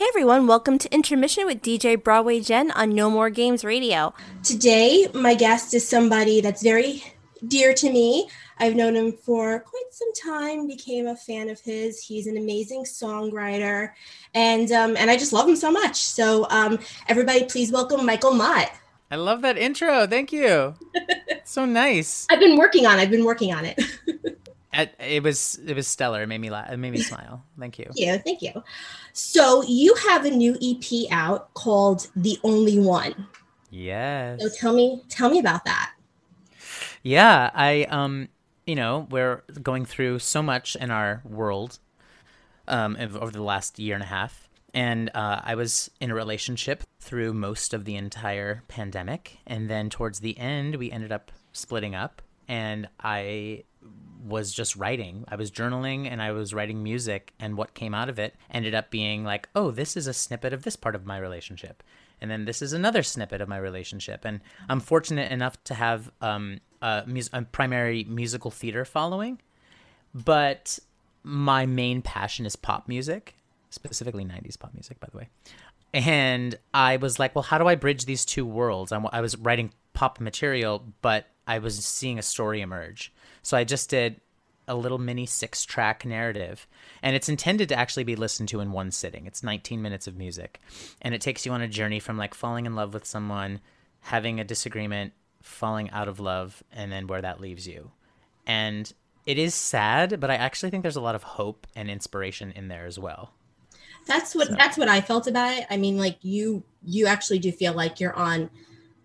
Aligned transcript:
Hey 0.00 0.06
everyone, 0.08 0.46
welcome 0.46 0.78
to 0.78 0.90
Intermission 0.94 1.44
with 1.44 1.60
DJ 1.60 2.02
Broadway 2.02 2.40
Jen 2.40 2.70
on 2.70 2.94
No 2.94 3.10
More 3.10 3.28
Games 3.28 3.66
Radio. 3.66 4.14
Today, 4.42 5.06
my 5.12 5.34
guest 5.34 5.74
is 5.74 5.86
somebody 5.86 6.40
that's 6.40 6.62
very 6.62 7.04
dear 7.46 7.74
to 7.74 7.92
me. 7.92 8.26
I've 8.56 8.74
known 8.74 8.96
him 8.96 9.12
for 9.12 9.60
quite 9.60 9.84
some 9.90 10.10
time, 10.14 10.66
became 10.66 11.06
a 11.06 11.14
fan 11.14 11.50
of 11.50 11.60
his. 11.60 12.02
He's 12.02 12.26
an 12.26 12.38
amazing 12.38 12.84
songwriter, 12.84 13.90
and 14.32 14.72
um, 14.72 14.96
and 14.96 15.10
I 15.10 15.18
just 15.18 15.34
love 15.34 15.46
him 15.46 15.54
so 15.54 15.70
much. 15.70 15.96
So, 15.96 16.46
um, 16.48 16.78
everybody, 17.08 17.44
please 17.44 17.70
welcome 17.70 18.06
Michael 18.06 18.32
Mott. 18.32 18.72
I 19.10 19.16
love 19.16 19.42
that 19.42 19.58
intro. 19.58 20.06
Thank 20.06 20.32
you. 20.32 20.76
so 21.44 21.66
nice. 21.66 22.26
I've 22.30 22.40
been 22.40 22.56
working 22.56 22.86
on. 22.86 22.98
it. 22.98 23.02
I've 23.02 23.10
been 23.10 23.26
working 23.26 23.52
on 23.52 23.66
it. 23.66 23.78
It, 24.72 24.94
it 25.00 25.22
was 25.22 25.58
it 25.66 25.74
was 25.74 25.88
stellar. 25.88 26.22
It 26.22 26.26
made 26.28 26.40
me 26.40 26.50
laugh. 26.50 26.70
It 26.70 26.76
made 26.76 26.92
me 26.92 27.00
smile. 27.00 27.42
Thank 27.58 27.78
you. 27.78 27.90
Yeah. 27.94 28.18
Thank 28.18 28.42
you. 28.42 28.62
So 29.12 29.62
you 29.62 29.94
have 30.08 30.24
a 30.24 30.30
new 30.30 30.56
EP 30.62 31.10
out 31.10 31.52
called 31.54 32.08
"The 32.14 32.38
Only 32.44 32.78
One." 32.78 33.26
Yes. 33.70 34.40
So 34.42 34.48
tell 34.48 34.72
me, 34.72 35.02
tell 35.08 35.30
me 35.30 35.38
about 35.38 35.64
that. 35.64 35.92
Yeah, 37.02 37.50
I 37.54 37.84
um, 37.84 38.28
you 38.66 38.74
know, 38.76 39.06
we're 39.10 39.42
going 39.62 39.84
through 39.84 40.18
so 40.20 40.42
much 40.42 40.76
in 40.76 40.90
our 40.90 41.22
world, 41.24 41.78
um, 42.68 42.96
over 43.00 43.30
the 43.30 43.42
last 43.42 43.78
year 43.78 43.94
and 43.94 44.02
a 44.02 44.06
half, 44.06 44.48
and 44.74 45.10
uh, 45.14 45.40
I 45.42 45.54
was 45.54 45.90
in 46.00 46.10
a 46.10 46.14
relationship 46.14 46.84
through 47.00 47.32
most 47.32 47.74
of 47.74 47.84
the 47.84 47.96
entire 47.96 48.62
pandemic, 48.68 49.38
and 49.46 49.68
then 49.68 49.90
towards 49.90 50.20
the 50.20 50.38
end, 50.38 50.76
we 50.76 50.90
ended 50.90 51.10
up 51.10 51.32
splitting 51.52 51.94
up, 51.94 52.22
and 52.48 52.88
I 53.00 53.64
was 54.24 54.52
just 54.52 54.76
writing. 54.76 55.24
I 55.28 55.36
was 55.36 55.50
journaling 55.50 56.10
and 56.10 56.20
I 56.20 56.32
was 56.32 56.54
writing 56.54 56.82
music, 56.82 57.32
and 57.38 57.56
what 57.56 57.74
came 57.74 57.94
out 57.94 58.08
of 58.08 58.18
it 58.18 58.34
ended 58.50 58.74
up 58.74 58.90
being 58.90 59.24
like, 59.24 59.48
oh, 59.54 59.70
this 59.70 59.96
is 59.96 60.06
a 60.06 60.12
snippet 60.12 60.52
of 60.52 60.62
this 60.62 60.76
part 60.76 60.94
of 60.94 61.06
my 61.06 61.18
relationship. 61.18 61.82
And 62.20 62.30
then 62.30 62.44
this 62.44 62.60
is 62.60 62.72
another 62.72 63.02
snippet 63.02 63.40
of 63.40 63.48
my 63.48 63.56
relationship. 63.56 64.24
And 64.24 64.40
I'm 64.68 64.80
fortunate 64.80 65.32
enough 65.32 65.62
to 65.64 65.74
have 65.74 66.10
um, 66.20 66.60
a, 66.82 67.04
mus- 67.06 67.30
a 67.32 67.42
primary 67.42 68.04
musical 68.04 68.50
theater 68.50 68.84
following, 68.84 69.40
but 70.14 70.78
my 71.22 71.66
main 71.66 72.02
passion 72.02 72.46
is 72.46 72.56
pop 72.56 72.88
music, 72.88 73.34
specifically 73.70 74.24
90s 74.24 74.58
pop 74.58 74.74
music, 74.74 75.00
by 75.00 75.08
the 75.10 75.18
way. 75.18 75.28
And 75.92 76.56
I 76.72 76.98
was 76.98 77.18
like, 77.18 77.34
well, 77.34 77.42
how 77.42 77.58
do 77.58 77.66
I 77.66 77.74
bridge 77.74 78.04
these 78.04 78.24
two 78.24 78.44
worlds? 78.46 78.92
I'm, 78.92 79.06
I 79.12 79.20
was 79.20 79.36
writing 79.36 79.72
pop 79.92 80.20
material, 80.20 80.84
but 81.02 81.26
I 81.46 81.58
was 81.58 81.84
seeing 81.84 82.18
a 82.18 82.22
story 82.22 82.60
emerge. 82.60 83.12
So 83.42 83.56
I 83.56 83.64
just 83.64 83.90
did 83.90 84.20
a 84.68 84.74
little 84.74 84.98
mini 84.98 85.26
six 85.26 85.64
track 85.64 86.04
narrative. 86.06 86.66
And 87.02 87.16
it's 87.16 87.28
intended 87.28 87.68
to 87.70 87.78
actually 87.78 88.04
be 88.04 88.16
listened 88.16 88.48
to 88.50 88.60
in 88.60 88.70
one 88.70 88.92
sitting. 88.92 89.26
It's 89.26 89.42
19 89.42 89.82
minutes 89.82 90.06
of 90.06 90.16
music. 90.16 90.60
And 91.02 91.12
it 91.12 91.20
takes 91.20 91.44
you 91.44 91.52
on 91.52 91.60
a 91.60 91.68
journey 91.68 91.98
from 91.98 92.16
like 92.16 92.34
falling 92.34 92.66
in 92.66 92.76
love 92.76 92.94
with 92.94 93.04
someone, 93.04 93.60
having 94.00 94.38
a 94.38 94.44
disagreement, 94.44 95.12
falling 95.42 95.90
out 95.90 96.06
of 96.06 96.20
love, 96.20 96.62
and 96.72 96.92
then 96.92 97.08
where 97.08 97.20
that 97.20 97.40
leaves 97.40 97.66
you. 97.66 97.90
And 98.46 98.92
it 99.26 99.38
is 99.38 99.54
sad, 99.54 100.20
but 100.20 100.30
I 100.30 100.36
actually 100.36 100.70
think 100.70 100.82
there's 100.82 100.96
a 100.96 101.00
lot 101.00 101.14
of 101.14 101.22
hope 101.22 101.66
and 101.74 101.90
inspiration 101.90 102.52
in 102.52 102.68
there 102.68 102.86
as 102.86 102.98
well. 102.98 103.32
That's 104.06 104.34
what 104.34 104.48
so. 104.48 104.54
that's 104.54 104.78
what 104.78 104.88
I 104.88 105.00
felt 105.00 105.26
about 105.26 105.52
it. 105.58 105.66
I 105.68 105.76
mean, 105.76 105.98
like 105.98 106.18
you 106.22 106.62
you 106.82 107.06
actually 107.06 107.38
do 107.38 107.52
feel 107.52 107.74
like 107.74 108.00
you're 108.00 108.14
on 108.14 108.50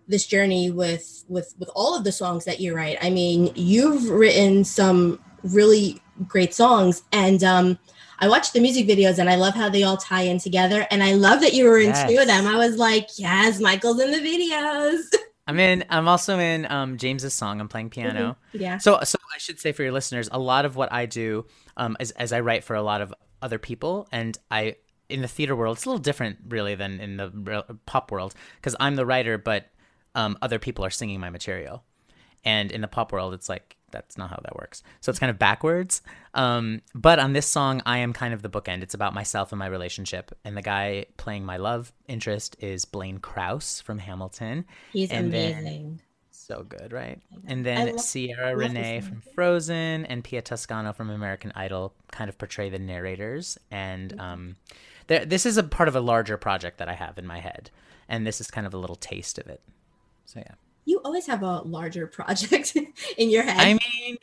this 0.07 0.25
journey 0.25 0.71
with 0.71 1.23
with 1.27 1.53
with 1.59 1.69
all 1.75 1.95
of 1.95 2.03
the 2.03 2.11
songs 2.11 2.45
that 2.45 2.59
you 2.59 2.75
write. 2.75 2.97
I 3.01 3.09
mean, 3.09 3.51
you've 3.55 4.09
written 4.09 4.63
some 4.63 5.19
really 5.43 6.01
great 6.27 6.53
songs 6.53 7.03
and 7.11 7.43
um 7.43 7.77
I 8.19 8.27
watched 8.29 8.53
the 8.53 8.59
music 8.59 8.87
videos 8.87 9.19
and 9.19 9.29
I 9.29 9.35
love 9.35 9.55
how 9.55 9.69
they 9.69 9.83
all 9.83 9.97
tie 9.97 10.21
in 10.21 10.39
together. 10.39 10.87
And 10.89 11.03
I 11.03 11.13
love 11.13 11.41
that 11.41 11.53
you 11.53 11.65
were 11.65 11.79
in 11.79 11.87
yes. 11.87 12.09
two 12.09 12.17
of 12.17 12.27
them. 12.27 12.47
I 12.47 12.55
was 12.55 12.77
like, 12.77 13.09
yes, 13.17 13.59
Michael's 13.59 13.99
in 13.99 14.11
the 14.11 14.19
videos. 14.19 15.01
I'm 15.47 15.59
in. 15.59 15.85
I'm 15.89 16.07
also 16.07 16.39
in 16.39 16.65
um, 16.71 16.97
James's 16.97 17.33
song. 17.33 17.59
I'm 17.59 17.67
playing 17.67 17.91
piano. 17.91 18.37
Mm-hmm. 18.53 18.61
Yeah. 18.61 18.77
So, 18.77 18.99
so 19.03 19.17
I 19.33 19.37
should 19.37 19.59
say 19.59 19.73
for 19.73 19.83
your 19.83 19.91
listeners, 19.91 20.27
a 20.31 20.39
lot 20.39 20.65
of 20.65 20.75
what 20.75 20.91
I 20.91 21.05
do 21.05 21.45
um, 21.77 21.97
is 21.99 22.11
as 22.11 22.33
I 22.33 22.39
write 22.39 22.63
for 22.63 22.75
a 22.75 22.81
lot 22.81 23.01
of 23.01 23.13
other 23.41 23.59
people, 23.59 24.07
and 24.11 24.37
I 24.49 24.77
in 25.07 25.21
the 25.21 25.27
theater 25.27 25.55
world, 25.55 25.77
it's 25.77 25.85
a 25.85 25.89
little 25.89 26.01
different, 26.01 26.39
really, 26.47 26.73
than 26.73 26.99
in 26.99 27.17
the 27.17 27.77
pop 27.85 28.11
world 28.11 28.33
because 28.55 28.75
I'm 28.79 28.95
the 28.95 29.05
writer, 29.05 29.37
but 29.37 29.69
um, 30.15 30.37
other 30.41 30.59
people 30.59 30.83
are 30.83 30.89
singing 30.89 31.19
my 31.19 31.29
material. 31.29 31.83
And 32.43 32.71
in 32.71 32.81
the 32.81 32.87
pop 32.87 33.11
world, 33.11 33.33
it's 33.33 33.49
like 33.49 33.75
that's 33.91 34.17
not 34.17 34.29
how 34.29 34.39
that 34.43 34.55
works. 34.55 34.83
So 35.01 35.09
it's 35.09 35.19
kind 35.19 35.29
of 35.29 35.39
backwards. 35.39 36.01
Um, 36.33 36.81
but 36.93 37.17
on 37.17 37.33
this 37.33 37.47
song, 37.47 37.81
I 37.85 37.99
am 37.99 38.13
kind 38.13 38.33
of 38.33 38.41
the 38.41 38.49
bookend. 38.49 38.83
It's 38.83 38.93
about 38.93 39.13
myself 39.13 39.51
and 39.51 39.59
my 39.59 39.67
relationship. 39.67 40.31
And 40.43 40.55
the 40.55 40.61
guy 40.61 41.05
playing 41.17 41.45
my 41.45 41.57
love 41.57 41.93
interest 42.07 42.55
is 42.59 42.85
Blaine 42.85 43.19
Krauss 43.19 43.81
from 43.81 43.99
Hamilton. 43.99 44.65
He's 44.91 45.11
and 45.11 45.27
amazing. 45.27 45.63
Then, 45.63 46.01
so 46.29 46.63
good, 46.63 46.91
right? 46.91 47.19
And 47.47 47.65
then 47.65 47.95
love, 47.95 48.05
Ciara 48.05 48.53
Renée 48.53 49.01
from 49.01 49.21
Frozen 49.33 50.05
and 50.05 50.23
Pia 50.23 50.41
Toscano 50.41 50.93
from 50.93 51.09
American 51.09 51.51
Idol 51.55 51.95
kind 52.11 52.29
of 52.29 52.37
portray 52.37 52.69
the 52.69 52.77
narrators. 52.77 53.57
And 53.71 54.11
mm-hmm. 54.11 54.19
um, 54.19 54.55
this 55.07 55.45
is 55.45 55.57
a 55.57 55.63
part 55.63 55.87
of 55.87 55.95
a 55.95 56.01
larger 56.01 56.37
project 56.37 56.77
that 56.77 56.89
I 56.89 56.93
have 56.93 57.17
in 57.17 57.25
my 57.25 57.39
head. 57.39 57.71
And 58.07 58.27
this 58.27 58.39
is 58.39 58.51
kind 58.51 58.67
of 58.67 58.73
a 58.73 58.77
little 58.77 58.97
taste 58.97 59.39
of 59.39 59.47
it. 59.47 59.61
So 60.25 60.39
yeah. 60.39 60.55
You 60.85 61.01
always 61.03 61.25
have 61.27 61.41
a 61.41 61.61
larger 61.61 62.07
project 62.17 62.75
in 63.17 63.29
your 63.29 63.43
head. 63.43 63.59
I 63.59 63.73
mean, 63.73 64.17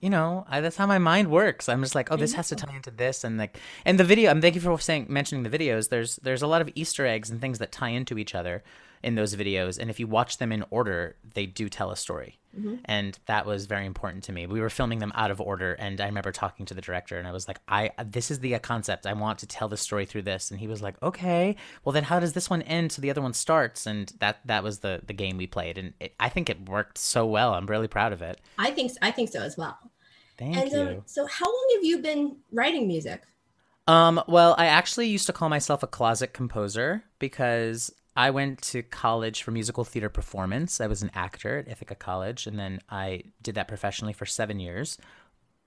you 0.00 0.10
know, 0.10 0.44
I, 0.48 0.60
that's 0.60 0.76
how 0.76 0.86
my 0.86 0.98
mind 0.98 1.30
works. 1.30 1.68
I'm 1.68 1.82
just 1.82 1.94
like, 1.94 2.10
oh, 2.12 2.16
this 2.16 2.32
has 2.34 2.48
to 2.48 2.56
tie 2.56 2.74
into 2.74 2.90
this, 2.90 3.24
and 3.24 3.36
like, 3.36 3.58
and 3.84 3.98
the 3.98 4.04
video. 4.04 4.30
I'm 4.30 4.40
thank 4.40 4.54
you 4.54 4.60
for 4.60 4.78
saying 4.78 5.06
mentioning 5.08 5.42
the 5.42 5.50
videos. 5.50 5.88
There's 5.88 6.16
there's 6.16 6.42
a 6.42 6.46
lot 6.46 6.62
of 6.62 6.70
Easter 6.74 7.04
eggs 7.04 7.30
and 7.30 7.40
things 7.40 7.58
that 7.58 7.72
tie 7.72 7.88
into 7.88 8.16
each 8.16 8.34
other 8.34 8.62
in 9.02 9.16
those 9.16 9.34
videos, 9.34 9.78
and 9.78 9.90
if 9.90 9.98
you 9.98 10.06
watch 10.06 10.38
them 10.38 10.52
in 10.52 10.64
order, 10.70 11.16
they 11.34 11.46
do 11.46 11.68
tell 11.68 11.90
a 11.90 11.96
story. 11.96 12.38
Mm-hmm. 12.56 12.76
And 12.86 13.18
that 13.26 13.46
was 13.46 13.66
very 13.66 13.84
important 13.84 14.24
to 14.24 14.32
me. 14.32 14.46
We 14.46 14.60
were 14.60 14.70
filming 14.70 15.00
them 15.00 15.12
out 15.14 15.30
of 15.30 15.40
order, 15.40 15.74
and 15.74 16.00
I 16.00 16.06
remember 16.06 16.32
talking 16.32 16.66
to 16.66 16.74
the 16.74 16.80
director, 16.80 17.18
and 17.18 17.28
I 17.28 17.32
was 17.32 17.46
like, 17.46 17.60
"I 17.68 17.90
this 18.04 18.30
is 18.30 18.40
the 18.40 18.58
concept. 18.58 19.06
I 19.06 19.12
want 19.12 19.38
to 19.40 19.46
tell 19.46 19.68
the 19.68 19.76
story 19.76 20.06
through 20.06 20.22
this." 20.22 20.50
And 20.50 20.58
he 20.58 20.66
was 20.66 20.80
like, 20.80 21.00
"Okay, 21.02 21.56
well 21.84 21.92
then, 21.92 22.04
how 22.04 22.20
does 22.20 22.32
this 22.32 22.48
one 22.48 22.62
end 22.62 22.92
so 22.92 23.02
the 23.02 23.10
other 23.10 23.22
one 23.22 23.34
starts?" 23.34 23.86
And 23.86 24.12
that 24.20 24.40
that 24.46 24.62
was 24.62 24.78
the 24.78 25.02
the 25.06 25.12
game 25.12 25.36
we 25.36 25.46
played, 25.46 25.76
and 25.78 25.92
it, 26.00 26.14
I 26.18 26.30
think 26.30 26.48
it 26.48 26.68
worked 26.68 26.98
so 26.98 27.26
well. 27.26 27.54
I'm 27.54 27.66
really 27.66 27.88
proud 27.88 28.12
of 28.12 28.22
it. 28.22 28.40
I 28.58 28.70
think 28.70 28.92
I 29.02 29.10
think 29.10 29.30
so 29.30 29.42
as 29.42 29.56
well. 29.56 29.78
Thank 30.38 30.56
and, 30.56 30.72
you. 30.72 30.78
Um, 30.78 31.02
so, 31.06 31.26
how 31.26 31.46
long 31.46 31.70
have 31.74 31.84
you 31.84 31.98
been 31.98 32.36
writing 32.52 32.88
music? 32.88 33.22
Um, 33.88 34.22
well, 34.28 34.54
I 34.58 34.66
actually 34.66 35.08
used 35.08 35.26
to 35.26 35.32
call 35.32 35.48
myself 35.48 35.82
a 35.82 35.86
closet 35.86 36.34
composer 36.34 37.04
because 37.18 37.90
I 38.18 38.30
went 38.30 38.60
to 38.62 38.82
college 38.82 39.44
for 39.44 39.52
musical 39.52 39.84
theater 39.84 40.08
performance. 40.08 40.80
I 40.80 40.88
was 40.88 41.04
an 41.04 41.12
actor 41.14 41.58
at 41.58 41.68
Ithaca 41.68 41.94
College, 41.94 42.48
and 42.48 42.58
then 42.58 42.80
I 42.90 43.22
did 43.40 43.54
that 43.54 43.68
professionally 43.68 44.12
for 44.12 44.26
seven 44.26 44.58
years. 44.58 44.98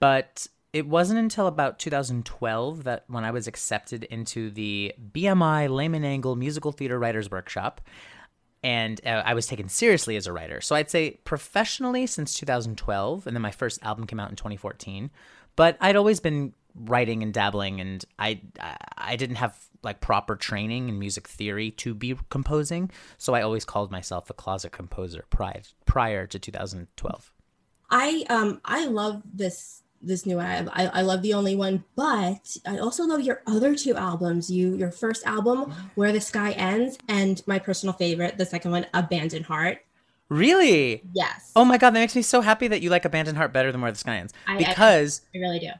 But 0.02 0.48
it 0.74 0.86
wasn't 0.86 1.20
until 1.20 1.48
about 1.48 1.80
2012 1.80 2.84
that 2.84 3.06
when 3.08 3.24
I 3.24 3.32
was 3.32 3.48
accepted 3.48 4.04
into 4.04 4.52
the 4.52 4.94
BMI 5.14 5.70
Lehman 5.70 6.04
Engel 6.04 6.36
Musical 6.36 6.74
Theater 6.74 7.00
Writers 7.00 7.32
Workshop, 7.32 7.80
and 8.62 9.00
uh, 9.06 9.24
I 9.26 9.34
was 9.34 9.48
taken 9.48 9.70
seriously 9.70 10.18
as 10.18 10.28
a 10.28 10.34
writer. 10.34 10.60
So 10.60 10.76
I'd 10.76 10.92
say 10.92 11.22
professionally 11.24 12.06
since 12.06 12.34
2012, 12.34 13.28
and 13.28 13.34
then 13.34 13.42
my 13.42 13.52
first 13.52 13.82
album 13.82 14.06
came 14.06 14.20
out 14.20 14.30
in 14.30 14.36
2014. 14.36 15.10
But 15.56 15.78
I'd 15.80 15.96
always 15.96 16.20
been 16.20 16.54
writing 16.76 17.24
and 17.24 17.34
dabbling, 17.34 17.82
and 17.82 18.04
I 18.20 18.42
I 18.98 19.16
didn't 19.16 19.38
have 19.38 19.58
like 19.84 20.00
proper 20.02 20.36
training 20.36 20.90
in 20.90 21.00
music 21.00 21.28
theory 21.28 21.72
to 21.72 21.94
be 21.94 22.16
composing. 22.30 22.92
So 23.18 23.34
I 23.34 23.42
always 23.42 23.66
called 23.66 23.92
myself 23.92 24.30
a 24.30 24.34
closet 24.34 24.72
composer 24.72 25.26
prior 25.30 25.62
prior 25.86 26.28
to 26.28 26.40
2012. 26.40 27.34
I 27.90 28.26
um 28.30 28.62
I 28.66 28.86
love 28.86 29.22
this 29.34 29.84
this 30.02 30.26
new 30.26 30.40
album. 30.40 30.72
I, 30.74 30.88
I 30.88 31.02
love 31.02 31.22
the 31.22 31.34
only 31.34 31.56
one, 31.56 31.84
but 31.96 32.58
I 32.66 32.78
also 32.78 33.06
love 33.06 33.22
your 33.22 33.42
other 33.46 33.76
two 33.76 33.96
albums. 33.96 34.50
You 34.50 34.76
your 34.76 34.92
first 34.92 35.26
album, 35.26 35.74
Where 35.96 36.12
the 36.12 36.22
Sky 36.22 36.52
Ends, 36.52 36.98
and 37.08 37.42
my 37.48 37.60
personal 37.60 37.94
favorite, 37.94 38.38
the 38.38 38.46
second 38.46 38.72
one, 38.72 38.86
Abandoned 38.94 39.46
Heart. 39.46 39.80
Really? 40.30 41.04
Yes. 41.14 41.52
Oh 41.56 41.66
my 41.66 41.78
god, 41.78 41.92
that 41.92 42.00
makes 42.00 42.16
me 42.16 42.22
so 42.22 42.42
happy 42.42 42.70
that 42.70 42.82
you 42.82 42.90
like 42.90 43.06
Abandoned 43.06 43.38
Heart 43.38 43.54
better 43.54 43.72
than 43.72 43.82
Where 43.82 43.92
the 43.92 43.98
Sky 43.98 44.18
Ends. 44.18 44.34
Because 44.58 45.22
I, 45.36 45.38
I, 45.38 45.42
I 45.42 45.42
really 45.42 45.60
do. 45.60 45.72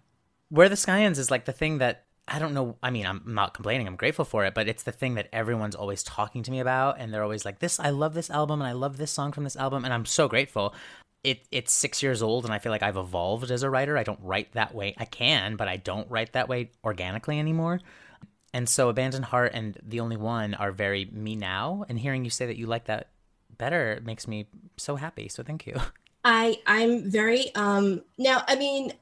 Where 0.52 0.70
the 0.70 0.76
Sky 0.76 1.04
Ends 1.04 1.18
is 1.18 1.32
like 1.32 1.46
the 1.46 1.54
thing 1.54 1.78
that 1.78 2.06
I 2.28 2.40
don't 2.40 2.54
know. 2.54 2.78
I 2.84 2.92
mean, 2.92 3.06
I'm 3.06 3.24
not 3.26 3.54
complaining. 3.54 3.88
I'm 3.88 3.96
grateful 3.96 4.26
for 4.26 4.46
it, 4.46 4.54
but 4.54 4.68
it's 4.68 4.84
the 4.84 4.92
thing 4.92 5.16
that 5.16 5.28
everyone's 5.34 5.76
always 5.76 6.04
talking 6.04 6.44
to 6.44 6.52
me 6.52 6.60
about, 6.60 6.98
and 7.00 7.14
they're 7.14 7.24
always 7.24 7.46
like, 7.46 7.60
"This, 7.60 7.80
I 7.80 7.90
love 7.90 8.14
this 8.14 8.30
album, 8.30 8.62
and 8.62 8.68
I 8.68 8.74
love 8.74 8.98
this 8.98 9.12
song 9.12 9.32
from 9.32 9.44
this 9.44 9.56
album," 9.56 9.84
and 9.86 9.94
I'm 9.94 10.06
so 10.06 10.28
grateful. 10.28 10.76
It 11.24 11.48
it's 11.52 11.74
six 11.74 12.04
years 12.04 12.22
old, 12.22 12.46
and 12.46 12.54
I 12.54 12.60
feel 12.60 12.72
like 12.72 12.84
I've 12.84 12.98
evolved 12.98 13.50
as 13.50 13.64
a 13.64 13.70
writer. 13.70 13.98
I 13.98 14.04
don't 14.04 14.20
write 14.22 14.52
that 14.54 14.76
way. 14.76 14.94
I 14.98 15.06
can, 15.06 15.56
but 15.56 15.68
I 15.68 15.78
don't 15.78 16.10
write 16.12 16.34
that 16.34 16.48
way 16.48 16.72
organically 16.84 17.40
anymore. 17.40 17.80
And 18.54 18.68
so, 18.68 18.90
Abandoned 18.90 19.26
Heart 19.26 19.54
and 19.54 19.80
The 19.82 20.02
Only 20.02 20.18
One 20.18 20.54
are 20.56 20.72
very 20.72 21.06
me 21.06 21.36
now. 21.36 21.86
And 21.88 21.98
hearing 21.98 22.24
you 22.26 22.30
say 22.30 22.46
that 22.46 22.58
you 22.58 22.66
like 22.66 22.86
that 22.86 23.08
better 23.58 24.02
makes 24.04 24.28
me 24.28 24.48
so 24.78 24.96
happy. 24.96 25.30
So 25.30 25.44
thank 25.44 25.66
you. 25.66 25.80
I 26.24 26.60
I'm 26.68 27.10
very 27.10 27.54
um 27.56 28.04
now. 28.18 28.44
I 28.48 28.56
mean, 28.56 28.94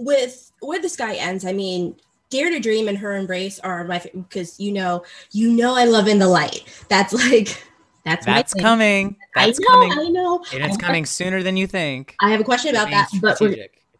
with 0.00 0.52
where 0.60 0.80
the 0.80 0.88
sky 0.88 1.14
ends. 1.14 1.44
I 1.44 1.52
mean, 1.52 1.96
Dare 2.30 2.50
to 2.50 2.60
Dream 2.60 2.88
and 2.88 2.96
Her 2.98 3.16
Embrace 3.16 3.58
are 3.60 3.84
my 3.84 4.00
because 4.12 4.58
you 4.58 4.72
know, 4.72 5.04
you 5.32 5.50
know, 5.52 5.74
I 5.74 5.84
love 5.84 6.08
In 6.08 6.18
the 6.18 6.28
Light. 6.28 6.64
That's 6.88 7.12
like 7.12 7.64
that's 8.04 8.26
that's 8.26 8.54
coming. 8.54 9.16
That's 9.34 9.58
I 9.58 9.62
know, 9.62 9.68
coming, 9.68 9.92
I 9.92 10.08
know, 10.08 10.44
and 10.52 10.64
it's 10.64 10.76
coming 10.76 11.06
sooner 11.06 11.42
than 11.42 11.56
you 11.56 11.66
think. 11.66 12.16
I 12.20 12.30
have 12.30 12.40
a 12.40 12.44
question 12.44 12.70
about 12.70 12.90
that, 12.90 13.08
but. 13.20 13.40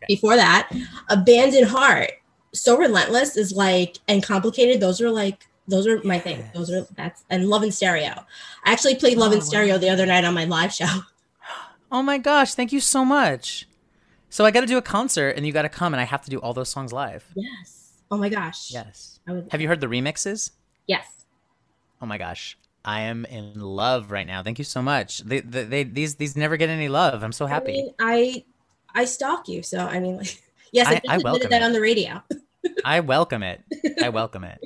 Okay. 0.02 0.14
before 0.14 0.34
that, 0.34 0.70
Abandoned 1.10 1.66
Heart, 1.66 2.10
So 2.54 2.78
Relentless 2.78 3.36
is 3.36 3.52
like, 3.52 3.98
and 4.08 4.22
Complicated. 4.22 4.80
Those 4.80 5.02
are 5.02 5.10
like, 5.10 5.46
those 5.68 5.86
are 5.86 6.02
my 6.04 6.18
thing. 6.18 6.42
Those 6.54 6.70
are 6.70 6.86
that's 6.96 7.22
and 7.28 7.48
Love 7.50 7.64
in 7.64 7.70
Stereo. 7.70 8.24
I 8.64 8.72
actually 8.72 8.94
played 8.94 9.18
Love 9.18 9.32
Oh, 9.32 9.34
in 9.34 9.40
Stereo 9.42 9.76
the 9.76 9.90
other 9.90 10.06
night 10.06 10.24
on 10.24 10.32
my 10.32 10.44
live 10.44 10.72
show. 10.72 10.86
Oh 11.92 12.04
my 12.04 12.18
gosh, 12.18 12.54
thank 12.54 12.72
you 12.72 12.78
so 12.78 13.04
much. 13.04 13.66
So 14.30 14.44
I 14.44 14.50
got 14.50 14.60
to 14.60 14.66
do 14.66 14.78
a 14.78 14.82
concert, 14.82 15.30
and 15.36 15.44
you 15.46 15.52
got 15.52 15.62
to 15.62 15.68
come, 15.68 15.92
and 15.92 16.00
I 16.00 16.04
have 16.04 16.22
to 16.22 16.30
do 16.30 16.38
all 16.38 16.54
those 16.54 16.68
songs 16.68 16.92
live. 16.92 17.24
Yes. 17.34 17.94
Oh 18.10 18.16
my 18.16 18.28
gosh. 18.28 18.72
Yes. 18.72 19.18
I 19.26 19.32
would. 19.32 19.48
Have 19.50 19.60
you 19.60 19.68
heard 19.68 19.80
the 19.80 19.86
remixes? 19.88 20.50
Yes. 20.86 21.06
Oh 22.00 22.06
my 22.06 22.16
gosh, 22.16 22.56
I 22.84 23.02
am 23.02 23.24
in 23.26 23.60
love 23.60 24.10
right 24.10 24.26
now. 24.26 24.42
Thank 24.42 24.58
you 24.58 24.64
so 24.64 24.80
much. 24.80 25.18
They, 25.18 25.40
they, 25.40 25.64
they 25.64 25.82
these 25.84 26.14
these 26.14 26.36
never 26.36 26.56
get 26.56 26.70
any 26.70 26.88
love. 26.88 27.22
I'm 27.22 27.32
so 27.32 27.44
I 27.46 27.48
happy. 27.50 27.72
mean, 27.72 27.90
I 28.00 28.44
I 28.94 29.04
stalk 29.04 29.48
you, 29.48 29.62
so 29.62 29.78
I 29.78 30.00
mean, 30.00 30.16
like, 30.16 30.40
yes, 30.72 30.86
I, 30.88 30.94
I- 30.94 31.14
I 31.16 31.18
welcome 31.18 31.50
that 31.50 31.60
it. 31.62 31.64
on 31.64 31.72
the 31.72 31.80
radio. 31.80 32.22
I 32.84 33.00
welcome 33.00 33.42
it. 33.42 33.60
I 34.02 34.08
welcome 34.20 34.44
it. 34.44 34.58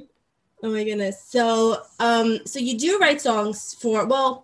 Oh 0.63 0.71
my 0.71 0.85
goodness. 0.85 1.23
So, 1.25 1.83
um, 2.01 2.39
so 2.47 2.59
you 2.59 2.79
do 2.79 2.99
write 2.99 3.21
songs 3.21 3.75
for 3.81 4.07
well, 4.07 4.44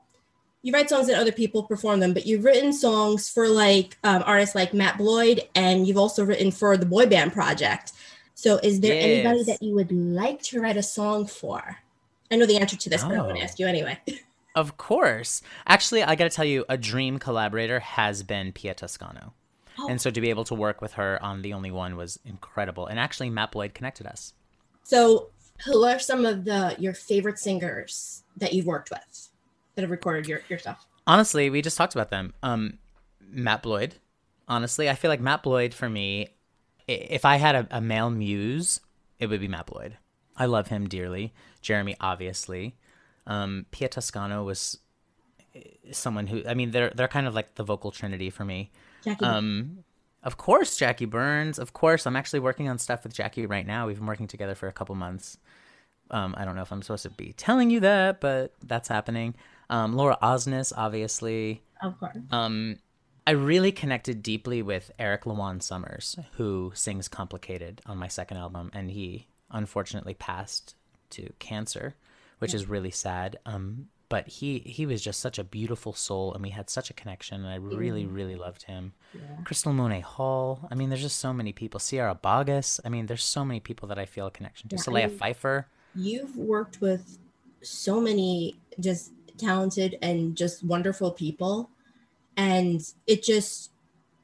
you 0.62 0.72
write 0.72 0.88
songs 0.90 1.08
and 1.08 1.18
other 1.18 1.32
people 1.32 1.62
perform 1.62 2.00
them, 2.00 2.12
but 2.12 2.26
you've 2.26 2.44
written 2.44 2.72
songs 2.72 3.28
for 3.30 3.48
like 3.48 3.96
um, 4.04 4.22
artists 4.26 4.54
like 4.54 4.74
Matt 4.74 4.98
Bloyd, 4.98 5.42
and 5.54 5.86
you've 5.86 5.96
also 5.96 6.24
written 6.24 6.50
for 6.50 6.76
the 6.76 6.86
Boy 6.86 7.06
Band 7.06 7.32
Project. 7.32 7.92
So, 8.34 8.58
is 8.62 8.80
there 8.80 8.98
anybody 9.00 9.44
that 9.44 9.62
you 9.62 9.74
would 9.74 9.92
like 9.92 10.42
to 10.44 10.60
write 10.60 10.76
a 10.76 10.82
song 10.82 11.26
for? 11.26 11.76
I 12.30 12.36
know 12.36 12.46
the 12.46 12.58
answer 12.58 12.76
to 12.76 12.90
this, 12.90 13.02
but 13.02 13.12
I 13.12 13.18
want 13.22 13.36
to 13.36 13.40
Oh. 13.40 13.44
ask 13.44 13.58
you 13.58 13.66
anyway. 13.66 13.98
Of 14.56 14.76
course. 14.76 15.42
Actually, 15.68 16.02
I 16.02 16.16
got 16.16 16.24
to 16.24 16.30
tell 16.30 16.44
you, 16.44 16.64
a 16.68 16.76
dream 16.76 17.20
collaborator 17.20 17.78
has 17.78 18.24
been 18.24 18.50
Pia 18.50 18.74
Toscano. 18.74 19.32
Oh. 19.78 19.86
And 19.88 20.00
so 20.00 20.10
to 20.10 20.20
be 20.20 20.28
able 20.28 20.42
to 20.46 20.56
work 20.56 20.80
with 20.82 20.94
her 20.94 21.22
on 21.22 21.42
The 21.42 21.52
Only 21.52 21.70
One 21.70 21.94
was 21.96 22.18
incredible. 22.24 22.88
And 22.88 22.98
actually, 22.98 23.30
Matt 23.30 23.52
Bloyd 23.52 23.74
connected 23.74 24.08
us. 24.08 24.34
So, 24.82 25.28
who 25.64 25.84
are 25.84 26.00
some 26.00 26.26
of 26.26 26.44
the 26.46 26.74
your 26.80 26.94
favorite 26.94 27.38
singers 27.38 28.24
that 28.38 28.52
you've 28.52 28.66
worked 28.66 28.90
with 28.90 29.28
that 29.74 29.82
have 29.82 29.90
recorded 29.90 30.26
your, 30.26 30.40
your 30.48 30.58
stuff? 30.58 30.86
Honestly, 31.06 31.50
we 31.50 31.62
just 31.62 31.76
talked 31.76 31.94
about 31.94 32.10
them. 32.10 32.34
Um, 32.42 32.78
Matt 33.30 33.62
Bloyd. 33.62 33.96
Honestly, 34.48 34.88
I 34.90 34.94
feel 34.94 35.10
like 35.10 35.20
Matt 35.20 35.42
Bloyd 35.42 35.72
for 35.74 35.88
me, 35.88 36.28
if 36.88 37.24
I 37.24 37.36
had 37.36 37.54
a, 37.54 37.68
a 37.70 37.80
male 37.80 38.10
muse, 38.10 38.80
it 39.18 39.28
would 39.28 39.40
be 39.40 39.48
Matt 39.48 39.66
Bloyd. 39.66 39.96
I 40.36 40.46
love 40.46 40.68
him 40.68 40.88
dearly. 40.88 41.32
Jeremy, 41.60 41.96
obviously. 42.00 42.76
Um, 43.26 43.66
Pia 43.70 43.88
Toscano 43.88 44.42
was 44.42 44.78
someone 45.92 46.26
who, 46.26 46.42
I 46.46 46.54
mean, 46.54 46.70
they're 46.70 46.90
they're 46.90 47.08
kind 47.08 47.26
of 47.26 47.34
like 47.34 47.54
the 47.56 47.62
vocal 47.62 47.90
trinity 47.90 48.30
for 48.30 48.44
me. 48.44 48.70
Jackie. 49.04 49.24
Um, 49.24 49.84
of 50.22 50.36
course, 50.36 50.76
Jackie 50.76 51.06
Burns. 51.06 51.58
Of 51.58 51.72
course, 51.72 52.06
I'm 52.06 52.16
actually 52.16 52.40
working 52.40 52.68
on 52.68 52.78
stuff 52.78 53.04
with 53.04 53.14
Jackie 53.14 53.46
right 53.46 53.66
now. 53.66 53.86
We've 53.86 53.98
been 53.98 54.06
working 54.06 54.26
together 54.26 54.54
for 54.54 54.68
a 54.68 54.72
couple 54.72 54.94
months. 54.94 55.38
Um, 56.10 56.34
I 56.36 56.44
don't 56.44 56.56
know 56.56 56.62
if 56.62 56.72
I'm 56.72 56.82
supposed 56.82 57.04
to 57.04 57.10
be 57.10 57.32
telling 57.32 57.70
you 57.70 57.80
that, 57.80 58.20
but 58.20 58.52
that's 58.64 58.88
happening. 58.88 59.34
Um, 59.70 59.94
Laura 59.94 60.18
Osnes, 60.22 60.72
obviously. 60.76 61.62
of 61.82 61.98
course. 61.98 62.16
Um, 62.30 62.78
I 63.26 63.32
really 63.32 63.72
connected 63.72 64.22
deeply 64.22 64.60
with 64.62 64.90
Eric 64.98 65.24
LaJuan 65.24 65.62
Summers, 65.62 66.18
who 66.32 66.72
sings 66.74 67.08
"Complicated" 67.08 67.80
on 67.86 67.96
my 67.96 68.08
second 68.08 68.36
album, 68.38 68.70
and 68.74 68.90
he 68.90 69.28
unfortunately 69.50 70.14
passed 70.14 70.74
to 71.10 71.32
cancer, 71.38 71.94
which 72.40 72.54
is 72.54 72.68
really 72.68 72.90
sad. 72.90 73.38
Um, 73.46 73.88
but 74.08 74.26
he 74.26 74.58
he 74.60 74.86
was 74.86 75.00
just 75.02 75.20
such 75.20 75.38
a 75.38 75.44
beautiful 75.44 75.92
soul, 75.92 76.34
and 76.34 76.42
we 76.42 76.50
had 76.50 76.68
such 76.68 76.90
a 76.90 76.94
connection, 76.94 77.44
and 77.44 77.48
I 77.48 77.56
really 77.56 78.06
really 78.06 78.34
loved 78.34 78.62
him. 78.64 78.92
Crystal 79.44 79.72
Monée 79.72 80.02
Hall. 80.02 80.66
I 80.70 80.74
mean, 80.74 80.88
there's 80.88 81.02
just 81.02 81.18
so 81.20 81.32
many 81.32 81.52
people. 81.52 81.78
Sierra 81.78 82.18
Boggess. 82.20 82.80
I 82.84 82.88
mean, 82.88 83.06
there's 83.06 83.22
so 83.22 83.44
many 83.44 83.60
people 83.60 83.86
that 83.88 83.98
I 83.98 84.06
feel 84.06 84.26
a 84.26 84.30
connection 84.32 84.68
to. 84.70 84.76
Yeah, 84.76 84.82
I 84.82 84.84
Solea 84.84 85.08
mean- 85.08 85.18
Pfeiffer. 85.18 85.68
you've 85.94 86.36
worked 86.36 86.80
with 86.80 87.18
so 87.62 88.00
many 88.00 88.56
just 88.80 89.12
talented 89.40 89.98
and 90.02 90.36
just 90.36 90.62
wonderful 90.64 91.10
people 91.10 91.70
and 92.36 92.92
it 93.06 93.22
just 93.22 93.72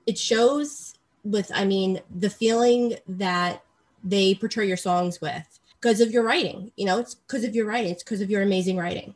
it 0.06 0.16
shows 0.18 0.94
with 1.24 1.50
i 1.54 1.64
mean 1.64 2.00
the 2.14 2.30
feeling 2.30 2.94
that 3.08 3.62
they 4.04 4.34
portray 4.34 4.66
your 4.68 4.76
songs 4.76 5.20
with 5.20 5.58
because 5.80 6.00
of 6.00 6.12
your 6.12 6.22
writing 6.22 6.70
you 6.76 6.86
know 6.86 6.98
it's 6.98 7.14
because 7.14 7.44
of 7.44 7.54
your 7.54 7.66
writing 7.66 7.90
it's 7.90 8.02
because 8.02 8.20
of 8.20 8.30
your 8.30 8.42
amazing 8.42 8.76
writing 8.76 9.14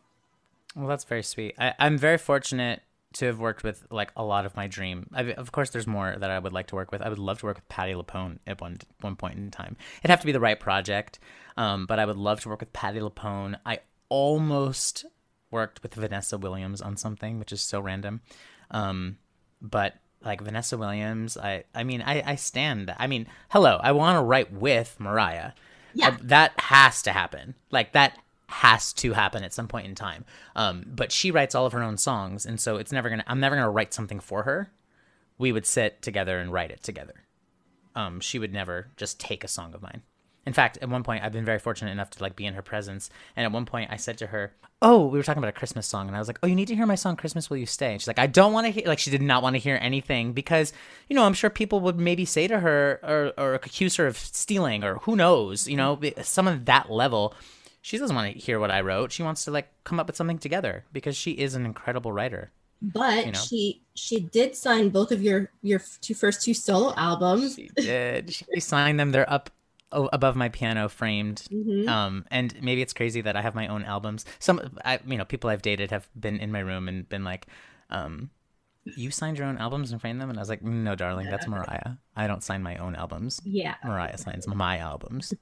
Well, 0.77 0.87
that's 0.87 1.05
very 1.05 1.23
sweet. 1.23 1.55
I, 1.59 1.75
I'm 1.79 1.99
very 1.99 2.19
fortunate 2.19 2.83
to 3.15 3.27
have 3.27 3.41
worked 3.41 3.65
with 3.65 3.85
like 3.91 4.13
a 4.17 4.23
lot 4.25 4.47
of 4.47 4.55
my 4.55 4.69
dream. 4.69 5.09
I, 5.13 5.33
of 5.33 5.51
course, 5.51 5.71
there's 5.71 5.87
more 5.87 6.15
that 6.17 6.31
I 6.31 6.39
would 6.39 6.53
like 6.53 6.69
to 6.69 6.77
work 6.77 6.93
with. 6.93 7.03
I 7.03 7.09
would 7.09 7.19
love 7.19 7.41
to 7.41 7.47
work 7.47 7.57
with 7.57 7.69
Patti 7.69 7.93
LuPone 7.93 8.39
at 8.47 8.61
one 8.61 8.79
one 9.01 9.17
point 9.17 9.37
in 9.37 9.51
time. 9.51 9.77
It'd 10.01 10.11
have 10.11 10.21
to 10.21 10.27
be 10.27 10.33
the 10.33 10.41
right 10.41 10.59
project, 10.59 11.19
um, 11.57 11.87
but 11.87 11.99
I 11.99 12.07
would 12.07 12.17
love 12.17 12.41
to 12.43 12.49
work 12.49 12.61
with 12.61 12.73
Patti 12.73 13.01
LuPone. 13.01 13.59
I 13.67 13.81
almost 14.09 15.07
worked 15.51 15.83
with 15.83 15.95
Vanessa 15.95 16.39
Williams 16.39 16.81
on 16.81 16.97
something, 16.97 17.39
which 17.39 17.53
is 17.53 17.61
so 17.61 17.81
random. 17.81 18.21
Um, 18.71 19.19
but 19.61 19.95
like 20.23 20.41
Vanessa 20.41 20.77
Williams, 20.77 21.37
I 21.37 21.65
I 21.75 21.85
mean 21.85 22.03
I 22.03 22.23
I 22.33 22.35
stand. 22.37 22.95
I 22.99 23.07
mean, 23.07 23.27
hello, 23.51 23.79
I 23.83 23.93
want 23.93 24.17
to 24.17 24.23
write 24.23 24.53
with 24.53 24.97
Mariah. 24.99 25.53
Yeah. 25.95 26.09
Uh, 26.09 26.17
that 26.23 26.59
has 26.59 27.03
to 27.03 27.13
happen. 27.13 27.55
Like 27.71 27.93
that 27.93 28.19
has 28.47 28.93
to 28.93 29.13
happen 29.13 29.45
at 29.45 29.53
some 29.53 29.69
point 29.69 29.87
in 29.87 29.95
time. 29.95 30.25
Um, 30.57 30.85
but 30.87 31.13
she 31.13 31.31
writes 31.31 31.55
all 31.55 31.67
of 31.67 31.73
her 31.73 31.83
own 31.83 31.97
songs, 31.97 32.45
and 32.45 32.61
so 32.61 32.77
it's 32.77 32.93
never 32.93 33.09
gonna. 33.09 33.25
I'm 33.27 33.41
never 33.41 33.57
gonna 33.57 33.71
write 33.71 33.95
something 33.95 34.21
for 34.21 34.43
her. 34.43 34.71
We 35.39 35.53
would 35.53 35.67
sit 35.67 36.03
together 36.03 36.39
and 36.39 36.53
write 36.53 36.71
it 36.71 36.83
together. 36.83 37.25
Um, 37.95 38.21
she 38.21 38.39
would 38.39 38.53
never 38.53 38.89
just 38.97 39.19
take 39.19 39.43
a 39.43 39.49
song 39.49 39.75
of 39.75 39.83
mine. 39.83 40.03
In 40.51 40.55
fact, 40.55 40.79
at 40.83 40.89
one 40.89 41.05
point, 41.05 41.23
I've 41.23 41.31
been 41.31 41.45
very 41.45 41.61
fortunate 41.61 41.93
enough 41.93 42.11
to 42.11 42.23
like 42.25 42.35
be 42.35 42.45
in 42.45 42.55
her 42.55 42.61
presence. 42.61 43.09
And 43.37 43.45
at 43.47 43.53
one 43.53 43.67
point, 43.67 43.89
I 43.93 43.97
said 43.97 44.19
to 44.19 44.27
her, 44.27 44.53
"Oh, 44.83 45.07
we 45.07 45.17
were 45.17 45.23
talking 45.23 45.39
about 45.41 45.55
a 45.55 45.61
Christmas 45.61 45.87
song," 45.87 46.09
and 46.09 46.17
I 46.17 46.19
was 46.19 46.27
like, 46.27 46.41
"Oh, 46.43 46.49
you 46.49 46.57
need 46.57 46.67
to 46.67 46.75
hear 46.75 46.87
my 46.87 46.97
song, 46.97 47.15
Christmas 47.15 47.49
Will 47.49 47.59
You 47.59 47.67
Stay?" 47.67 47.93
And 47.93 48.01
she's 48.01 48.09
like, 48.09 48.19
"I 48.19 48.27
don't 48.27 48.53
want 48.53 48.67
to 48.67 48.73
hear." 48.73 48.83
Like, 48.85 48.99
she 48.99 49.13
did 49.13 49.23
not 49.23 49.45
want 49.45 49.55
to 49.55 49.61
hear 49.61 49.79
anything 49.81 50.33
because, 50.33 50.73
you 51.09 51.15
know, 51.15 51.23
I'm 51.23 51.35
sure 51.35 51.51
people 51.51 51.79
would 51.83 52.01
maybe 52.01 52.25
say 52.25 52.49
to 52.49 52.59
her 52.59 52.99
or 53.05 53.33
or 53.39 53.55
accuse 53.55 53.95
her 53.95 54.09
of 54.09 54.17
stealing 54.19 54.83
or 54.83 54.97
who 55.05 55.15
knows, 55.15 55.69
you 55.69 55.77
know, 55.77 56.01
some 56.23 56.49
of 56.49 56.65
that 56.65 56.91
level. 56.91 57.33
She 57.81 57.97
doesn't 57.97 58.17
want 58.17 58.33
to 58.35 58.37
hear 58.41 58.59
what 58.59 58.73
I 58.73 58.81
wrote. 58.81 59.13
She 59.13 59.23
wants 59.23 59.45
to 59.45 59.53
like 59.53 59.69
come 59.85 60.01
up 60.01 60.09
with 60.09 60.17
something 60.17 60.39
together 60.41 60.85
because 60.93 61.17
she 61.17 61.31
is 61.31 61.55
an 61.55 61.65
incredible 61.65 62.11
writer. 62.11 62.51
but 62.83 63.27
You 63.27 63.33
know. 63.33 63.39
she 63.39 63.83
she 63.95 64.19
did 64.19 64.57
sign 64.57 64.89
both 64.89 65.13
of 65.13 65.23
your 65.23 65.49
your 65.63 65.81
two 66.01 66.15
first 66.15 66.43
two 66.43 66.55
solo 66.55 66.93
albums 66.97 67.55
She 67.55 67.71
did. 67.77 68.35
She 68.35 68.59
signed 68.59 68.99
them. 68.99 69.13
They're 69.13 69.31
up 69.31 69.51
above 69.93 70.37
my 70.37 70.49
piano, 70.49 70.89
framed. 70.89 71.43
Mhm. 71.53 71.89
Um, 71.89 72.25
and 72.31 72.55
maybe 72.63 72.83
it's 72.83 72.93
crazy 72.93 73.21
that 73.23 73.37
I 73.37 73.43
have 73.43 73.55
my 73.55 73.67
own 73.69 73.85
albums. 73.85 74.25
Some, 74.39 74.61
I, 74.85 75.01
you 75.07 75.17
know, 75.19 75.25
people 75.25 75.51
I've 75.51 75.63
dated 75.63 75.91
have 75.91 76.09
been 76.19 76.39
in 76.39 76.53
my 76.53 76.61
room 76.61 76.89
and 76.89 77.09
been 77.09 77.25
like, 77.25 77.47
um, 77.91 78.31
"You 78.97 79.11
signed 79.11 79.37
your 79.39 79.47
own 79.47 79.59
albums 79.59 79.93
and 79.93 80.01
framed 80.01 80.21
them," 80.21 80.31
and 80.31 80.39
I 80.39 80.43
was 80.43 80.49
like, 80.49 80.63
"No, 80.63 80.95
darling, 80.95 81.29
that's 81.29 81.47
Mariah. 81.49 81.97
I 82.17 82.27
don't 82.27 82.43
sign 82.43 82.63
my 82.63 82.77
own 82.77 82.95
albums. 82.95 83.41
yeah 83.45 83.75
Mariah 83.85 84.17
signs 84.19 84.47
my 84.67 84.79
albums." 84.79 85.35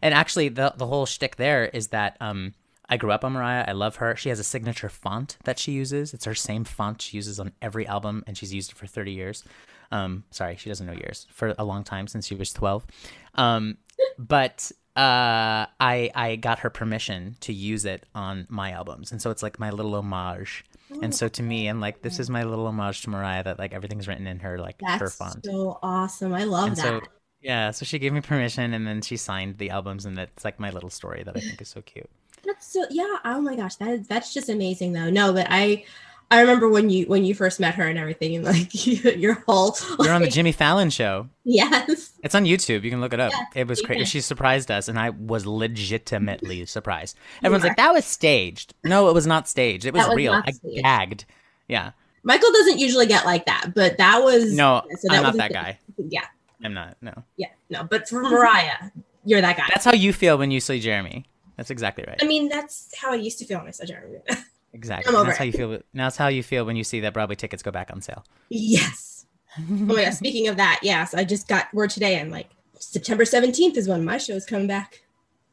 and 0.00 0.14
actually, 0.14 0.48
the 0.48 0.72
the 0.76 0.86
whole 0.86 1.04
shtick 1.06 1.36
there 1.36 1.66
is 1.66 1.88
that 1.88 2.16
um, 2.20 2.54
I 2.88 2.96
grew 2.96 3.10
up 3.12 3.24
on 3.24 3.32
Mariah. 3.32 3.64
I 3.68 3.72
love 3.72 3.96
her. 3.96 4.16
She 4.16 4.28
has 4.30 4.38
a 4.38 4.44
signature 4.44 4.88
font 4.88 5.36
that 5.44 5.58
she 5.58 5.72
uses. 5.72 6.14
It's 6.14 6.24
her 6.24 6.34
same 6.34 6.64
font 6.64 7.02
she 7.02 7.16
uses 7.16 7.38
on 7.40 7.52
every 7.60 7.86
album, 7.86 8.22
and 8.26 8.36
she's 8.38 8.54
used 8.54 8.70
it 8.70 8.76
for 8.76 8.86
thirty 8.86 9.12
years. 9.12 9.44
Um, 9.90 10.24
sorry, 10.30 10.56
she 10.56 10.68
doesn't 10.70 10.86
know 10.86 10.92
years 10.92 11.26
for 11.30 11.54
a 11.58 11.64
long 11.64 11.82
time 11.82 12.06
since 12.08 12.26
she 12.26 12.34
was 12.34 12.52
twelve. 12.52 12.86
Um, 13.34 13.76
but 14.18 14.70
uh, 14.96 15.66
I 15.80 16.10
I 16.14 16.36
got 16.36 16.60
her 16.60 16.70
permission 16.70 17.36
to 17.40 17.52
use 17.52 17.84
it 17.84 18.04
on 18.14 18.46
my 18.48 18.72
albums, 18.72 19.12
and 19.12 19.22
so 19.22 19.30
it's 19.30 19.42
like 19.42 19.58
my 19.58 19.70
little 19.70 19.94
homage. 19.94 20.64
And 21.02 21.14
so 21.14 21.28
to 21.28 21.42
me, 21.42 21.68
and 21.68 21.82
like 21.82 22.00
this 22.00 22.18
is 22.18 22.30
my 22.30 22.44
little 22.44 22.66
homage 22.66 23.02
to 23.02 23.10
Mariah 23.10 23.44
that 23.44 23.58
like 23.58 23.74
everything's 23.74 24.08
written 24.08 24.26
in 24.26 24.38
her 24.40 24.58
like 24.58 24.80
her 24.82 25.10
font. 25.10 25.44
so 25.44 25.78
awesome 25.82 26.32
i 26.32 26.44
love 26.44 26.68
and 26.68 26.76
that 26.76 26.82
so 26.82 27.00
yeah, 27.40 27.70
so 27.70 27.84
she 27.84 27.98
gave 27.98 28.12
me 28.12 28.20
permission, 28.20 28.74
and 28.74 28.86
then 28.86 29.00
she 29.00 29.16
signed 29.16 29.58
the 29.58 29.70
albums, 29.70 30.04
and 30.04 30.16
that's 30.16 30.44
like 30.44 30.58
my 30.58 30.70
little 30.70 30.90
story 30.90 31.22
that 31.22 31.36
I 31.36 31.40
think 31.40 31.60
is 31.60 31.68
so 31.68 31.82
cute. 31.82 32.10
That's 32.44 32.72
so 32.72 32.84
yeah. 32.90 33.16
Oh 33.24 33.40
my 33.40 33.54
gosh, 33.56 33.76
that 33.76 33.88
is 33.88 34.08
that's 34.08 34.34
just 34.34 34.48
amazing 34.48 34.92
though. 34.92 35.10
No, 35.10 35.32
but 35.32 35.46
I 35.50 35.84
I 36.30 36.40
remember 36.40 36.68
when 36.68 36.90
you 36.90 37.06
when 37.06 37.24
you 37.24 37.34
first 37.34 37.58
met 37.58 37.74
her 37.76 37.86
and 37.86 37.98
everything, 37.98 38.36
and 38.36 38.44
like 38.44 38.68
your 38.86 39.34
whole 39.46 39.74
You're 39.98 40.12
on 40.12 40.20
the 40.20 40.28
Jimmy 40.28 40.52
Fallon 40.52 40.90
show. 40.90 41.28
yes. 41.44 42.12
It's 42.22 42.34
on 42.34 42.44
YouTube. 42.44 42.82
You 42.82 42.90
can 42.90 43.00
look 43.00 43.14
it 43.14 43.20
up. 43.20 43.32
Yes, 43.32 43.46
it 43.54 43.66
was 43.66 43.80
crazy. 43.80 44.04
She 44.04 44.20
surprised 44.20 44.70
us, 44.70 44.88
and 44.88 44.98
I 44.98 45.10
was 45.10 45.46
legitimately 45.46 46.66
surprised. 46.66 47.16
Everyone's 47.42 47.64
like, 47.64 47.78
"That 47.78 47.92
was 47.94 48.04
staged." 48.04 48.74
No, 48.84 49.08
it 49.08 49.14
was 49.14 49.26
not 49.26 49.48
staged. 49.48 49.86
It 49.86 49.94
was, 49.94 50.06
was 50.06 50.16
real. 50.16 50.34
I 50.34 50.50
staged. 50.50 50.82
gagged. 50.82 51.24
Yeah. 51.66 51.92
Michael 52.24 52.52
doesn't 52.52 52.78
usually 52.78 53.06
get 53.06 53.24
like 53.24 53.46
that, 53.46 53.72
but 53.74 53.96
that 53.96 54.22
was 54.22 54.52
No, 54.52 54.82
so 54.98 55.14
I'm 55.14 55.22
not 55.22 55.36
that 55.36 55.52
guy. 55.52 55.78
Yeah, 55.96 56.24
I'm 56.62 56.74
not. 56.74 56.96
No. 57.00 57.22
yeah, 57.36 57.48
no. 57.70 57.84
But 57.84 58.06
for 58.06 58.20
Mariah, 58.20 58.90
you're 59.24 59.40
that 59.40 59.56
guy. 59.56 59.66
That's 59.70 59.84
how 59.84 59.94
you 59.94 60.12
feel 60.12 60.36
when 60.36 60.50
you 60.50 60.60
see 60.60 60.78
Jeremy. 60.80 61.24
That's 61.56 61.70
exactly 61.70 62.04
right. 62.06 62.18
I 62.20 62.26
mean, 62.26 62.48
that's 62.48 62.92
how 63.00 63.12
I 63.12 63.16
used 63.16 63.38
to 63.38 63.44
feel 63.46 63.58
when 63.58 63.68
I 63.68 63.70
saw 63.70 63.84
Jeremy. 63.84 64.18
Exactly. 64.72 65.12
That's 65.12 65.28
it. 65.30 65.36
how 65.36 65.44
you 65.44 65.52
feel. 65.52 65.70
Now 65.92 66.06
that's 66.06 66.16
how 66.16 66.28
you 66.28 66.42
feel 66.42 66.64
when 66.64 66.76
you 66.76 66.84
see 66.84 67.00
that 67.00 67.14
Broadway 67.14 67.34
tickets 67.36 67.62
go 67.62 67.70
back 67.70 67.90
on 67.92 68.00
sale. 68.02 68.24
yes. 68.48 69.26
Oh 69.58 69.96
yeah. 69.98 70.10
Speaking 70.10 70.48
of 70.48 70.56
that, 70.56 70.80
yes, 70.82 71.14
I 71.14 71.24
just 71.24 71.48
got 71.48 71.72
word 71.74 71.90
today. 71.90 72.20
I'm 72.20 72.30
like 72.30 72.48
September 72.78 73.24
17th 73.24 73.76
is 73.76 73.88
when 73.88 74.04
my 74.04 74.18
show's 74.18 74.44
coming 74.44 74.66
back. 74.68 75.02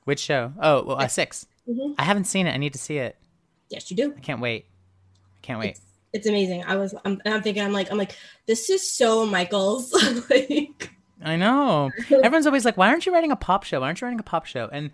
Which 0.03 0.19
show? 0.19 0.53
Oh, 0.62 0.84
well, 0.84 1.01
uh, 1.01 1.07
6 1.07 1.48
Mhm. 1.67 1.95
I 1.98 2.03
haven't 2.03 2.25
seen 2.25 2.45
it. 2.45 2.51
I 2.53 2.57
need 2.57 2.74
to 2.74 2.79
see 2.79 2.98
it. 2.98 3.17
Yes, 3.69 3.89
you 3.89 3.98
do. 3.98 4.13
I 4.15 4.19
can't 4.19 4.39
wait. 4.39 4.65
I 5.38 5.39
can't 5.41 5.60
wait. 5.60 5.72
It's, 5.72 5.81
it's 6.13 6.27
amazing. 6.27 6.63
I 6.63 6.75
was. 6.75 6.93
I'm, 7.03 7.19
and 7.25 7.34
I'm 7.34 7.41
thinking. 7.41 7.63
I'm 7.63 7.74
like. 7.74 7.91
I'm 7.91 7.98
like. 7.98 8.15
This 8.45 8.69
is 8.69 8.88
so 8.89 9.25
Michael's. 9.25 9.91
like. 10.29 10.91
I 11.24 11.36
know. 11.38 11.91
Everyone's 12.12 12.45
always 12.45 12.65
like, 12.65 12.77
"Why 12.77 12.89
aren't 12.89 13.07
you 13.07 13.13
writing 13.13 13.31
a 13.31 13.36
pop 13.36 13.63
show? 13.63 13.79
Why 13.79 13.88
aren't 13.88 14.00
you 14.00 14.05
writing 14.05 14.19
a 14.19 14.24
pop 14.24 14.45
show?" 14.45 14.69
And 14.72 14.91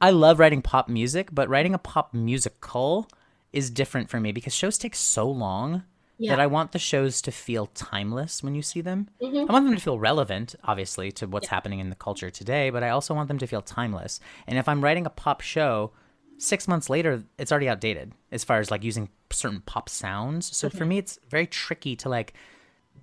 I 0.00 0.10
love 0.10 0.40
writing 0.40 0.62
pop 0.62 0.88
music, 0.88 1.28
but 1.32 1.48
writing 1.48 1.74
a 1.74 1.78
pop 1.78 2.12
musical 2.12 3.08
is 3.54 3.70
different 3.70 4.10
for 4.10 4.20
me 4.20 4.32
because 4.32 4.52
shows 4.54 4.76
take 4.78 4.94
so 4.94 5.28
long 5.30 5.84
Yeah. 6.18 6.32
that 6.32 6.40
I 6.40 6.46
want 6.46 6.72
the 6.72 6.78
shows 6.78 7.22
to 7.22 7.30
feel 7.32 7.66
timeless 7.66 8.42
when 8.42 8.54
you 8.54 8.62
see 8.62 8.80
them. 8.80 9.08
Mhm. 9.22 9.48
I 9.48 9.52
want 9.52 9.64
them 9.66 9.74
to 9.74 9.80
feel 9.80 9.98
relevant, 9.98 10.54
obviously, 10.64 11.10
to 11.12 11.26
what's 11.26 11.48
happening 11.48 11.78
in 11.80 11.88
the 11.90 11.96
culture 11.96 12.30
today, 12.30 12.70
but 12.70 12.82
I 12.82 12.90
also 12.90 13.14
want 13.14 13.28
them 13.28 13.38
to 13.38 13.46
feel 13.46 13.62
timeless. 13.62 14.20
And 14.46 14.58
if 14.58 14.68
I'm 14.68 14.82
writing 14.82 15.06
a 15.06 15.10
pop 15.10 15.40
show, 15.40 15.92
six 16.38 16.66
months 16.68 16.90
later, 16.90 17.24
it's 17.38 17.50
already 17.52 17.68
outdated 17.68 18.12
as 18.32 18.44
far 18.44 18.58
as 18.58 18.70
like 18.70 18.84
using 18.84 19.08
certain 19.30 19.60
pop 19.62 19.88
sounds. 19.88 20.56
So 20.56 20.68
for 20.70 20.84
me, 20.84 20.98
it's 20.98 21.18
very 21.28 21.46
tricky 21.46 21.96
to 21.96 22.08
like 22.08 22.34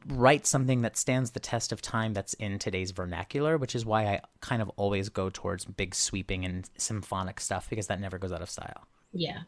write 0.08 0.48
something 0.48 0.81
that 0.81 0.98
stands 0.98 1.31
the 1.31 1.39
test 1.39 1.72
of 1.72 1.81
time 1.81 2.13
that's 2.13 2.34
in 2.36 2.58
today's 2.60 2.91
vernacular, 2.91 3.58
which 3.58 3.75
is 3.75 3.86
why 3.86 4.05
I 4.08 4.22
kind 4.39 4.62
of 4.62 4.70
always 4.77 5.10
go 5.10 5.29
towards 5.29 5.65
big 5.65 5.93
sweeping 5.93 6.43
and 6.46 6.70
symphonic 6.77 7.39
stuff 7.39 7.70
because 7.70 7.88
that 7.88 8.00
never 8.00 8.17
goes 8.17 8.31
out 8.31 8.41
of 8.41 8.50
style. 8.50 8.88
Yeah. 9.13 9.41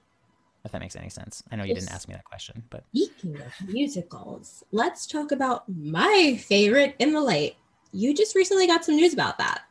If 0.66 0.72
that 0.72 0.80
makes 0.80 0.96
any 0.96 1.10
sense. 1.10 1.44
I 1.52 1.58
know 1.58 1.64
you 1.64 1.74
didn't 1.74 1.92
ask 1.92 2.08
me 2.08 2.14
that 2.14 2.24
question, 2.24 2.64
but 2.70 2.86
Speaking 2.90 3.36
of 3.36 3.68
musicals, 3.68 4.64
let's 4.72 5.06
talk 5.06 5.34
about 5.34 5.66
my 5.68 6.40
favorite 6.42 6.96
in 7.00 7.12
the 7.12 7.20
light. 7.20 7.58
You 7.92 8.14
just 8.14 8.34
recently 8.34 8.66
got 8.66 8.86
some 8.86 8.96
news 8.96 9.14
about 9.14 9.38
that. 9.40 9.64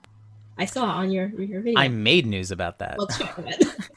I 0.58 0.66
saw 0.66 0.84
on 0.84 1.10
your 1.10 1.28
your 1.40 1.62
video. 1.62 1.80
I 1.80 1.88
made 1.88 2.26
news 2.26 2.50
about 2.50 2.78
that. 2.80 2.98
Let's 2.98 3.16
talk 3.16 3.38
about 3.38 3.54
it. 3.58 3.66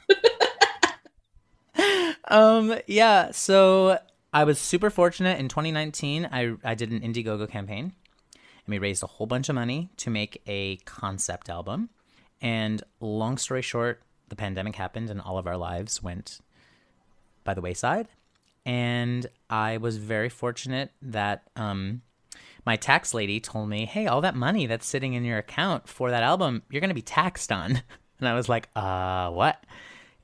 um 2.28 2.76
yeah 2.88 3.30
so 3.32 4.00
i 4.34 4.44
was 4.44 4.58
super 4.58 4.90
fortunate 4.90 5.40
in 5.40 5.48
2019 5.48 6.28
i 6.32 6.54
i 6.64 6.74
did 6.74 6.92
an 6.92 7.02
indiegogo 7.02 7.48
campaign 7.48 7.94
and 8.34 8.72
we 8.72 8.80
raised 8.80 9.04
a 9.04 9.08
whole 9.08 9.28
bunch 9.28 9.50
of 9.50 9.56
money 9.56 9.90
to 9.98 10.10
make 10.10 10.42
a 10.48 10.78
concept 10.86 11.50
album 11.50 11.90
and 12.42 12.82
long 13.00 13.38
story 13.38 13.62
short 13.62 14.02
the 14.30 14.36
pandemic 14.36 14.76
happened 14.76 15.10
and 15.10 15.22
all 15.22 15.38
of 15.38 15.46
our 15.46 15.58
lives 15.58 16.02
went 16.02 16.40
by 17.46 17.54
the 17.54 17.62
wayside. 17.62 18.10
And 18.66 19.26
i 19.50 19.78
was 19.78 19.98
very 19.98 20.28
fortunate 20.28 20.92
that 21.02 21.44
um 21.56 22.02
my 22.66 22.76
tax 22.76 23.14
lady 23.14 23.40
told 23.40 23.70
me 23.70 23.86
hey 23.86 24.08
all 24.08 24.22
that 24.22 24.36
money 24.36 24.66
that's 24.66 24.88
sitting 24.88 25.14
in 25.14 25.24
your 25.24 25.38
account 25.38 25.88
for 25.88 26.10
that 26.10 26.24
album 26.24 26.64
you're 26.70 26.82
going 26.82 26.90
to 26.90 26.96
be 26.96 27.02
taxed 27.02 27.52
on. 27.52 27.82
And 28.18 28.30
i 28.30 28.34
was 28.34 28.48
like 28.48 28.70
uh 28.76 29.30
what? 29.30 29.64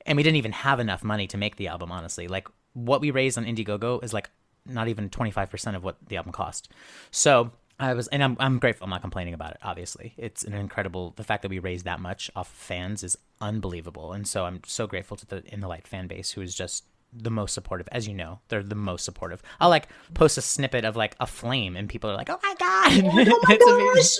And 0.06 0.16
we 0.16 0.22
didn't 0.22 0.36
even 0.36 0.52
have 0.52 0.80
enough 0.80 1.04
money 1.04 1.26
to 1.28 1.36
make 1.36 1.56
the 1.56 1.68
album 1.68 1.92
honestly. 1.92 2.26
Like 2.26 2.48
what 2.72 3.00
we 3.02 3.10
raised 3.10 3.36
on 3.36 3.44
indiegogo 3.44 4.02
is 4.02 4.14
like 4.14 4.30
not 4.64 4.88
even 4.88 5.10
25% 5.10 5.76
of 5.76 5.84
what 5.84 5.96
the 6.08 6.16
album 6.16 6.32
cost. 6.32 6.70
So 7.10 7.52
i 7.78 7.94
was 7.94 8.08
and 8.08 8.24
i'm, 8.24 8.36
I'm 8.40 8.58
grateful. 8.58 8.84
I'm 8.84 8.90
not 8.90 9.02
complaining 9.02 9.34
about 9.34 9.52
it 9.52 9.58
obviously. 9.62 10.14
It's 10.16 10.42
an 10.42 10.54
incredible 10.54 11.12
the 11.16 11.24
fact 11.24 11.42
that 11.42 11.50
we 11.50 11.58
raised 11.58 11.84
that 11.84 12.00
much 12.00 12.30
off 12.34 12.48
fans 12.48 13.04
is 13.04 13.16
unbelievable. 13.42 14.14
And 14.14 14.26
so 14.26 14.46
i'm 14.46 14.62
so 14.64 14.86
grateful 14.86 15.18
to 15.18 15.26
the 15.26 15.44
in 15.52 15.60
the 15.60 15.68
light 15.68 15.86
fan 15.86 16.06
base 16.06 16.30
who 16.32 16.40
is 16.40 16.54
just 16.54 16.84
the 17.12 17.30
most 17.30 17.52
supportive 17.52 17.88
as 17.92 18.08
you 18.08 18.14
know 18.14 18.40
they're 18.48 18.62
the 18.62 18.74
most 18.74 19.04
supportive 19.04 19.42
i'll 19.60 19.68
like 19.68 19.88
post 20.14 20.38
a 20.38 20.42
snippet 20.42 20.84
of 20.84 20.96
like 20.96 21.14
a 21.20 21.26
flame 21.26 21.76
and 21.76 21.88
people 21.88 22.10
are 22.10 22.16
like 22.16 22.30
oh 22.30 22.38
my 22.42 22.54
god 22.58 23.04
oh 23.28 23.40
my 23.48 23.56
gosh. 23.94 24.18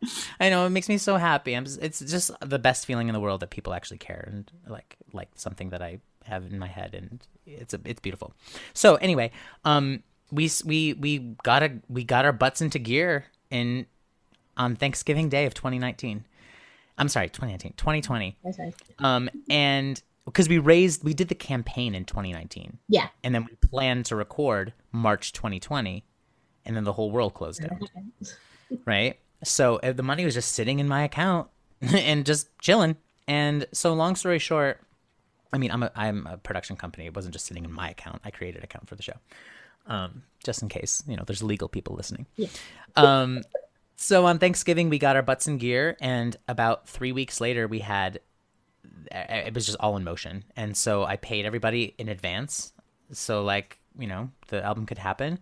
I 0.40 0.50
know 0.50 0.66
it 0.66 0.70
makes 0.70 0.88
me 0.88 0.98
so 0.98 1.16
happy. 1.16 1.54
I'm 1.54 1.64
just, 1.64 1.82
it's 1.82 2.00
just 2.00 2.30
the 2.40 2.58
best 2.58 2.86
feeling 2.86 3.08
in 3.08 3.14
the 3.14 3.20
world 3.20 3.40
that 3.40 3.50
people 3.50 3.74
actually 3.74 3.98
care 3.98 4.28
and 4.30 4.50
like 4.68 4.96
like 5.12 5.28
something 5.34 5.70
that 5.70 5.82
I 5.82 5.98
have 6.24 6.44
in 6.44 6.58
my 6.58 6.68
head 6.68 6.94
and 6.94 7.26
it's 7.46 7.74
a, 7.74 7.80
it's 7.84 8.00
beautiful. 8.00 8.32
So 8.74 8.96
anyway, 8.96 9.30
um 9.64 10.02
we 10.30 10.50
we 10.64 10.92
we 10.94 11.18
got 11.42 11.62
a 11.62 11.80
we 11.88 12.04
got 12.04 12.24
our 12.24 12.32
butts 12.32 12.60
into 12.60 12.78
gear 12.78 13.24
in 13.50 13.86
on 14.56 14.76
Thanksgiving 14.76 15.28
Day 15.28 15.46
of 15.46 15.54
2019. 15.54 16.24
I'm 16.96 17.08
sorry, 17.08 17.28
2019, 17.28 17.74
2020. 17.76 18.36
Okay. 18.46 18.74
Um 18.98 19.30
and 19.48 20.00
because 20.30 20.48
we 20.48 20.58
raised 20.58 21.02
we 21.04 21.14
did 21.14 21.28
the 21.28 21.34
campaign 21.34 21.94
in 21.94 22.04
2019 22.04 22.78
Yeah. 22.88 23.08
and 23.24 23.34
then 23.34 23.44
we 23.44 23.54
planned 23.68 24.06
to 24.06 24.16
record 24.16 24.72
March 24.92 25.32
2020 25.32 26.04
and 26.64 26.76
then 26.76 26.84
the 26.84 26.92
whole 26.92 27.10
world 27.10 27.34
closed 27.34 27.60
down 27.62 27.80
right? 28.84 29.18
So 29.44 29.76
uh, 29.76 29.92
the 29.92 30.02
money 30.02 30.24
was 30.24 30.34
just 30.34 30.52
sitting 30.52 30.78
in 30.78 30.88
my 30.88 31.04
account 31.04 31.48
and 31.80 32.26
just 32.26 32.48
chilling. 32.58 32.96
And 33.26 33.66
so, 33.72 33.92
long 33.94 34.16
story 34.16 34.38
short, 34.38 34.80
I 35.52 35.58
mean, 35.58 35.70
I'm 35.70 35.82
a 35.82 35.90
I'm 35.94 36.26
a 36.26 36.38
production 36.38 36.76
company. 36.76 37.06
It 37.06 37.14
wasn't 37.14 37.34
just 37.34 37.46
sitting 37.46 37.64
in 37.64 37.72
my 37.72 37.90
account. 37.90 38.20
I 38.24 38.30
created 38.30 38.58
an 38.58 38.64
account 38.64 38.88
for 38.88 38.96
the 38.96 39.02
show, 39.02 39.12
um, 39.86 40.22
just 40.44 40.62
in 40.62 40.68
case 40.68 41.02
you 41.06 41.16
know 41.16 41.24
there's 41.26 41.42
legal 41.42 41.68
people 41.68 41.94
listening. 41.94 42.26
Yeah. 42.36 42.48
Um, 42.96 43.42
so 43.96 44.26
on 44.26 44.38
Thanksgiving, 44.38 44.88
we 44.88 44.98
got 44.98 45.14
our 45.16 45.22
butts 45.22 45.46
in 45.46 45.58
gear, 45.58 45.96
and 46.00 46.36
about 46.48 46.88
three 46.88 47.12
weeks 47.12 47.40
later, 47.40 47.68
we 47.68 47.80
had 47.80 48.20
it 49.10 49.54
was 49.54 49.66
just 49.66 49.78
all 49.80 49.96
in 49.96 50.04
motion. 50.04 50.44
And 50.56 50.76
so 50.76 51.04
I 51.04 51.16
paid 51.16 51.44
everybody 51.44 51.94
in 51.98 52.08
advance, 52.08 52.72
so 53.12 53.42
like 53.42 53.78
you 53.98 54.06
know 54.06 54.30
the 54.48 54.64
album 54.64 54.86
could 54.86 54.98
happen, 54.98 55.38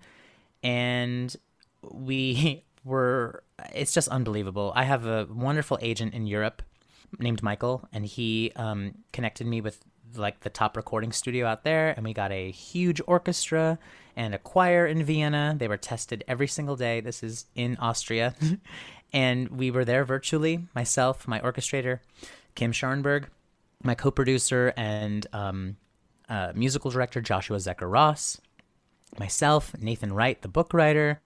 and 0.63 1.35
we 1.83 2.65
were 2.85 3.43
it's 3.75 3.93
just 3.93 4.09
unbelievable. 4.09 4.73
I 4.75 4.85
have 4.85 5.07
a 5.07 5.27
wonderful 5.31 5.79
agent 5.81 6.15
in 6.15 6.27
europe 6.27 6.63
named 7.19 7.43
michael 7.43 7.89
and 7.93 8.05
he 8.05 8.53
um, 8.57 8.93
connected 9.13 9.47
me 9.47 9.61
with 9.61 9.81
like 10.17 10.41
the 10.41 10.51
top 10.51 10.77
recording 10.77 11.13
studio 11.13 11.47
out 11.47 11.65
there 11.65 11.91
and 11.91 12.05
we 12.05 12.13
got 12.13 12.33
a 12.33 12.51
huge 12.51 13.01
orchestra 13.07 13.79
and 14.17 14.35
a 14.35 14.39
choir 14.39 14.87
in 14.87 15.03
vienna. 15.05 15.55
They 15.59 15.69
were 15.69 15.77
tested 15.77 16.25
every 16.27 16.47
single 16.47 16.77
day. 16.77 17.01
This 17.01 17.23
is 17.23 17.47
in 17.55 17.77
austria. 17.77 18.35
And 19.13 19.49
we 19.49 19.71
were 19.71 19.85
there 19.85 20.05
virtually 20.05 20.67
myself 20.75 21.29
my 21.29 21.39
orchestrator 21.41 22.01
kim 22.55 22.73
scharnberg 22.73 23.27
my 23.83 23.95
co-producer 23.95 24.73
and 24.77 25.27
um, 25.33 25.77
uh, 26.29 26.53
musical 26.55 26.91
director 26.91 27.21
joshua 27.21 27.59
zecker 27.59 27.91
ross 27.91 28.41
myself, 29.19 29.75
Nathan 29.79 30.13
Wright, 30.13 30.41
the 30.41 30.49
book 30.49 30.75
writer, 30.75 31.21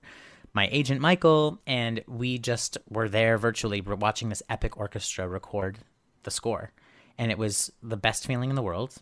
my 0.52 0.69
agent 0.73 1.00
Michael, 1.00 1.61
and 1.66 2.02
we 2.09 2.38
just 2.38 2.78
were 2.88 3.09
there 3.09 3.38
virtually 3.38 3.80
watching 3.80 4.28
this 4.28 4.42
epic 4.49 4.76
orchestra 4.76 5.28
record 5.28 5.78
the 6.23 6.30
score. 6.30 6.73
And 7.19 7.30
it 7.30 7.38
was 7.38 7.73
the 7.83 7.97
best 7.97 8.26
feeling 8.26 8.50
in 8.50 8.57
the 8.57 8.62
world. 8.62 8.97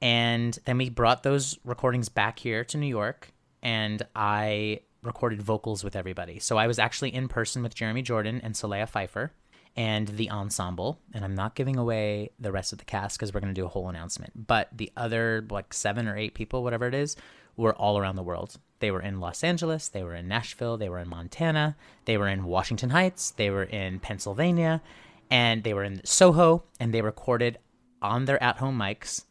And 0.00 0.58
then 0.64 0.78
we 0.78 0.90
brought 0.90 1.22
those 1.22 1.58
recordings 1.64 2.08
back 2.08 2.38
here 2.38 2.64
to 2.64 2.76
New 2.76 2.86
York, 2.86 3.32
and 3.62 4.02
I 4.14 4.80
recorded 5.02 5.42
vocals 5.42 5.82
with 5.82 5.96
everybody. 5.96 6.38
So 6.38 6.56
I 6.56 6.66
was 6.66 6.78
actually 6.78 7.14
in 7.14 7.28
person 7.28 7.62
with 7.62 7.74
Jeremy 7.74 8.02
Jordan 8.02 8.40
and 8.42 8.54
Solea 8.54 8.88
Pfeiffer 8.88 9.32
and 9.76 10.08
the 10.08 10.30
ensemble. 10.30 11.00
And 11.14 11.24
I'm 11.24 11.34
not 11.34 11.54
giving 11.54 11.76
away 11.76 12.30
the 12.38 12.52
rest 12.52 12.72
of 12.72 12.78
the 12.78 12.84
cast 12.84 13.18
because 13.18 13.32
we're 13.32 13.40
going 13.40 13.54
to 13.54 13.60
do 13.60 13.66
a 13.66 13.70
whole 13.70 13.88
announcement. 13.88 14.46
But 14.46 14.68
the 14.72 14.92
other, 14.96 15.46
like 15.50 15.72
seven 15.72 16.08
or 16.08 16.16
eight 16.16 16.34
people, 16.34 16.62
whatever 16.62 16.86
it 16.86 16.94
is, 16.94 17.16
were 17.56 17.74
all 17.74 17.98
around 17.98 18.16
the 18.16 18.22
world. 18.22 18.58
They 18.80 18.90
were 18.90 19.02
in 19.02 19.20
Los 19.20 19.44
Angeles, 19.44 19.88
they 19.88 20.02
were 20.02 20.14
in 20.14 20.26
Nashville, 20.26 20.76
they 20.76 20.88
were 20.88 20.98
in 20.98 21.08
Montana, 21.08 21.76
they 22.04 22.16
were 22.16 22.28
in 22.28 22.44
Washington 22.44 22.90
Heights, 22.90 23.30
they 23.30 23.50
were 23.50 23.62
in 23.62 24.00
Pennsylvania, 24.00 24.82
and 25.30 25.62
they 25.62 25.74
were 25.74 25.84
in 25.84 26.00
Soho, 26.04 26.64
and 26.80 26.92
they 26.92 27.02
recorded 27.02 27.58
on 28.00 28.24
their 28.24 28.42
at 28.42 28.56
home 28.56 28.78
mics 28.78 29.24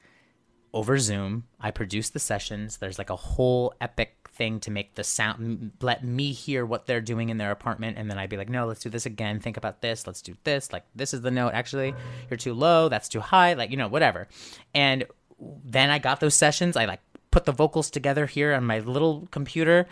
over 0.74 0.98
Zoom. 0.98 1.46
I 1.60 1.72
produced 1.72 2.14
the 2.14 2.20
sessions. 2.20 2.78
There's 2.78 2.98
like 2.98 3.10
a 3.10 3.16
whole 3.16 3.74
epic 3.82 4.21
thing 4.34 4.60
to 4.62 4.72
make 4.72 4.96
the 4.96 5.04
sound, 5.04 5.72
let 5.82 6.04
me 6.04 6.32
hear 6.32 6.66
what 6.66 6.86
they're 6.86 7.02
doing 7.02 7.30
in 7.30 7.38
their 7.38 7.52
apartment. 7.52 7.98
And 7.98 8.10
then 8.10 8.18
I'd 8.18 8.30
be 8.30 8.38
like, 8.38 8.50
no, 8.50 8.66
let's 8.66 8.82
do 8.82 8.90
this 8.90 9.06
again. 9.06 9.40
Think 9.40 9.58
about 9.58 9.82
this. 9.82 10.08
Let's 10.08 10.22
do 10.22 10.36
this. 10.44 10.72
Like, 10.72 10.84
this 10.96 11.14
is 11.14 11.22
the 11.22 11.32
note. 11.32 11.54
Actually, 11.54 11.94
you're 12.30 12.38
too 12.38 12.54
low. 12.54 12.90
That's 12.90 13.10
too 13.10 13.20
high. 13.20 13.54
Like, 13.54 13.72
you 13.72 13.78
know, 13.78 13.88
whatever. 13.88 14.28
And 14.74 15.06
then 15.40 15.90
I 15.90 16.00
got 16.00 16.20
those 16.20 16.36
sessions. 16.36 16.78
I 16.78 16.86
like 16.86 17.02
put 17.32 17.46
the 17.46 17.52
vocals 17.52 17.90
together 17.90 18.26
here 18.26 18.54
on 18.54 18.64
my 18.64 18.80
little 18.80 19.28
computer, 19.32 19.88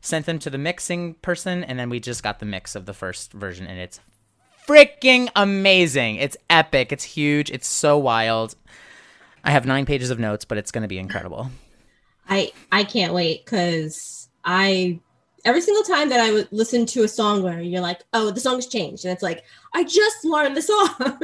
sent 0.00 0.26
them 0.26 0.38
to 0.40 0.50
the 0.50 0.58
mixing 0.58 1.14
person, 1.14 1.62
and 1.64 1.78
then 1.78 1.90
we 1.90 2.00
just 2.00 2.22
got 2.22 2.38
the 2.38 2.46
mix 2.46 2.74
of 2.74 2.86
the 2.86 2.94
first 2.94 3.32
version. 3.32 3.66
And 3.66 3.78
it's 3.78 4.00
freaking 4.66 5.28
amazing. 5.34 6.16
It's 6.16 6.36
epic. 6.50 6.92
It's 6.92 7.04
huge. 7.04 7.50
It's 7.50 7.66
so 7.66 7.98
wild. 7.98 8.54
I 9.44 9.50
have 9.50 9.66
nine 9.66 9.86
pages 9.86 10.10
of 10.10 10.18
notes, 10.18 10.44
but 10.44 10.58
it's 10.58 10.70
going 10.70 10.82
to 10.82 10.88
be 10.88 10.98
incredible. 10.98 11.50
I 12.28 12.52
I 12.70 12.84
can't 12.84 13.14
wait 13.14 13.44
because 13.44 14.28
I 14.44 15.00
every 15.44 15.60
single 15.60 15.82
time 15.82 16.08
that 16.10 16.20
I 16.20 16.32
would 16.32 16.48
listen 16.50 16.84
to 16.86 17.04
a 17.04 17.08
song 17.08 17.42
where 17.42 17.60
you're 17.60 17.80
like, 17.80 18.02
oh, 18.12 18.30
the 18.30 18.40
song's 18.40 18.66
changed. 18.66 19.04
And 19.04 19.12
it's 19.12 19.22
like, 19.22 19.44
I 19.72 19.84
just 19.84 20.24
learned 20.24 20.56
the 20.56 20.62
song. 20.62 21.20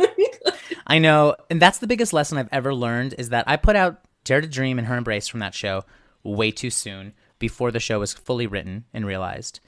I 0.87 0.99
know. 0.99 1.37
And 1.50 1.61
that's 1.61 1.78
the 1.78 1.87
biggest 1.87 2.12
lesson 2.12 2.38
I've 2.38 2.49
ever 2.52 2.75
learned 2.75 3.14
is 3.18 3.30
that 3.30 3.44
I 3.46 3.56
put 3.56 3.76
out 3.76 4.00
Dare 4.25 4.40
to 4.40 4.46
Dream 4.46 4.78
and 4.78 4.87
Her 4.87 4.96
Embrace 4.96 5.28
from 5.28 5.40
that 5.40 5.54
show 5.54 5.84
way 6.23 6.50
too 6.50 6.70
soon 6.70 7.12
before 7.38 7.70
the 7.70 7.80
show 7.80 8.00
was 8.00 8.12
fully 8.12 8.46
written 8.46 8.84
and 8.94 9.06
realized. 9.06 9.61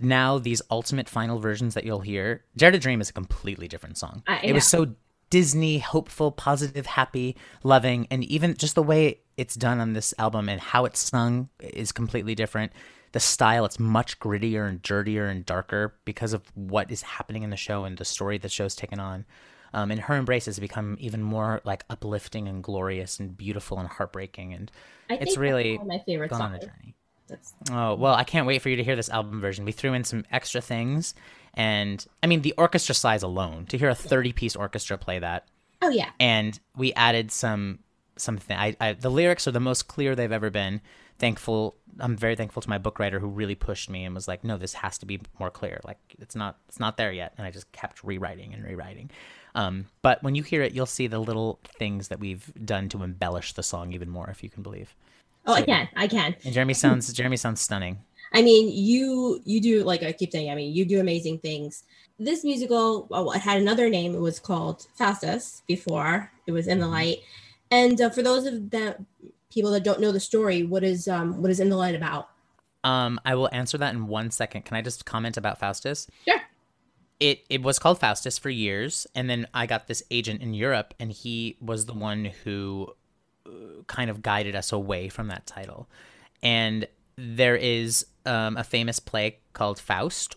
Now, 0.00 0.38
these 0.38 0.62
ultimate 0.70 1.08
final 1.08 1.38
versions 1.38 1.74
that 1.74 1.84
you'll 1.84 2.00
hear, 2.00 2.44
Dare 2.56 2.70
to 2.70 2.78
Dream 2.78 3.00
is 3.00 3.10
a 3.10 3.12
completely 3.12 3.68
different 3.68 3.98
song. 3.98 4.22
I 4.26 4.40
it 4.42 4.52
was 4.52 4.66
so 4.66 4.94
Disney, 5.32 5.78
hopeful, 5.78 6.30
positive, 6.30 6.84
happy, 6.84 7.38
loving, 7.64 8.06
and 8.10 8.22
even 8.24 8.54
just 8.54 8.74
the 8.74 8.82
way 8.82 9.20
it's 9.38 9.54
done 9.54 9.80
on 9.80 9.94
this 9.94 10.12
album 10.18 10.50
and 10.50 10.60
how 10.60 10.84
it's 10.84 11.00
sung 11.00 11.48
is 11.58 11.90
completely 11.90 12.34
different. 12.34 12.70
The 13.12 13.20
style, 13.20 13.64
it's 13.64 13.80
much 13.80 14.20
grittier 14.20 14.68
and 14.68 14.82
dirtier 14.82 15.28
and 15.28 15.46
darker 15.46 15.94
because 16.04 16.34
of 16.34 16.42
what 16.54 16.90
is 16.90 17.00
happening 17.00 17.44
in 17.44 17.48
the 17.48 17.56
show 17.56 17.84
and 17.84 17.96
the 17.96 18.04
story 18.04 18.36
the 18.36 18.50
show's 18.50 18.74
taken 18.76 19.00
on. 19.00 19.24
Um, 19.72 19.90
and 19.90 20.02
her 20.02 20.16
embrace 20.16 20.44
has 20.44 20.58
become 20.58 20.98
even 21.00 21.22
more 21.22 21.62
like 21.64 21.86
uplifting 21.88 22.46
and 22.46 22.62
glorious 22.62 23.18
and 23.18 23.34
beautiful 23.34 23.78
and 23.78 23.88
heartbreaking. 23.88 24.52
And 24.52 24.70
it's 25.08 25.38
really 25.38 25.78
my 25.78 26.02
favorite 26.04 26.28
gone 26.28 26.40
song. 26.40 26.48
on 26.50 26.54
a 26.56 26.60
journey. 26.60 26.94
That's... 27.28 27.54
Oh 27.70 27.94
well, 27.94 28.12
I 28.12 28.24
can't 28.24 28.46
wait 28.46 28.60
for 28.60 28.68
you 28.68 28.76
to 28.76 28.84
hear 28.84 28.96
this 28.96 29.08
album 29.08 29.40
version. 29.40 29.64
We 29.64 29.72
threw 29.72 29.94
in 29.94 30.04
some 30.04 30.26
extra 30.30 30.60
things 30.60 31.14
and 31.54 32.04
I 32.22 32.26
mean, 32.26 32.42
the 32.42 32.54
orchestra 32.56 32.94
size 32.94 33.22
alone, 33.22 33.66
to 33.66 33.78
hear 33.78 33.88
a 33.88 33.94
30 33.94 34.32
piece 34.32 34.56
orchestra 34.56 34.96
play 34.98 35.18
that. 35.18 35.48
Oh, 35.80 35.90
yeah. 35.90 36.10
And 36.20 36.58
we 36.76 36.92
added 36.94 37.30
some, 37.30 37.80
something. 38.16 38.56
I, 38.56 38.76
I, 38.80 38.92
the 38.94 39.10
lyrics 39.10 39.46
are 39.48 39.52
the 39.52 39.60
most 39.60 39.88
clear 39.88 40.14
they've 40.14 40.32
ever 40.32 40.50
been. 40.50 40.80
Thankful. 41.18 41.76
I'm 41.98 42.16
very 42.16 42.36
thankful 42.36 42.62
to 42.62 42.70
my 42.70 42.78
book 42.78 42.98
writer 42.98 43.18
who 43.18 43.26
really 43.26 43.54
pushed 43.54 43.90
me 43.90 44.04
and 44.04 44.14
was 44.14 44.26
like, 44.26 44.44
no, 44.44 44.56
this 44.56 44.74
has 44.74 44.96
to 44.98 45.06
be 45.06 45.20
more 45.38 45.50
clear. 45.50 45.80
Like, 45.84 45.98
it's 46.18 46.34
not, 46.34 46.58
it's 46.68 46.80
not 46.80 46.96
there 46.96 47.12
yet. 47.12 47.34
And 47.36 47.46
I 47.46 47.50
just 47.50 47.70
kept 47.72 48.02
rewriting 48.02 48.54
and 48.54 48.64
rewriting. 48.64 49.10
Um, 49.54 49.86
but 50.00 50.22
when 50.22 50.34
you 50.34 50.42
hear 50.42 50.62
it, 50.62 50.72
you'll 50.72 50.86
see 50.86 51.06
the 51.06 51.18
little 51.18 51.60
things 51.78 52.08
that 52.08 52.20
we've 52.20 52.50
done 52.64 52.88
to 52.90 53.02
embellish 53.02 53.52
the 53.52 53.62
song 53.62 53.92
even 53.92 54.08
more, 54.08 54.30
if 54.30 54.42
you 54.42 54.48
can 54.48 54.62
believe. 54.62 54.94
Oh, 55.46 55.56
so, 55.56 55.62
I 55.62 55.64
can. 55.64 55.88
I 55.96 56.08
can. 56.08 56.36
And 56.44 56.54
Jeremy 56.54 56.74
sounds 56.74 57.12
Jeremy 57.12 57.36
sounds 57.36 57.60
stunning. 57.60 57.98
I 58.34 58.42
mean, 58.42 58.70
you 58.72 59.40
you 59.44 59.60
do 59.60 59.84
like 59.84 60.02
I 60.02 60.12
keep 60.12 60.32
saying. 60.32 60.50
I 60.50 60.54
mean, 60.54 60.74
you 60.74 60.84
do 60.84 61.00
amazing 61.00 61.38
things. 61.38 61.84
This 62.18 62.44
musical, 62.44 63.06
well, 63.10 63.32
it 63.32 63.40
had 63.40 63.60
another 63.60 63.88
name. 63.88 64.14
It 64.14 64.20
was 64.20 64.38
called 64.38 64.86
Faustus 64.94 65.62
before 65.66 66.30
it 66.46 66.52
was 66.52 66.66
in 66.66 66.78
the 66.78 66.84
mm-hmm. 66.84 66.94
light. 66.94 67.18
And 67.70 68.00
uh, 68.00 68.10
for 68.10 68.22
those 68.22 68.46
of 68.46 68.70
the 68.70 69.04
people 69.50 69.70
that 69.72 69.84
don't 69.84 70.00
know 70.00 70.12
the 70.12 70.20
story, 70.20 70.62
what 70.62 70.84
is 70.84 71.08
um 71.08 71.42
what 71.42 71.50
is 71.50 71.60
in 71.60 71.68
the 71.68 71.76
light 71.76 71.94
about? 71.94 72.28
Um, 72.84 73.20
I 73.24 73.34
will 73.34 73.48
answer 73.52 73.78
that 73.78 73.94
in 73.94 74.06
one 74.08 74.30
second. 74.30 74.64
Can 74.64 74.76
I 74.76 74.82
just 74.82 75.04
comment 75.04 75.36
about 75.36 75.58
Faustus? 75.58 76.08
Sure. 76.26 76.40
It 77.20 77.44
it 77.48 77.62
was 77.62 77.78
called 77.78 78.00
Faustus 78.00 78.38
for 78.38 78.50
years, 78.50 79.06
and 79.14 79.28
then 79.28 79.46
I 79.54 79.66
got 79.66 79.86
this 79.86 80.02
agent 80.10 80.42
in 80.42 80.54
Europe, 80.54 80.94
and 80.98 81.12
he 81.12 81.56
was 81.60 81.86
the 81.86 81.94
one 81.94 82.26
who 82.44 82.92
uh, 83.46 83.82
kind 83.86 84.10
of 84.10 84.22
guided 84.22 84.56
us 84.56 84.72
away 84.72 85.08
from 85.08 85.28
that 85.28 85.46
title. 85.46 85.88
And 86.42 86.88
there 87.22 87.54
is 87.54 88.04
um, 88.26 88.56
a 88.56 88.64
famous 88.64 88.98
play 88.98 89.38
called 89.52 89.78
Faust 89.78 90.36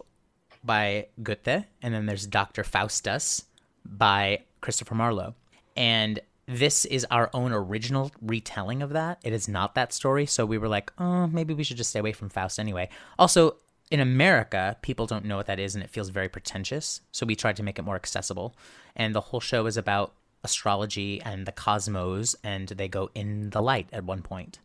by 0.64 1.08
Goethe, 1.24 1.66
and 1.82 1.94
then 1.94 2.06
there's 2.06 2.28
Dr. 2.28 2.64
Faustus 2.64 3.46
by 3.84 4.44
Christopher 4.62 4.94
Marlowe. 4.94 5.34
And 5.76 6.20
this 6.46 6.86
is 6.86 7.04
our 7.10 7.32
own 7.34 7.52
original 7.52 8.12
retelling 8.22 8.84
of 8.84 8.92
that. 8.92 9.20
It 9.24 9.34
is 9.34 9.48
not 9.48 9.74
that 9.74 9.94
story, 9.94 10.28
so 10.28 10.46
we 10.46 10.60
were 10.60 10.68
like, 10.68 10.94
oh, 11.00 11.26
maybe 11.26 11.56
we 11.56 11.64
should 11.64 11.78
just 11.78 11.90
stay 11.90 12.00
away 12.00 12.12
from 12.12 12.30
Faust 12.30 12.60
anyway. 12.60 12.90
Also, 13.18 13.56
in 13.90 14.00
America, 14.00 14.78
people 14.84 15.08
don't 15.08 15.26
know 15.26 15.38
what 15.38 15.48
that 15.48 15.60
is, 15.60 15.74
and 15.74 15.84
it 15.84 15.90
feels 15.90 16.10
very 16.10 16.30
pretentious. 16.30 17.02
So 17.12 17.26
we 17.26 17.36
tried 17.36 17.56
to 17.56 17.64
make 17.64 17.80
it 17.80 17.86
more 17.86 17.96
accessible. 17.96 18.56
And 18.96 19.16
the 19.16 19.22
whole 19.22 19.40
show 19.40 19.66
is 19.66 19.76
about 19.76 20.14
astrology 20.44 21.20
and 21.24 21.48
the 21.48 21.52
cosmos, 21.52 22.36
and 22.44 22.68
they 22.68 22.88
go 22.88 23.10
in 23.16 23.50
the 23.50 23.62
light 23.62 23.88
at 23.92 24.04
one 24.04 24.22
point. 24.22 24.60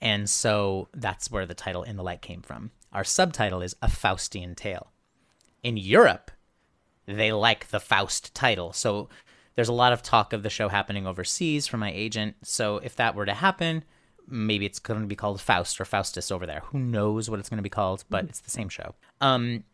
And 0.00 0.28
so 0.28 0.88
that's 0.94 1.30
where 1.30 1.46
the 1.46 1.54
title 1.54 1.82
In 1.82 1.96
the 1.96 2.02
Light 2.02 2.22
came 2.22 2.42
from. 2.42 2.70
Our 2.92 3.04
subtitle 3.04 3.62
is 3.62 3.76
A 3.82 3.88
Faustian 3.88 4.54
Tale. 4.56 4.92
In 5.62 5.76
Europe, 5.76 6.30
they 7.06 7.32
like 7.32 7.68
the 7.68 7.80
Faust 7.80 8.34
title. 8.34 8.72
So 8.72 9.08
there's 9.54 9.68
a 9.68 9.72
lot 9.72 9.92
of 9.92 10.02
talk 10.02 10.32
of 10.32 10.42
the 10.42 10.50
show 10.50 10.68
happening 10.68 11.06
overseas 11.06 11.66
from 11.66 11.80
my 11.80 11.90
agent. 11.90 12.36
So 12.42 12.76
if 12.78 12.96
that 12.96 13.14
were 13.14 13.26
to 13.26 13.34
happen, 13.34 13.84
maybe 14.28 14.66
it's 14.66 14.78
going 14.78 15.00
to 15.00 15.06
be 15.06 15.16
called 15.16 15.40
Faust 15.40 15.80
or 15.80 15.84
Faustus 15.84 16.30
over 16.30 16.46
there. 16.46 16.62
Who 16.66 16.78
knows 16.78 17.30
what 17.30 17.38
it's 17.38 17.48
going 17.48 17.58
to 17.58 17.62
be 17.62 17.68
called, 17.68 18.04
but 18.10 18.24
mm-hmm. 18.24 18.30
it's 18.30 18.40
the 18.40 18.50
same 18.50 18.68
show. 18.68 18.94
Um, 19.20 19.64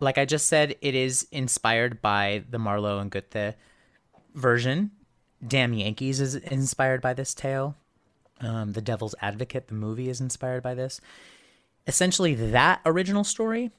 like 0.00 0.18
I 0.18 0.24
just 0.24 0.46
said, 0.46 0.76
it 0.80 0.94
is 0.94 1.26
inspired 1.30 2.02
by 2.02 2.44
the 2.48 2.58
Marlowe 2.58 2.98
and 2.98 3.10
Goethe 3.10 3.54
version. 4.34 4.90
Damn 5.46 5.72
Yankees 5.72 6.20
is 6.20 6.34
inspired 6.34 7.00
by 7.00 7.14
this 7.14 7.34
tale. 7.34 7.76
Um, 8.40 8.72
the 8.72 8.80
Devil's 8.80 9.14
Advocate, 9.20 9.68
the 9.68 9.74
movie, 9.74 10.08
is 10.08 10.20
inspired 10.20 10.62
by 10.62 10.74
this. 10.74 11.00
Essentially, 11.86 12.34
that 12.34 12.80
original 12.86 13.24
story 13.24 13.70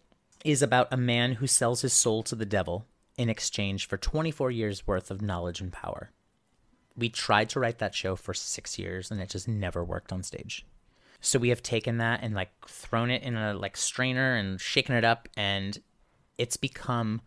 is 0.44 0.62
about 0.62 0.88
a 0.92 0.98
man 0.98 1.34
who 1.34 1.48
sells 1.48 1.82
his 1.82 1.94
soul 1.94 2.24
to 2.24 2.36
the 2.36 2.46
devil 2.46 2.86
in 3.18 3.30
exchange 3.30 3.88
for 3.88 3.98
24 3.98 4.52
years 4.52 4.88
worth 4.88 5.12
of 5.12 5.22
knowledge 5.22 5.62
and 5.62 5.72
power. 5.72 6.12
We 6.96 7.10
tried 7.10 7.50
to 7.50 7.60
write 7.60 7.80
that 7.80 7.96
show 7.96 8.16
for 8.16 8.34
six 8.34 8.78
years 8.78 9.12
and 9.12 9.22
it 9.22 9.30
just 9.30 9.48
never 9.48 9.84
worked 9.84 10.12
on 10.12 10.24
stage. 10.24 10.66
So 11.20 11.38
we 11.38 11.50
have 11.50 11.62
taken 11.62 11.98
that 11.98 12.22
and 12.24 12.34
like 12.34 12.50
thrown 12.68 13.12
it 13.12 13.22
in 13.22 13.36
a 13.36 13.54
like 13.54 13.78
strainer 13.78 14.36
and 14.36 14.60
shaken 14.60 14.96
it 14.96 15.06
up 15.06 15.30
and 15.38 15.78
it's 16.38 16.58
become 16.58 17.22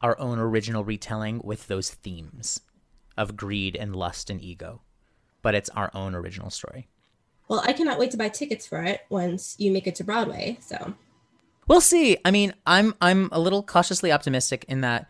our 0.00 0.18
own 0.18 0.38
original 0.38 0.82
retelling 0.82 1.40
with 1.44 1.66
those 1.66 1.90
themes 1.90 2.60
of 3.16 3.36
greed 3.36 3.76
and 3.76 3.94
lust 3.94 4.30
and 4.30 4.40
ego 4.40 4.80
but 5.46 5.54
it's 5.54 5.70
our 5.70 5.92
own 5.94 6.12
original 6.16 6.50
story. 6.50 6.88
Well, 7.46 7.62
I 7.64 7.72
cannot 7.72 8.00
wait 8.00 8.10
to 8.10 8.16
buy 8.16 8.30
tickets 8.30 8.66
for 8.66 8.82
it 8.82 9.02
once 9.10 9.54
you 9.60 9.70
make 9.70 9.86
it 9.86 9.94
to 9.94 10.02
Broadway. 10.02 10.58
So 10.60 10.94
we'll 11.68 11.80
see. 11.80 12.18
I 12.24 12.32
mean, 12.32 12.52
I'm 12.66 12.96
I'm 13.00 13.28
a 13.30 13.38
little 13.38 13.62
cautiously 13.62 14.10
optimistic 14.10 14.64
in 14.66 14.80
that 14.80 15.08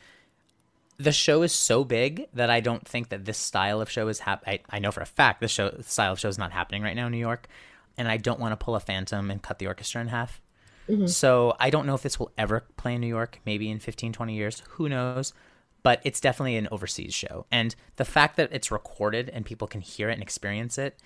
the 0.98 1.10
show 1.10 1.40
is 1.40 1.52
so 1.52 1.84
big 1.84 2.26
that 2.34 2.50
I 2.50 2.60
don't 2.60 2.86
think 2.86 3.08
that 3.08 3.24
this 3.24 3.38
style 3.38 3.80
of 3.80 3.90
show 3.90 4.08
is 4.08 4.18
hap- 4.18 4.46
I, 4.46 4.60
I 4.68 4.78
know 4.78 4.92
for 4.92 5.00
a 5.00 5.06
fact 5.06 5.40
this 5.40 5.52
show 5.52 5.74
style 5.86 6.12
of 6.12 6.20
show 6.20 6.28
is 6.28 6.36
not 6.36 6.52
happening 6.52 6.82
right 6.82 6.94
now 6.94 7.06
in 7.06 7.12
New 7.12 7.18
York, 7.18 7.48
and 7.96 8.06
I 8.06 8.18
don't 8.18 8.38
want 8.38 8.52
to 8.52 8.62
pull 8.62 8.76
a 8.76 8.80
phantom 8.80 9.30
and 9.30 9.40
cut 9.40 9.58
the 9.58 9.68
orchestra 9.68 10.02
in 10.02 10.08
half. 10.08 10.42
Mm-hmm. 10.86 11.06
So 11.06 11.56
I 11.58 11.70
don't 11.70 11.86
know 11.86 11.94
if 11.94 12.02
this 12.02 12.18
will 12.18 12.30
ever 12.36 12.66
play 12.76 12.96
in 12.96 13.00
New 13.00 13.06
York. 13.06 13.40
Maybe 13.46 13.70
in 13.70 13.78
15, 13.78 14.12
20 14.12 14.34
years. 14.34 14.62
Who 14.72 14.90
knows? 14.90 15.32
But 15.86 16.00
it's 16.02 16.20
definitely 16.20 16.56
an 16.56 16.66
overseas 16.72 17.14
show. 17.14 17.46
And 17.48 17.76
the 17.94 18.04
fact 18.04 18.36
that 18.38 18.48
it's 18.50 18.72
recorded 18.72 19.28
and 19.28 19.46
people 19.46 19.68
can 19.68 19.80
hear 19.80 20.10
it 20.10 20.14
and 20.14 20.22
experience 20.22 20.78
it 20.78 20.98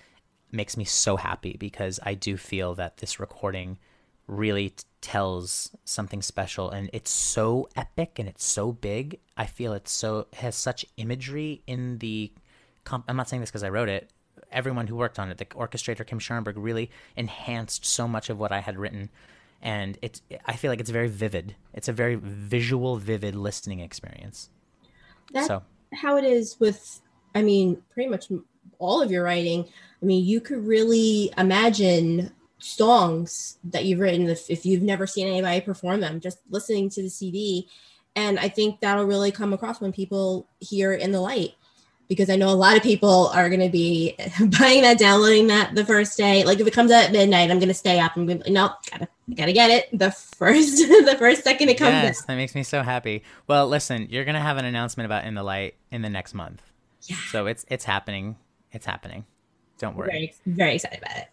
makes 0.51 0.75
me 0.75 0.85
so 0.85 1.17
happy 1.17 1.55
because 1.59 1.99
I 2.01 2.15
do 2.15 2.35
feel 2.35 2.73
that 2.73 2.97
this 2.97 3.19
recording 3.19 3.77
really 4.25 4.69
t- 4.71 4.83
tells 4.99 5.69
something 5.85 6.23
special 6.23 6.71
and 6.71 6.89
it's 6.93 7.11
so 7.11 7.69
epic 7.75 8.17
and 8.17 8.27
it's 8.27 8.43
so 8.43 8.71
big. 8.71 9.19
I 9.37 9.45
feel 9.45 9.73
it's 9.73 9.91
so 9.91 10.25
has 10.37 10.55
such 10.55 10.83
imagery 10.97 11.61
in 11.67 11.99
the 11.99 12.31
comp- 12.83 13.05
I'm 13.07 13.15
not 13.15 13.29
saying 13.29 13.41
this 13.41 13.51
because 13.51 13.61
I 13.61 13.69
wrote 13.69 13.87
it. 13.87 14.09
Everyone 14.51 14.87
who 14.87 14.95
worked 14.95 15.19
on 15.19 15.29
it, 15.29 15.37
the 15.37 15.45
orchestrator 15.45 16.07
Kim 16.07 16.17
Scharnberg 16.17 16.55
really 16.55 16.89
enhanced 17.15 17.85
so 17.85 18.07
much 18.07 18.31
of 18.31 18.39
what 18.39 18.51
I 18.51 18.61
had 18.61 18.79
written 18.79 19.11
and 19.61 19.99
it's 20.01 20.23
I 20.47 20.55
feel 20.55 20.71
like 20.71 20.79
it's 20.79 20.89
very 20.89 21.07
vivid. 21.07 21.55
It's 21.71 21.87
a 21.87 21.93
very 21.93 22.15
visual 22.15 22.97
vivid 22.97 23.35
listening 23.35 23.79
experience. 23.79 24.49
That's 25.31 25.47
so. 25.47 25.63
how 25.93 26.17
it 26.17 26.23
is 26.23 26.59
with, 26.59 27.01
I 27.35 27.41
mean, 27.41 27.81
pretty 27.93 28.09
much 28.09 28.31
all 28.79 29.01
of 29.01 29.11
your 29.11 29.23
writing. 29.23 29.65
I 30.01 30.05
mean, 30.05 30.25
you 30.25 30.41
could 30.41 30.65
really 30.65 31.31
imagine 31.37 32.31
songs 32.59 33.57
that 33.63 33.85
you've 33.85 33.99
written 33.99 34.29
if, 34.29 34.49
if 34.49 34.65
you've 34.65 34.83
never 34.83 35.07
seen 35.07 35.27
anybody 35.27 35.61
perform 35.61 36.01
them, 36.01 36.19
just 36.19 36.39
listening 36.49 36.89
to 36.91 37.01
the 37.01 37.09
CD. 37.09 37.67
And 38.15 38.39
I 38.39 38.49
think 38.49 38.79
that'll 38.79 39.05
really 39.05 39.31
come 39.31 39.53
across 39.53 39.79
when 39.79 39.93
people 39.93 40.47
hear 40.59 40.93
In 40.93 41.11
the 41.11 41.21
Light 41.21 41.55
because 42.11 42.29
I 42.29 42.35
know 42.35 42.49
a 42.49 42.51
lot 42.51 42.75
of 42.75 42.83
people 42.83 43.27
are 43.27 43.47
going 43.47 43.61
to 43.61 43.69
be 43.69 44.17
buying 44.59 44.81
that, 44.81 44.99
downloading 44.99 45.47
that 45.47 45.75
the 45.75 45.85
first 45.85 46.17
day. 46.17 46.43
Like 46.43 46.59
if 46.59 46.67
it 46.67 46.73
comes 46.73 46.91
out 46.91 47.05
at 47.05 47.13
midnight, 47.13 47.49
I'm 47.49 47.57
going 47.57 47.69
to 47.69 47.73
stay 47.73 48.01
up 48.01 48.17
and 48.17 48.27
be 48.27 48.33
like, 48.35 48.49
no, 48.49 48.69
gotta, 48.91 49.07
gotta 49.33 49.53
get 49.53 49.69
it 49.69 49.97
the 49.97 50.11
first, 50.37 50.77
the 50.77 51.15
first 51.17 51.45
second 51.45 51.69
it 51.69 51.77
comes. 51.77 51.91
Yes, 51.91 52.19
out. 52.19 52.27
that 52.27 52.35
makes 52.35 52.53
me 52.53 52.63
so 52.63 52.83
happy. 52.83 53.23
Well, 53.47 53.69
listen, 53.69 54.07
you're 54.09 54.25
going 54.25 54.35
to 54.35 54.41
have 54.41 54.57
an 54.57 54.65
announcement 54.65 55.05
about 55.05 55.23
In 55.23 55.35
the 55.35 55.43
Light 55.43 55.75
in 55.89 56.01
the 56.01 56.09
next 56.09 56.33
month. 56.33 56.61
Yeah. 57.03 57.15
So 57.29 57.47
it's 57.47 57.65
it's 57.69 57.85
happening. 57.85 58.35
It's 58.73 58.85
happening. 58.85 59.23
Don't 59.77 59.95
worry. 59.95 60.09
Very, 60.45 60.57
very 60.57 60.75
excited 60.75 60.99
about 61.01 61.15
it. 61.15 61.27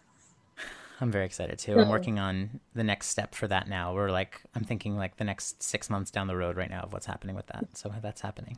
I'm 1.01 1.11
very 1.11 1.25
excited 1.25 1.59
too. 1.59 1.77
I'm 1.77 1.89
working 1.89 2.19
on 2.19 2.61
the 2.73 2.83
next 2.83 3.07
step 3.07 3.35
for 3.35 3.47
that 3.49 3.67
now. 3.67 3.93
We're 3.93 4.11
like, 4.11 4.41
I'm 4.55 4.63
thinking 4.63 4.97
like 4.97 5.17
the 5.17 5.23
next 5.25 5.61
six 5.61 5.89
months 5.89 6.09
down 6.09 6.27
the 6.27 6.35
road 6.37 6.57
right 6.57 6.69
now 6.69 6.81
of 6.81 6.93
what's 6.93 7.05
happening 7.05 7.35
with 7.35 7.47
that. 7.47 7.65
So 7.73 7.93
that's 8.01 8.21
happening. 8.21 8.57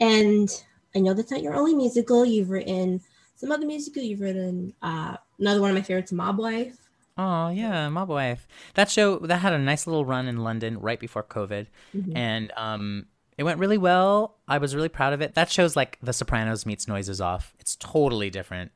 And 0.00 0.50
I 0.94 1.00
know 1.00 1.14
that's 1.14 1.30
not 1.30 1.42
your 1.42 1.54
only 1.54 1.74
musical. 1.74 2.24
You've 2.24 2.50
written 2.50 3.00
some 3.36 3.50
other 3.52 3.66
musical. 3.66 4.02
You've 4.02 4.20
written 4.20 4.74
uh, 4.82 5.16
another 5.38 5.60
one 5.60 5.70
of 5.70 5.74
my 5.76 5.82
favorites, 5.82 6.12
Mob 6.12 6.38
Wife. 6.38 6.76
Oh 7.18 7.48
yeah, 7.50 7.88
my 7.90 8.04
wife. 8.04 8.46
That 8.74 8.90
show 8.90 9.18
that 9.18 9.38
had 9.38 9.52
a 9.52 9.58
nice 9.58 9.86
little 9.86 10.04
run 10.04 10.26
in 10.28 10.38
London 10.38 10.80
right 10.80 10.98
before 10.98 11.22
COVID, 11.22 11.66
Mhm. 11.94 12.16
and 12.16 12.52
um, 12.56 13.06
it 13.36 13.44
went 13.44 13.58
really 13.58 13.76
well. 13.78 14.36
I 14.48 14.58
was 14.58 14.74
really 14.74 14.88
proud 14.88 15.12
of 15.12 15.20
it. 15.20 15.34
That 15.34 15.50
show's 15.50 15.76
like 15.76 15.98
The 16.02 16.12
Sopranos 16.14 16.64
meets 16.64 16.88
Noises 16.88 17.20
Off. 17.20 17.52
It's 17.58 17.76
totally 17.76 18.30
different, 18.30 18.72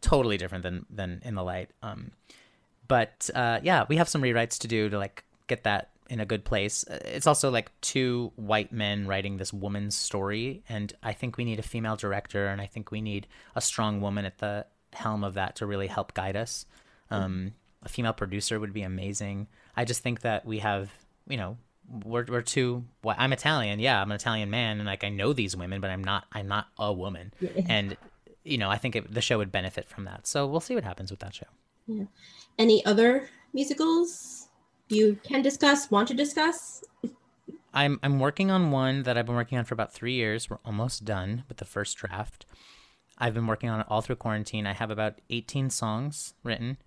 totally 0.00 0.36
different 0.36 0.62
than 0.62 0.86
than 0.88 1.20
In 1.24 1.34
the 1.34 1.42
Light. 1.42 1.70
Um, 1.82 2.12
but 2.86 3.28
uh, 3.34 3.60
yeah, 3.62 3.86
we 3.88 3.96
have 3.96 4.08
some 4.08 4.22
rewrites 4.22 4.58
to 4.58 4.68
do 4.68 4.88
to 4.88 4.98
like 4.98 5.24
get 5.48 5.64
that 5.64 5.90
in 6.10 6.20
a 6.20 6.26
good 6.26 6.44
place. 6.44 6.84
Uh, 6.90 6.98
It's 7.04 7.26
also 7.26 7.50
like 7.50 7.70
two 7.80 8.32
white 8.36 8.72
men 8.72 9.06
writing 9.06 9.38
this 9.38 9.52
woman's 9.52 9.94
story, 9.96 10.62
and 10.68 10.92
I 11.02 11.12
think 11.14 11.36
we 11.38 11.44
need 11.44 11.58
a 11.58 11.62
female 11.62 11.96
director, 11.96 12.48
and 12.48 12.60
I 12.60 12.66
think 12.66 12.90
we 12.90 13.00
need 13.00 13.26
a 13.54 13.60
strong 13.60 14.00
woman 14.02 14.24
at 14.26 14.38
the 14.38 14.66
helm 14.92 15.24
of 15.24 15.34
that 15.34 15.56
to 15.56 15.66
really 15.66 15.86
help 15.86 16.12
guide 16.14 16.36
us. 16.36 16.66
Um, 17.10 17.52
a 17.82 17.88
female 17.88 18.12
producer 18.12 18.58
would 18.60 18.72
be 18.72 18.82
amazing. 18.82 19.46
I 19.76 19.84
just 19.84 20.02
think 20.02 20.20
that 20.20 20.44
we 20.44 20.58
have, 20.58 20.90
you 21.28 21.36
know, 21.38 21.56
we're 22.04 22.26
we're 22.28 22.42
too. 22.42 22.84
wh- 23.04 23.18
I'm 23.18 23.32
Italian, 23.32 23.80
yeah, 23.80 24.02
I'm 24.02 24.10
an 24.10 24.16
Italian 24.16 24.50
man, 24.50 24.78
and 24.78 24.86
like 24.86 25.02
I 25.04 25.08
know 25.08 25.32
these 25.32 25.56
women, 25.56 25.80
but 25.80 25.90
I'm 25.90 26.04
not. 26.04 26.26
I'm 26.32 26.46
not 26.48 26.66
a 26.78 26.92
woman, 26.92 27.32
and 27.68 27.96
you 28.44 28.58
know, 28.58 28.70
I 28.70 28.78
think 28.78 28.96
it, 28.96 29.12
the 29.14 29.20
show 29.20 29.38
would 29.38 29.50
benefit 29.52 29.88
from 29.88 30.04
that. 30.04 30.26
So 30.26 30.46
we'll 30.46 30.60
see 30.60 30.74
what 30.74 30.84
happens 30.84 31.10
with 31.10 31.20
that 31.20 31.34
show. 31.34 31.46
Yeah. 31.86 32.04
Any 32.58 32.84
other 32.84 33.28
musicals 33.52 34.39
you 34.90 35.18
can 35.22 35.42
discuss, 35.42 35.90
want 35.90 36.08
to 36.08 36.14
discuss? 36.14 36.84
I'm 37.72 38.00
I'm 38.02 38.18
working 38.18 38.50
on 38.50 38.70
one 38.70 39.04
that 39.04 39.16
I've 39.16 39.26
been 39.26 39.36
working 39.36 39.58
on 39.58 39.64
for 39.64 39.74
about 39.74 39.92
three 39.92 40.14
years. 40.14 40.50
We're 40.50 40.58
almost 40.64 41.04
done 41.04 41.44
with 41.48 41.58
the 41.58 41.64
first 41.64 41.96
draft. 41.96 42.46
I've 43.18 43.34
been 43.34 43.46
working 43.46 43.68
on 43.68 43.80
it 43.80 43.86
all 43.88 44.00
through 44.00 44.16
quarantine. 44.16 44.66
I 44.66 44.72
have 44.72 44.90
about 44.90 45.20
18 45.28 45.70
songs 45.70 46.34
written. 46.42 46.78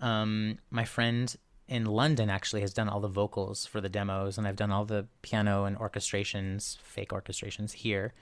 Um, 0.00 0.58
my 0.70 0.84
friend 0.84 1.34
in 1.66 1.86
London 1.86 2.28
actually 2.28 2.60
has 2.60 2.74
done 2.74 2.88
all 2.88 3.00
the 3.00 3.08
vocals 3.08 3.64
for 3.64 3.80
the 3.80 3.88
demos, 3.88 4.36
and 4.36 4.46
I've 4.46 4.56
done 4.56 4.70
all 4.70 4.84
the 4.84 5.06
piano 5.22 5.64
and 5.64 5.78
orchestrations, 5.78 6.78
fake 6.80 7.08
orchestrations 7.08 7.72
here, 7.72 8.12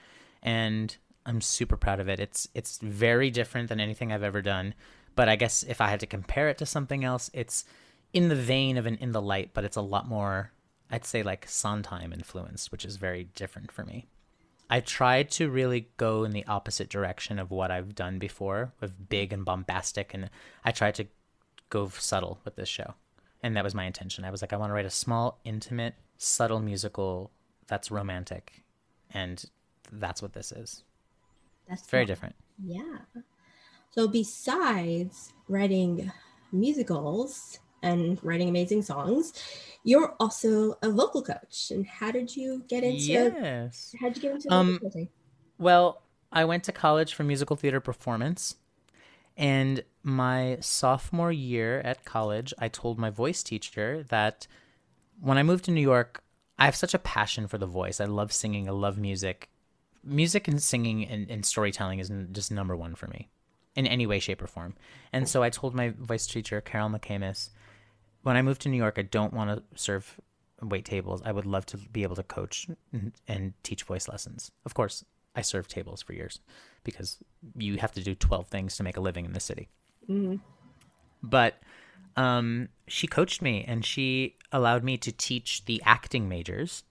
and 0.41 0.95
I'm 1.25 1.41
super 1.41 1.75
proud 1.77 1.99
of 1.99 2.07
it. 2.07 2.19
It's 2.19 2.47
it's 2.55 2.79
very 2.79 3.29
different 3.29 3.69
than 3.69 3.79
anything 3.79 4.11
I've 4.11 4.23
ever 4.23 4.41
done, 4.41 4.73
but 5.15 5.29
I 5.29 5.35
guess 5.35 5.63
if 5.63 5.81
I 5.81 5.89
had 5.89 5.99
to 5.99 6.07
compare 6.07 6.49
it 6.49 6.57
to 6.59 6.65
something 6.65 7.03
else, 7.03 7.29
it's 7.33 7.65
in 8.13 8.29
the 8.29 8.35
vein 8.35 8.77
of 8.77 8.85
an 8.85 8.95
In 8.95 9.11
the 9.11 9.21
Light, 9.21 9.51
but 9.53 9.63
it's 9.63 9.75
a 9.75 9.81
lot 9.81 10.07
more, 10.07 10.51
I'd 10.89 11.05
say, 11.05 11.23
like 11.23 11.47
Sondheim 11.47 12.13
influenced, 12.13 12.71
which 12.71 12.85
is 12.85 12.97
very 12.97 13.25
different 13.35 13.71
for 13.71 13.83
me. 13.83 14.07
I 14.69 14.79
tried 14.79 15.29
to 15.31 15.49
really 15.49 15.89
go 15.97 16.23
in 16.23 16.31
the 16.31 16.45
opposite 16.45 16.89
direction 16.89 17.37
of 17.37 17.51
what 17.51 17.71
I've 17.71 17.95
done 17.95 18.19
before, 18.19 18.73
with 18.79 19.09
big 19.09 19.33
and 19.33 19.43
bombastic, 19.43 20.13
and 20.13 20.29
I 20.63 20.71
tried 20.71 20.95
to 20.95 21.07
go 21.69 21.89
subtle 21.89 22.39
with 22.45 22.55
this 22.55 22.69
show, 22.69 22.93
and 23.41 23.55
that 23.57 23.63
was 23.63 23.75
my 23.75 23.85
intention. 23.85 24.23
I 24.23 24.31
was 24.31 24.41
like, 24.41 24.53
I 24.53 24.57
want 24.57 24.69
to 24.69 24.73
write 24.73 24.85
a 24.85 24.91
small, 24.91 25.39
intimate, 25.43 25.95
subtle 26.17 26.59
musical 26.59 27.31
that's 27.67 27.91
romantic, 27.91 28.63
and 29.11 29.43
that's 29.91 30.21
what 30.21 30.33
this 30.33 30.51
is. 30.51 30.83
That's 31.67 31.85
very 31.87 32.03
fun. 32.03 32.07
different. 32.07 32.35
Yeah. 32.63 32.97
So 33.91 34.07
besides 34.07 35.33
writing 35.47 36.11
musicals 36.51 37.59
and 37.83 38.17
writing 38.23 38.49
amazing 38.49 38.81
songs, 38.81 39.33
you're 39.83 40.15
also 40.19 40.75
a 40.81 40.89
vocal 40.89 41.21
coach. 41.21 41.69
And 41.69 41.85
how 41.85 42.11
did 42.11 42.35
you 42.35 42.63
get 42.67 42.83
into 42.83 43.11
Yes. 43.11 43.93
how 43.99 44.07
did 44.07 44.17
you 44.17 44.21
get 44.23 44.31
into 44.35 44.51
Um, 44.51 44.79
coaching? 44.81 45.09
Well, 45.59 46.01
I 46.31 46.45
went 46.45 46.63
to 46.63 46.71
college 46.71 47.13
for 47.13 47.23
musical 47.23 47.55
theater 47.55 47.79
performance. 47.79 48.55
And 49.35 49.83
my 50.03 50.57
sophomore 50.61 51.31
year 51.31 51.79
at 51.81 52.05
college, 52.05 52.53
I 52.59 52.67
told 52.67 52.97
my 52.99 53.09
voice 53.09 53.43
teacher 53.43 54.03
that 54.09 54.47
when 55.19 55.37
I 55.37 55.43
moved 55.43 55.65
to 55.65 55.71
New 55.71 55.81
York, 55.81 56.23
I 56.57 56.65
have 56.65 56.75
such 56.75 56.93
a 56.93 56.99
passion 56.99 57.47
for 57.47 57.57
the 57.57 57.65
voice. 57.65 57.99
I 57.99 58.05
love 58.05 58.31
singing, 58.31 58.67
I 58.67 58.71
love 58.71 58.97
music. 58.97 59.49
Music 60.03 60.47
and 60.47 60.61
singing 60.61 61.07
and, 61.07 61.29
and 61.29 61.45
storytelling 61.45 61.99
is 61.99 62.11
just 62.31 62.51
number 62.51 62.75
one 62.75 62.93
for 62.93 63.07
me 63.07 63.29
in 63.75 63.87
any 63.87 64.05
way, 64.05 64.19
shape, 64.19 64.41
or 64.41 64.47
form. 64.47 64.75
And 65.11 65.27
so 65.27 65.41
I 65.41 65.49
told 65.49 65.73
my 65.73 65.89
voice 65.89 66.27
teacher, 66.27 66.61
Carol 66.61 66.89
McCamus, 66.89 67.49
when 68.23 68.35
I 68.35 68.41
moved 68.41 68.61
to 68.61 68.69
New 68.69 68.77
York, 68.77 68.95
I 68.97 69.03
don't 69.03 69.33
want 69.33 69.49
to 69.49 69.63
serve 69.81 70.19
wait 70.61 70.85
tables. 70.85 71.21
I 71.23 71.31
would 71.31 71.45
love 71.45 71.65
to 71.67 71.77
be 71.77 72.03
able 72.03 72.15
to 72.15 72.23
coach 72.23 72.67
and, 72.91 73.11
and 73.27 73.53
teach 73.63 73.83
voice 73.83 74.07
lessons. 74.07 74.51
Of 74.65 74.73
course, 74.73 75.03
I 75.35 75.41
served 75.41 75.69
tables 75.69 76.01
for 76.01 76.13
years 76.13 76.39
because 76.83 77.17
you 77.57 77.77
have 77.77 77.91
to 77.93 78.03
do 78.03 78.15
12 78.15 78.47
things 78.47 78.77
to 78.77 78.83
make 78.83 78.97
a 78.97 79.01
living 79.01 79.25
in 79.25 79.33
the 79.33 79.39
city. 79.39 79.69
Mhm. 80.09 80.39
But 81.21 81.61
um, 82.15 82.69
she 82.87 83.07
coached 83.07 83.41
me 83.41 83.63
and 83.67 83.85
she 83.85 84.35
allowed 84.51 84.83
me 84.83 84.97
to 84.97 85.11
teach 85.11 85.65
the 85.65 85.81
acting 85.85 86.29
majors. 86.29 86.83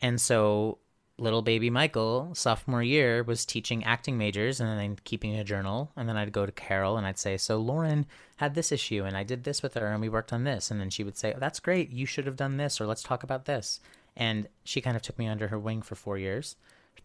And 0.00 0.20
so 0.20 0.78
little 1.22 1.42
baby 1.42 1.70
Michael, 1.70 2.30
sophomore 2.34 2.82
year, 2.82 3.22
was 3.22 3.46
teaching 3.46 3.84
acting 3.84 4.18
majors 4.18 4.60
and 4.60 4.78
then 4.78 4.98
keeping 5.04 5.36
a 5.36 5.44
journal. 5.44 5.92
And 5.96 6.08
then 6.08 6.16
I'd 6.16 6.32
go 6.32 6.44
to 6.44 6.52
Carol 6.52 6.96
and 6.96 7.06
I'd 7.06 7.18
say, 7.18 7.36
So 7.36 7.58
Lauren 7.58 8.06
had 8.36 8.54
this 8.54 8.72
issue 8.72 9.04
and 9.04 9.16
I 9.16 9.22
did 9.22 9.44
this 9.44 9.62
with 9.62 9.74
her 9.74 9.86
and 9.86 10.00
we 10.00 10.08
worked 10.08 10.32
on 10.32 10.44
this. 10.44 10.70
And 10.70 10.80
then 10.80 10.90
she 10.90 11.04
would 11.04 11.16
say, 11.16 11.32
oh, 11.34 11.38
That's 11.38 11.60
great. 11.60 11.90
You 11.90 12.06
should 12.06 12.26
have 12.26 12.36
done 12.36 12.56
this 12.56 12.80
or 12.80 12.86
let's 12.86 13.02
talk 13.02 13.22
about 13.22 13.44
this. 13.44 13.80
And 14.16 14.48
she 14.64 14.80
kind 14.80 14.96
of 14.96 15.02
took 15.02 15.18
me 15.18 15.28
under 15.28 15.48
her 15.48 15.58
wing 15.58 15.80
for 15.80 15.94
four 15.94 16.18
years. 16.18 16.56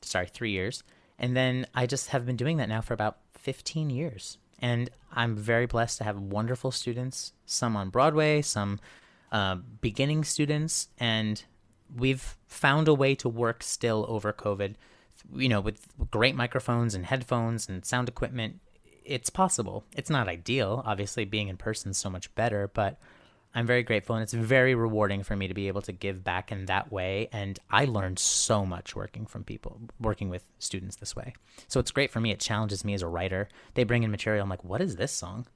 Sorry, 0.01 0.27
three 0.27 0.51
years. 0.51 0.84
And 1.19 1.38
then 1.38 1.67
I 1.73 1.86
just 1.86 2.10
have 2.10 2.25
been 2.25 2.36
doing 2.36 2.58
that 2.58 2.69
now 2.69 2.82
for 2.82 2.93
about 2.93 3.17
15 3.36 3.89
years. 3.89 4.38
And 4.60 4.89
I'm 5.13 5.36
very 5.36 5.67
blessed 5.67 5.99
to 5.99 6.03
have 6.03 6.19
wonderful 6.19 6.71
students, 6.71 7.34
some 7.45 7.77
on 7.77 7.89
Broadway, 7.89 8.41
some 8.41 8.80
uh, 9.32 9.56
beginning 9.82 10.23
students, 10.23 10.89
and 10.99 11.43
we've 11.95 12.38
found 12.47 12.88
a 12.88 12.93
way 12.93 13.15
to 13.15 13.30
work 13.30 13.63
still 13.63 14.06
over 14.08 14.34
COVID. 14.34 14.76
You 15.34 15.50
know, 15.50 15.62
with 15.62 15.88
great 16.12 16.36
microphones 16.36 16.95
and 16.95 17.06
headphones 17.06 17.67
and 17.67 17.84
sound 17.86 18.08
equipment, 18.08 18.60
it's 19.04 19.30
possible. 19.30 19.84
It's 19.95 20.10
not 20.10 20.28
ideal, 20.28 20.84
obviously. 20.86 21.26
Being 21.26 21.47
in 21.47 21.58
person 21.58 21.91
is 21.91 21.97
so 21.97 22.10
much 22.10 22.34
better, 22.36 22.69
but 22.73 23.00
I'm 23.56 23.65
very 23.65 23.82
grateful, 23.82 24.15
and 24.15 24.21
it's 24.21 24.34
very 24.34 24.76
rewarding 24.76 25.23
for 25.23 25.36
me 25.36 25.47
to 25.47 25.54
be 25.54 25.67
able 25.67 25.82
to 25.84 25.91
give 25.91 26.23
back 26.23 26.52
in 26.52 26.65
that 26.65 26.91
way. 26.91 27.30
And 27.32 27.58
I 27.71 27.86
learned 27.86 28.19
so 28.19 28.65
much 28.65 28.95
working 28.95 29.26
from 29.26 29.43
people, 29.43 29.82
working 30.00 30.30
with 30.30 30.43
students 30.60 30.97
this 30.97 31.15
way. 31.15 31.34
So 31.67 31.80
it's 31.80 31.91
great 31.91 32.12
for 32.12 32.19
me. 32.19 32.32
It 32.32 32.39
challenges 32.39 32.86
me 32.86 32.93
as 32.93 33.02
a 33.02 33.08
writer. 33.08 33.50
They 33.73 33.84
bring 33.84 34.04
in 34.04 34.12
material. 34.12 34.43
I'm 34.43 34.50
like, 34.50 34.63
what 34.63 34.82
is 34.82 34.95
this 34.95 35.12
song? 35.12 35.47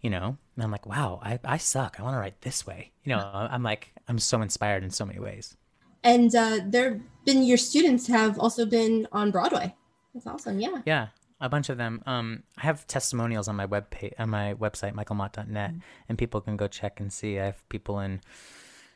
You 0.00 0.10
know, 0.10 0.36
and 0.56 0.64
I'm 0.64 0.70
like, 0.70 0.86
wow, 0.86 1.20
I, 1.22 1.38
I 1.44 1.58
suck. 1.58 1.96
I 1.98 2.02
want 2.02 2.14
to 2.14 2.20
write 2.20 2.40
this 2.40 2.66
way. 2.66 2.90
You 3.04 3.14
know, 3.14 3.18
I'm 3.18 3.62
like, 3.62 3.92
I'm 4.08 4.18
so 4.18 4.40
inspired 4.40 4.82
in 4.82 4.90
so 4.90 5.04
many 5.04 5.20
ways. 5.20 5.56
And 6.04 6.34
uh 6.34 6.60
there 6.66 7.00
been 7.24 7.42
your 7.42 7.58
students 7.58 8.06
have 8.08 8.38
also 8.38 8.66
been 8.66 9.06
on 9.12 9.30
Broadway. 9.30 9.74
That's 10.14 10.26
awesome. 10.26 10.60
Yeah. 10.60 10.82
Yeah, 10.84 11.08
a 11.40 11.48
bunch 11.48 11.68
of 11.68 11.78
them. 11.78 12.02
Um, 12.06 12.42
I 12.58 12.62
have 12.62 12.86
testimonials 12.86 13.48
on 13.48 13.56
my 13.56 13.64
web 13.64 13.90
page, 13.90 14.12
on 14.18 14.30
my 14.30 14.54
website, 14.54 14.94
michaelmott.net, 14.94 15.72
and 16.08 16.18
people 16.18 16.40
can 16.40 16.56
go 16.56 16.68
check 16.68 17.00
and 17.00 17.12
see. 17.12 17.38
I 17.38 17.46
have 17.46 17.68
people 17.68 18.00
in 18.00 18.20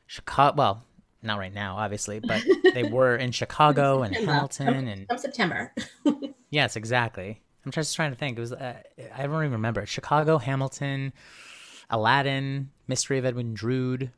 Chicago. 0.06 0.56
Well, 0.56 0.84
not 1.22 1.38
right 1.38 1.52
now, 1.52 1.76
obviously, 1.76 2.20
but 2.20 2.42
they 2.74 2.82
were 2.90 3.16
in 3.16 3.32
Chicago 3.32 4.02
and. 4.02 4.14
Hamilton, 4.14 4.88
and 4.88 5.06
From 5.06 5.18
September. 5.18 5.72
yes, 6.50 6.76
exactly. 6.76 7.40
I'm 7.64 7.72
just 7.72 7.96
trying 7.96 8.12
to 8.12 8.16
think. 8.16 8.36
It 8.36 8.40
was 8.40 8.52
uh, 8.52 8.76
I 9.14 9.22
don't 9.22 9.34
even 9.34 9.52
remember. 9.52 9.84
Chicago, 9.86 10.38
Hamilton, 10.38 11.12
Aladdin, 11.90 12.70
Mystery 12.86 13.18
of 13.18 13.24
Edwin 13.24 13.54
Drood, 13.54 14.12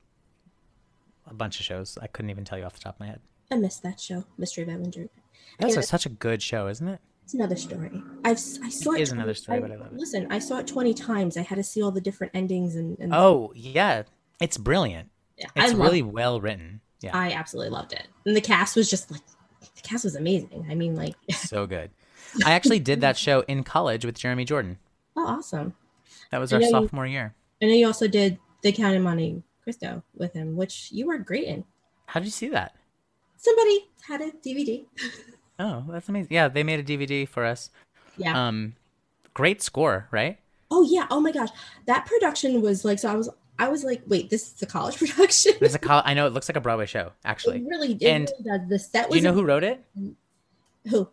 a 1.30 1.34
bunch 1.34 1.58
of 1.60 1.66
shows. 1.66 1.98
I 2.00 2.06
couldn't 2.06 2.30
even 2.30 2.44
tell 2.44 2.58
you 2.58 2.64
off 2.64 2.74
the 2.74 2.80
top 2.80 2.96
of 2.96 3.00
my 3.00 3.06
head. 3.06 3.20
I 3.50 3.56
missed 3.56 3.82
that 3.82 4.00
show, 4.00 4.24
Mystery 4.36 4.62
of 4.64 4.68
Edwin 4.70 4.90
Drood. 4.90 5.10
That's 5.58 5.76
a, 5.76 5.82
such 5.82 6.06
a 6.06 6.10
good 6.10 6.42
show, 6.42 6.68
isn't 6.68 6.86
it? 6.86 7.00
It's 7.24 7.34
another 7.34 7.56
story. 7.56 7.90
I've 8.24 8.36
I 8.62 8.70
saw 8.70 8.92
it. 8.92 9.00
it. 9.00 9.02
is 9.02 9.12
another 9.12 9.34
20 9.34 9.40
story, 9.40 9.60
but 9.60 9.70
I 9.70 9.76
love 9.76 9.88
it. 9.92 9.98
Listen, 9.98 10.26
I 10.30 10.38
saw 10.38 10.58
it 10.58 10.66
twenty 10.66 10.94
times. 10.94 11.36
I 11.36 11.42
had 11.42 11.56
to 11.56 11.62
see 11.62 11.82
all 11.82 11.90
the 11.90 12.00
different 12.00 12.34
endings 12.34 12.74
and. 12.74 12.98
and 12.98 13.12
Oh 13.14 13.52
yeah, 13.54 14.04
it's 14.40 14.56
brilliant. 14.56 15.10
yeah, 15.36 15.46
I 15.56 15.64
It's 15.66 15.74
really 15.74 16.02
well 16.02 16.40
written. 16.40 16.80
Yeah, 17.00 17.16
I 17.16 17.32
absolutely 17.32 17.70
loved 17.70 17.92
it, 17.92 18.08
and 18.24 18.34
the 18.34 18.40
cast 18.40 18.76
was 18.76 18.88
just 18.90 19.10
like, 19.10 19.20
the 19.60 19.82
cast 19.82 20.04
was 20.04 20.14
amazing. 20.16 20.66
I 20.70 20.74
mean, 20.74 20.96
like, 20.96 21.14
so 21.32 21.66
good. 21.66 21.90
I 22.46 22.52
actually 22.52 22.80
did 22.80 23.02
that 23.02 23.16
show 23.18 23.40
in 23.48 23.62
college 23.62 24.04
with 24.04 24.18
Jeremy 24.18 24.44
Jordan. 24.44 24.78
oh, 25.16 25.26
awesome. 25.26 25.74
That 26.30 26.38
was 26.38 26.52
I 26.52 26.56
our 26.56 26.60
know 26.60 26.66
you- 26.66 26.72
sophomore 26.72 27.06
year. 27.06 27.34
I 27.62 27.66
know 27.66 27.72
you 27.74 27.86
also 27.86 28.08
did 28.08 28.38
the 28.62 28.72
Count 28.72 28.96
of 28.96 29.02
Monte 29.02 29.42
With 30.16 30.32
him, 30.32 30.56
which 30.56 30.90
you 30.92 31.06
were 31.06 31.18
great 31.18 31.44
in. 31.44 31.64
How 32.06 32.20
did 32.20 32.26
you 32.26 32.32
see 32.32 32.48
that? 32.48 32.74
Somebody 33.36 33.88
had 34.06 34.20
a 34.20 34.30
DVD. 34.32 34.84
Oh, 35.60 35.84
that's 35.88 36.08
amazing. 36.08 36.28
Yeah, 36.32 36.46
they 36.46 36.62
made 36.62 36.78
a 36.78 36.84
DVD 36.84 37.26
for 37.26 37.44
us. 37.44 37.70
Yeah. 38.16 38.46
Um, 38.46 38.76
great 39.34 39.60
score, 39.60 40.06
right? 40.12 40.38
oh 40.70 40.82
yeah. 40.88 41.08
Oh 41.10 41.20
my 41.20 41.32
gosh, 41.32 41.48
that 41.86 42.06
production 42.06 42.62
was 42.62 42.84
like. 42.84 43.00
So 43.00 43.10
I 43.10 43.16
was. 43.16 43.28
I 43.58 43.68
was 43.68 43.82
like, 43.82 44.02
wait, 44.06 44.30
this 44.30 44.52
is 44.54 44.62
a 44.62 44.66
college 44.66 44.96
production. 45.00 45.54
There's 45.58 45.74
a 45.74 45.80
col- 45.80 46.02
I 46.04 46.14
know 46.14 46.28
it 46.28 46.32
looks 46.32 46.48
like 46.48 46.54
a 46.54 46.60
Broadway 46.60 46.86
show, 46.86 47.06
it 47.06 47.12
actually. 47.24 47.60
really, 47.64 47.94
it 47.94 48.02
And 48.04 48.30
really 48.46 48.58
does. 48.60 48.68
The 48.68 48.78
set 48.78 49.10
Do 49.10 49.16
you 49.16 49.22
know 49.24 49.32
who 49.32 49.42
wrote 49.42 49.64
it? 49.64 49.84
who? 50.88 51.08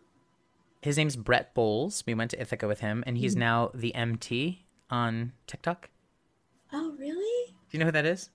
His 0.80 0.96
name's 0.96 1.16
Brett 1.16 1.52
Boles. 1.52 2.04
We 2.06 2.14
went 2.14 2.30
to 2.30 2.40
Ithaca 2.40 2.68
with 2.68 2.78
him, 2.78 3.02
and 3.04 3.18
he's 3.18 3.34
Mhm. 3.34 3.38
now 3.40 3.70
the 3.74 3.92
MT 3.96 4.64
on 4.90 5.32
TikTok. 5.48 5.90
Oh 6.72 6.94
really? 7.00 7.52
Do 7.68 7.76
you 7.76 7.80
know 7.80 7.86
who 7.86 7.92
that 7.92 8.06
is? 8.06 8.30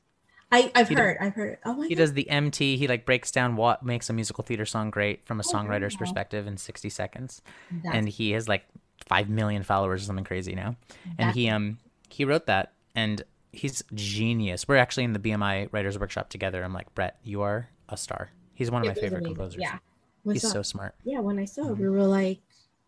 I, 0.51 0.71
I've 0.75 0.89
He 0.89 0.95
heard. 0.95 1.17
I've 1.21 1.33
heard. 1.33 1.57
Oh 1.65 1.73
my 1.75 1.87
He 1.87 1.95
god. 1.95 2.01
does 2.01 2.13
the 2.13 2.29
MT. 2.29 2.77
He 2.77 2.87
like 2.87 3.05
breaks 3.05 3.31
down 3.31 3.55
what 3.55 3.83
makes 3.83 4.09
a 4.09 4.13
musical 4.13 4.43
theater 4.43 4.65
song 4.65 4.89
great 4.91 5.25
from 5.25 5.39
a 5.39 5.43
Oh, 5.45 5.51
songwriter's 5.51 5.95
perspective 5.95 6.45
in 6.47 6.57
60 6.57 6.89
seconds. 6.89 7.41
That's- 7.71 7.95
and 7.95 8.09
he 8.09 8.31
has 8.31 8.47
like 8.49 8.65
5 9.07 9.29
million 9.29 9.63
followers 9.63 10.03
or 10.03 10.05
something 10.05 10.25
crazy 10.25 10.53
now. 10.55 10.75
And 11.17 11.29
That's 11.29 11.35
he 11.35 11.49
um 11.49 11.77
he 12.09 12.25
wrote 12.25 12.45
that 12.47 12.73
and 12.95 13.23
he's 13.53 13.83
genius. 13.93 14.67
We're 14.67 14.75
actually 14.77 15.05
in 15.05 15.13
the 15.13 15.19
BMI 15.19 15.69
writers 15.71 15.97
workshop 15.97 16.29
together. 16.29 16.63
I'm 16.63 16.73
like, 16.73 16.93
"Brett, 16.95 17.17
you 17.23 17.41
are 17.41 17.69
a 17.89 17.95
star." 17.97 18.29
He's 18.53 18.69
one 18.69 18.81
of 18.81 18.87
my 18.87 18.93
favorite 18.93 19.19
amazing. 19.19 19.35
composers. 19.35 19.61
Yeah. 19.61 19.77
When 20.23 20.35
He's 20.35 20.43
saw- 20.43 20.49
so 20.49 20.61
smart. 20.61 20.95
yeah, 21.03 21.19
when 21.19 21.39
I 21.39 21.45
saw 21.45 21.69
it, 21.69 21.77
we 21.77 21.89
were 21.89 22.03
like, 22.03 22.39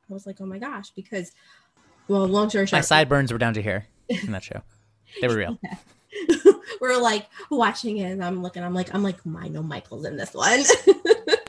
I 0.09 0.13
was 0.13 0.27
like, 0.27 0.39
oh 0.39 0.45
my 0.45 0.59
gosh, 0.59 0.91
because, 0.91 1.31
well, 2.07 2.27
long 2.27 2.49
story 2.49 2.67
short, 2.67 2.77
My 2.77 2.81
sideburns 2.81 3.31
were 3.31 3.39
down 3.39 3.55
to 3.55 3.61
here 3.61 3.87
in 4.07 4.31
that 4.33 4.43
show. 4.43 4.61
They 5.19 5.27
were 5.27 5.35
real. 5.37 5.57
we're 6.81 6.99
like 7.01 7.27
watching 7.49 7.97
it, 7.97 8.11
and 8.11 8.23
I'm 8.23 8.41
looking, 8.41 8.63
I'm 8.63 8.73
like, 8.73 8.93
I'm 8.93 9.03
like, 9.03 9.17
I 9.37 9.47
know 9.47 9.63
Michael's 9.63 10.05
in 10.05 10.17
this 10.17 10.33
one. 10.33 10.59
Yes. 10.59 10.67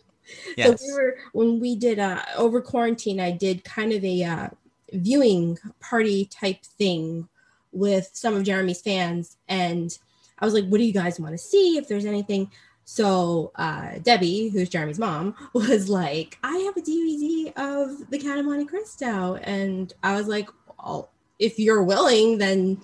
So 0.56 0.76
we 0.80 0.92
were 0.92 1.16
when 1.32 1.58
we 1.58 1.74
did 1.74 1.98
uh 1.98 2.22
over 2.36 2.60
quarantine, 2.60 3.20
I 3.20 3.32
did 3.32 3.64
kind 3.64 3.92
of 3.92 4.04
a 4.04 4.22
uh, 4.22 4.48
viewing 4.92 5.58
party 5.80 6.26
type 6.26 6.62
thing 6.62 7.28
with 7.72 8.08
some 8.12 8.34
of 8.34 8.44
Jeremy's 8.44 8.80
fans, 8.80 9.36
and 9.48 9.96
I 10.38 10.44
was 10.44 10.54
like, 10.54 10.66
"What 10.66 10.78
do 10.78 10.84
you 10.84 10.92
guys 10.92 11.18
want 11.18 11.32
to 11.32 11.38
see? 11.38 11.76
If 11.76 11.88
there's 11.88 12.06
anything." 12.06 12.50
So 12.84 13.50
uh, 13.56 13.98
Debbie, 14.02 14.48
who's 14.50 14.68
Jeremy's 14.68 14.98
mom, 14.98 15.34
was 15.52 15.88
like, 15.88 16.38
"I 16.42 16.56
have 16.58 16.76
a 16.76 16.80
DVD 16.80 17.52
of 17.56 18.10
The 18.10 18.18
Count 18.18 18.38
of 18.38 18.46
Monte 18.46 18.66
Cristo," 18.66 19.36
and 19.42 19.92
I 20.02 20.14
was 20.14 20.28
like, 20.28 20.48
well, 20.78 21.10
"If 21.38 21.58
you're 21.58 21.82
willing, 21.82 22.38
then 22.38 22.80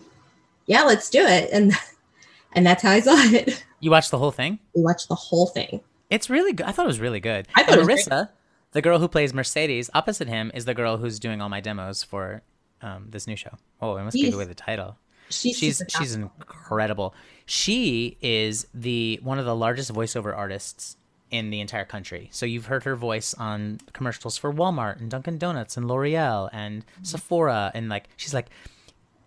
yeah, 0.70 0.85
let's 0.85 1.11
do 1.11 1.20
it." 1.26 1.50
And 1.52 1.72
and 2.54 2.64
that's 2.64 2.83
how 2.83 2.92
I 2.92 3.00
saw 3.00 3.16
it. 3.16 3.64
You 3.80 3.90
watched 3.90 4.11
the 4.11 4.18
whole 4.18 4.30
thing? 4.30 4.59
We 4.74 4.83
watched 4.83 5.09
the 5.09 5.14
whole 5.14 5.48
thing. 5.48 5.80
It's 6.09 6.30
really 6.30 6.52
good. 6.52 6.66
I 6.66 6.72
thought 6.72 6.85
it 6.85 6.88
was 6.88 7.00
really 7.00 7.20
good. 7.20 7.48
I 7.54 7.62
thought 7.62 7.78
And 7.78 7.88
it 7.88 7.92
was 7.92 8.06
Marissa, 8.06 8.28
the 8.72 8.83
girl 8.83 8.98
who 8.98 9.09
plays 9.09 9.35
Mercedes, 9.35 9.90
opposite 9.94 10.28
him 10.28 10.50
is 10.54 10.64
the 10.64 10.74
girl 10.74 10.96
who's 10.98 11.18
doing 11.18 11.40
all 11.40 11.48
my 11.48 11.61
demos 11.61 12.02
for 12.02 12.42
um, 12.83 13.06
this 13.09 13.26
new 13.26 13.37
show. 13.37 13.56
Oh, 13.80 13.96
I 13.96 14.02
must 14.02 14.16
give 14.16 14.35
away 14.35 14.44
the 14.44 14.54
title. 14.54 14.96
She's 15.28 15.56
She's 15.56 15.83
she's 15.88 16.14
incredible. 16.14 17.14
She 17.46 18.16
is 18.20 18.66
the 18.74 19.20
one 19.22 19.38
of 19.38 19.44
the 19.44 19.54
largest 19.56 19.92
voiceover 19.92 20.37
artists 20.37 20.96
in 21.30 21.50
the 21.50 21.61
entire 21.61 21.85
country. 21.85 22.28
So 22.33 22.44
you've 22.46 22.66
heard 22.66 22.83
her 22.85 22.96
voice 22.96 23.35
on 23.35 23.80
commercials 23.92 24.37
for 24.37 24.52
Walmart 24.52 24.98
and 25.00 25.11
Dunkin' 25.11 25.38
Donuts 25.38 25.76
and 25.76 25.87
L'Oreal 25.87 26.50
and 26.52 26.85
Sephora 27.02 27.70
and 27.74 27.88
like 27.88 28.09
she's 28.16 28.35
like 28.35 28.46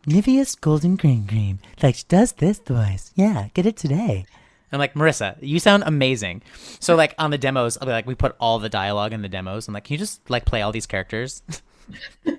Nivea's 0.05 0.55
Golden 0.55 0.95
Green 0.95 1.27
Cream. 1.27 1.59
Like 1.81 1.95
she 1.95 2.03
does 2.07 2.33
this 2.33 2.59
voice. 2.59 3.11
Yeah, 3.15 3.47
get 3.53 3.65
it 3.65 3.77
today. 3.77 4.25
I'm 4.71 4.79
like, 4.79 4.95
Marissa, 4.95 5.37
you 5.39 5.59
sound 5.59 5.83
amazing. 5.85 6.41
So 6.79 6.95
like 6.95 7.13
on 7.19 7.29
the 7.31 7.37
demos, 7.37 7.77
I'll 7.77 7.85
be 7.85 7.91
like, 7.91 8.07
we 8.07 8.15
put 8.15 8.35
all 8.39 8.57
the 8.59 8.69
dialogue 8.69 9.13
in 9.13 9.21
the 9.21 9.29
demos. 9.29 9.67
I'm 9.67 9.73
like, 9.73 9.83
can 9.85 9.93
you 9.93 9.97
just 9.99 10.27
like 10.29 10.45
play 10.45 10.61
all 10.61 10.71
these 10.71 10.87
characters? 10.87 11.43
we 12.25 12.33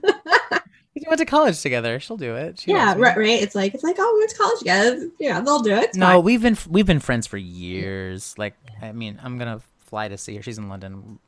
went 1.07 1.18
to 1.18 1.24
college 1.27 1.61
together. 1.61 2.00
She'll 2.00 2.16
do 2.16 2.35
it. 2.35 2.61
She 2.61 2.70
yeah, 2.72 2.94
right, 2.98 3.16
right. 3.16 3.42
It's 3.42 3.55
like 3.55 3.72
it's 3.74 3.85
like 3.85 3.96
oh, 3.98 4.12
we 4.14 4.20
went 4.20 4.31
to 4.31 4.37
college 4.37 4.59
together. 4.59 5.09
Yeah, 5.18 5.40
they'll 5.40 5.61
do 5.62 5.72
it. 5.74 5.85
It's 5.85 5.96
No, 5.96 6.07
fine. 6.07 6.22
we've 6.24 6.42
been 6.42 6.59
we've 6.68 6.87
been 6.87 7.00
friends 7.00 7.27
for 7.27 7.37
years. 7.38 8.35
Like, 8.37 8.55
I 8.83 8.92
mean, 8.92 9.18
I'm 9.22 9.38
gonna 9.38 9.61
fly 9.79 10.09
to 10.09 10.18
see 10.18 10.37
her. 10.37 10.42
She's 10.42 10.59
in 10.59 10.68
London. 10.68 11.18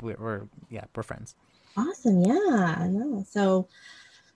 We're, 0.00 0.16
we're 0.16 0.42
yeah, 0.70 0.84
we're 0.94 1.02
friends. 1.02 1.34
awesome. 1.76 2.22
Yeah, 2.24 2.76
I 2.78 2.86
know. 2.88 3.24
So, 3.28 3.68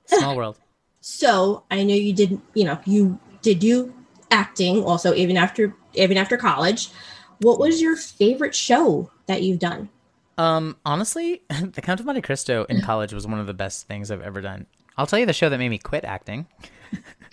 Small 0.06 0.36
world. 0.36 0.58
So 1.06 1.62
I 1.70 1.84
know 1.84 1.94
you 1.94 2.12
did. 2.12 2.40
You 2.54 2.64
know, 2.64 2.80
you 2.84 3.16
did 3.40 3.62
you 3.62 3.94
acting 4.32 4.82
also 4.82 5.14
even 5.14 5.36
after 5.36 5.72
even 5.94 6.16
after 6.16 6.36
college. 6.36 6.90
What 7.38 7.60
was 7.60 7.80
your 7.80 7.96
favorite 7.96 8.56
show 8.56 9.10
that 9.26 9.42
you've 9.42 9.60
done? 9.60 9.88
Um, 10.36 10.76
honestly, 10.84 11.42
The 11.48 11.80
Count 11.80 12.00
of 12.00 12.06
Monte 12.06 12.22
Cristo 12.22 12.64
in 12.68 12.80
college 12.80 13.12
was 13.12 13.24
one 13.24 13.38
of 13.38 13.46
the 13.46 13.54
best 13.54 13.86
things 13.86 14.10
I've 14.10 14.20
ever 14.20 14.40
done. 14.40 14.66
I'll 14.98 15.06
tell 15.06 15.20
you 15.20 15.26
the 15.26 15.32
show 15.32 15.48
that 15.48 15.58
made 15.58 15.68
me 15.68 15.78
quit 15.78 16.04
acting 16.04 16.46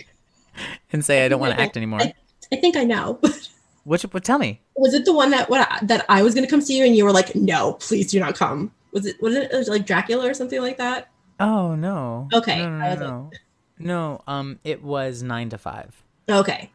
and 0.92 1.04
say 1.04 1.26
I 1.26 1.28
don't 1.28 1.40
want 1.40 1.56
to 1.56 1.60
act 1.60 1.76
anymore. 1.76 2.02
I, 2.02 2.14
I 2.52 2.58
think 2.58 2.78
I 2.78 2.84
know. 2.84 3.20
Which, 3.86 4.04
what? 4.04 4.24
Tell 4.24 4.38
me. 4.38 4.62
was 4.76 4.94
it 4.94 5.04
the 5.06 5.14
one 5.14 5.32
that 5.32 5.50
what 5.50 5.68
that 5.82 6.06
I 6.10 6.22
was 6.22 6.36
going 6.36 6.46
to 6.46 6.50
come 6.52 6.62
see 6.62 6.78
you 6.78 6.86
and 6.86 6.96
you 6.96 7.06
were 7.06 7.12
like, 7.12 7.34
no, 7.34 7.74
please 7.74 8.12
do 8.12 8.20
not 8.20 8.36
come? 8.36 8.72
Was 8.92 9.08
it 9.08 9.20
was 9.20 9.36
it, 9.36 9.52
it 9.52 9.58
was 9.58 9.68
like 9.68 9.88
Dracula 9.88 10.30
or 10.30 10.36
something 10.36 10.62
like 10.62 10.78
that? 10.78 11.10
Oh 11.40 11.74
no. 11.74 12.30
Okay, 12.34 12.60
No, 12.60 12.70
no, 12.70 12.86
I 12.86 12.96
no, 12.96 13.32
no. 13.80 14.22
Um, 14.28 14.60
it 14.64 14.84
was 14.84 15.24
nine 15.24 15.50
to 15.50 15.58
five. 15.58 16.04
Okay. 16.30 16.72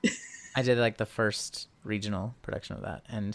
I 0.56 0.62
did 0.62 0.78
like 0.78 0.96
the 0.96 1.06
first 1.06 1.68
regional 1.84 2.34
production 2.42 2.76
of 2.76 2.82
that, 2.82 3.04
and 3.08 3.34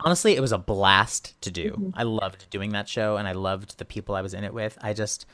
honestly, 0.00 0.34
it 0.36 0.40
was 0.40 0.52
a 0.52 0.58
blast 0.58 1.40
to 1.42 1.50
do. 1.50 1.72
Mhm. 1.72 1.92
I 1.94 2.02
loved 2.04 2.48
doing 2.50 2.70
that 2.72 2.88
show, 2.88 3.16
and 3.16 3.28
I 3.28 3.32
loved 3.32 3.78
the 3.78 3.84
people 3.84 4.14
I 4.14 4.22
was 4.22 4.32
in 4.34 4.42
it 4.42 4.54
with. 4.54 4.78
I 4.80 4.92
just, 4.94 5.26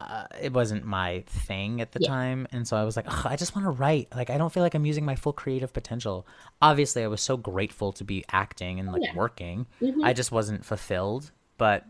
uh, 0.00 0.26
it 0.40 0.52
wasn't 0.52 0.84
my 0.84 1.24
thing 1.26 1.80
at 1.80 1.92
the 1.92 2.00
Yeah. 2.02 2.08
time, 2.08 2.46
and 2.52 2.68
so 2.68 2.76
I 2.76 2.84
was 2.84 2.96
like, 2.96 3.06
I 3.26 3.34
just 3.36 3.56
want 3.56 3.64
to 3.66 3.70
write. 3.70 4.08
Like, 4.14 4.30
I 4.30 4.36
don't 4.38 4.52
feel 4.52 4.62
like 4.62 4.74
I'm 4.74 4.84
using 4.86 5.04
my 5.04 5.14
full 5.16 5.32
creative 5.32 5.72
potential. 5.72 6.26
Obviously, 6.62 7.02
I 7.02 7.06
was 7.08 7.20
so 7.22 7.36
grateful 7.36 7.92
to 7.94 8.04
be 8.04 8.24
acting 8.30 8.78
and 8.78 8.92
like 8.92 9.02
Yeah. 9.02 9.14
working. 9.14 9.66
Mhm. 9.80 10.04
I 10.04 10.12
just 10.12 10.30
wasn't 10.30 10.64
fulfilled, 10.64 11.30
but 11.56 11.84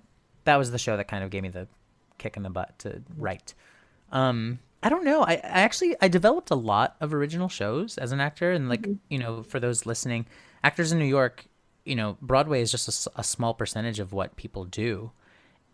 that 0.44 0.57
was 0.57 0.70
the 0.70 0.78
show 0.78 0.96
that 0.96 1.09
kind 1.09 1.24
of 1.24 1.31
gave 1.31 1.42
me 1.42 1.48
the 1.50 1.66
kick 2.16 2.37
in 2.37 2.44
the 2.44 2.50
butt 2.50 2.78
to 2.81 3.02
write. 3.16 3.54
Um, 4.12 4.61
I 4.82 4.88
don't 4.88 5.04
know. 5.04 5.22
I, 5.22 5.32
I 5.32 5.60
actually 5.60 5.96
I 6.00 6.08
developed 6.08 6.50
a 6.50 6.56
lot 6.56 6.96
of 7.00 7.12
original 7.12 7.48
shows 7.48 7.98
as 7.98 8.12
an 8.12 8.20
actor, 8.20 8.52
and 8.52 8.68
like 8.68 8.82
mm-hmm. 8.82 8.94
you 9.08 9.18
know, 9.18 9.42
for 9.42 9.58
those 9.60 9.86
listening, 9.86 10.26
actors 10.62 10.92
in 10.92 10.98
New 10.98 11.04
York, 11.04 11.46
you 11.84 11.96
know, 11.96 12.16
Broadway 12.22 12.60
is 12.60 12.70
just 12.70 13.08
a 13.16 13.24
small 13.24 13.54
percentage 13.54 13.98
of 13.98 14.12
what 14.12 14.36
people 14.36 14.64
do, 14.64 15.10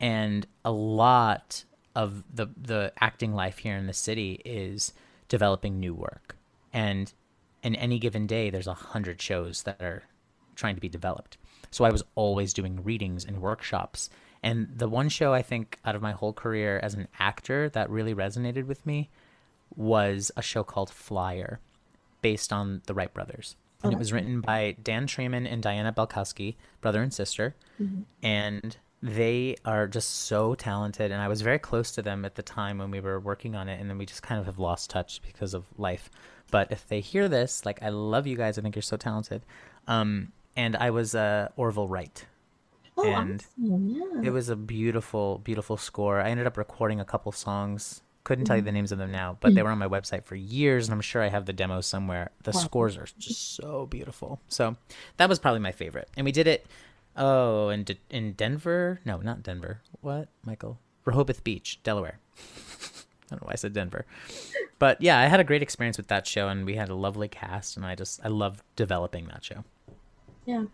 and 0.00 0.46
a 0.64 0.72
lot 0.72 1.64
of 1.94 2.24
the 2.32 2.46
the 2.60 2.92
acting 3.00 3.34
life 3.34 3.58
here 3.58 3.76
in 3.76 3.86
the 3.86 3.92
city 3.92 4.40
is 4.44 4.92
developing 5.28 5.78
new 5.78 5.94
work, 5.94 6.36
and 6.72 7.12
in 7.62 7.74
any 7.74 7.98
given 7.98 8.26
day, 8.26 8.50
there's 8.50 8.66
a 8.66 8.74
hundred 8.74 9.20
shows 9.20 9.62
that 9.64 9.82
are 9.82 10.04
trying 10.54 10.74
to 10.76 10.80
be 10.80 10.88
developed. 10.88 11.36
So 11.70 11.84
I 11.84 11.90
was 11.90 12.04
always 12.14 12.52
doing 12.52 12.84
readings 12.84 13.24
and 13.24 13.42
workshops. 13.42 14.08
And 14.44 14.68
the 14.76 14.90
one 14.90 15.08
show 15.08 15.32
I 15.32 15.40
think 15.40 15.78
out 15.86 15.96
of 15.96 16.02
my 16.02 16.12
whole 16.12 16.34
career 16.34 16.78
as 16.82 16.92
an 16.94 17.08
actor 17.18 17.70
that 17.70 17.88
really 17.88 18.14
resonated 18.14 18.66
with 18.66 18.84
me 18.84 19.08
was 19.74 20.30
a 20.36 20.42
show 20.42 20.62
called 20.62 20.90
Flyer, 20.90 21.60
based 22.20 22.52
on 22.52 22.82
the 22.86 22.92
Wright 22.94 23.12
brothers. 23.12 23.56
And 23.82 23.92
it 23.92 23.98
was 23.98 24.12
written 24.12 24.40
by 24.40 24.76
Dan 24.82 25.06
Treman 25.06 25.50
and 25.50 25.62
Diana 25.62 25.92
Belkowski, 25.92 26.56
brother 26.80 27.02
and 27.02 27.12
sister. 27.12 27.54
And 28.22 28.76
they 29.02 29.56
are 29.64 29.86
just 29.86 30.10
so 30.10 30.54
talented. 30.54 31.10
And 31.10 31.20
I 31.20 31.28
was 31.28 31.42
very 31.42 31.58
close 31.58 31.90
to 31.92 32.02
them 32.02 32.24
at 32.24 32.34
the 32.34 32.42
time 32.42 32.78
when 32.78 32.90
we 32.90 33.00
were 33.00 33.20
working 33.20 33.54
on 33.54 33.68
it. 33.68 33.80
And 33.80 33.90
then 33.90 33.98
we 33.98 34.06
just 34.06 34.22
kind 34.22 34.38
of 34.38 34.46
have 34.46 34.58
lost 34.58 34.90
touch 34.90 35.20
because 35.22 35.54
of 35.54 35.64
life. 35.78 36.10
But 36.50 36.70
if 36.70 36.86
they 36.86 37.00
hear 37.00 37.28
this, 37.28 37.66
like, 37.66 37.82
I 37.82 37.88
love 37.88 38.26
you 38.26 38.36
guys. 38.36 38.58
I 38.58 38.62
think 38.62 38.74
you're 38.74 38.82
so 38.82 38.96
talented. 38.96 39.42
Um, 39.86 40.32
and 40.56 40.76
I 40.76 40.90
was 40.90 41.14
uh, 41.14 41.48
Orville 41.56 41.88
Wright. 41.88 42.24
Oh, 42.96 43.04
And 43.04 43.44
awesome. 43.58 43.88
Yeah. 43.88 44.28
It 44.28 44.30
was 44.30 44.48
a 44.48 44.56
beautiful, 44.56 45.38
beautiful 45.38 45.76
score. 45.76 46.20
I 46.20 46.30
ended 46.30 46.46
up 46.46 46.56
recording 46.56 47.00
a 47.00 47.04
couple 47.04 47.32
songs. 47.32 48.02
Couldn't 48.22 48.46
tell 48.46 48.56
you 48.56 48.62
the 48.62 48.68
mm-hmm. 48.68 48.76
names 48.76 48.92
of 48.92 48.98
them 48.98 49.12
now, 49.12 49.36
but 49.40 49.54
they 49.54 49.60
mm-hmm. 49.60 49.66
were 49.66 49.72
on 49.72 49.78
my 49.78 49.88
website 49.88 50.24
for 50.24 50.34
years, 50.34 50.86
and 50.86 50.94
I'm 50.94 51.02
sure 51.02 51.22
I 51.22 51.28
have 51.28 51.44
the 51.44 51.52
demos 51.52 51.86
somewhere. 51.86 52.30
The 52.44 52.52
Wow. 52.52 52.60
scores 52.60 52.96
are 52.96 53.06
just 53.18 53.54
so 53.56 53.84
beautiful. 53.86 54.40
So 54.48 54.76
that 55.18 55.28
was 55.28 55.38
probably 55.38 55.60
my 55.60 55.72
favorite. 55.72 56.08
And 56.16 56.24
we 56.24 56.32
did 56.32 56.46
it, 56.46 56.66
oh, 57.16 57.68
in 57.68 57.84
in 58.08 58.32
Denver? 58.32 59.00
No, 59.04 59.18
not 59.18 59.42
Denver. 59.42 59.82
What, 60.00 60.28
Michael? 60.44 60.78
Rehoboth 61.04 61.44
Beach, 61.44 61.80
Delaware. 61.82 62.18
I 62.38 63.30
don't 63.30 63.42
know 63.42 63.46
why 63.46 63.52
I 63.52 63.56
said 63.56 63.72
Denver, 63.74 64.06
but 64.78 65.00
yeah, 65.02 65.18
I 65.18 65.26
had 65.26 65.40
a 65.40 65.44
great 65.44 65.62
experience 65.62 65.96
with 65.96 66.08
that 66.08 66.26
show, 66.26 66.48
and 66.48 66.64
we 66.64 66.76
had 66.76 66.88
a 66.88 66.94
lovely 66.94 67.28
cast, 67.28 67.76
and 67.76 67.84
I 67.84 67.94
just 67.94 68.20
I 68.24 68.28
love 68.28 68.62
developing 68.76 69.26
that 69.26 69.44
show. 69.44 69.64
Yeah. 70.46 70.64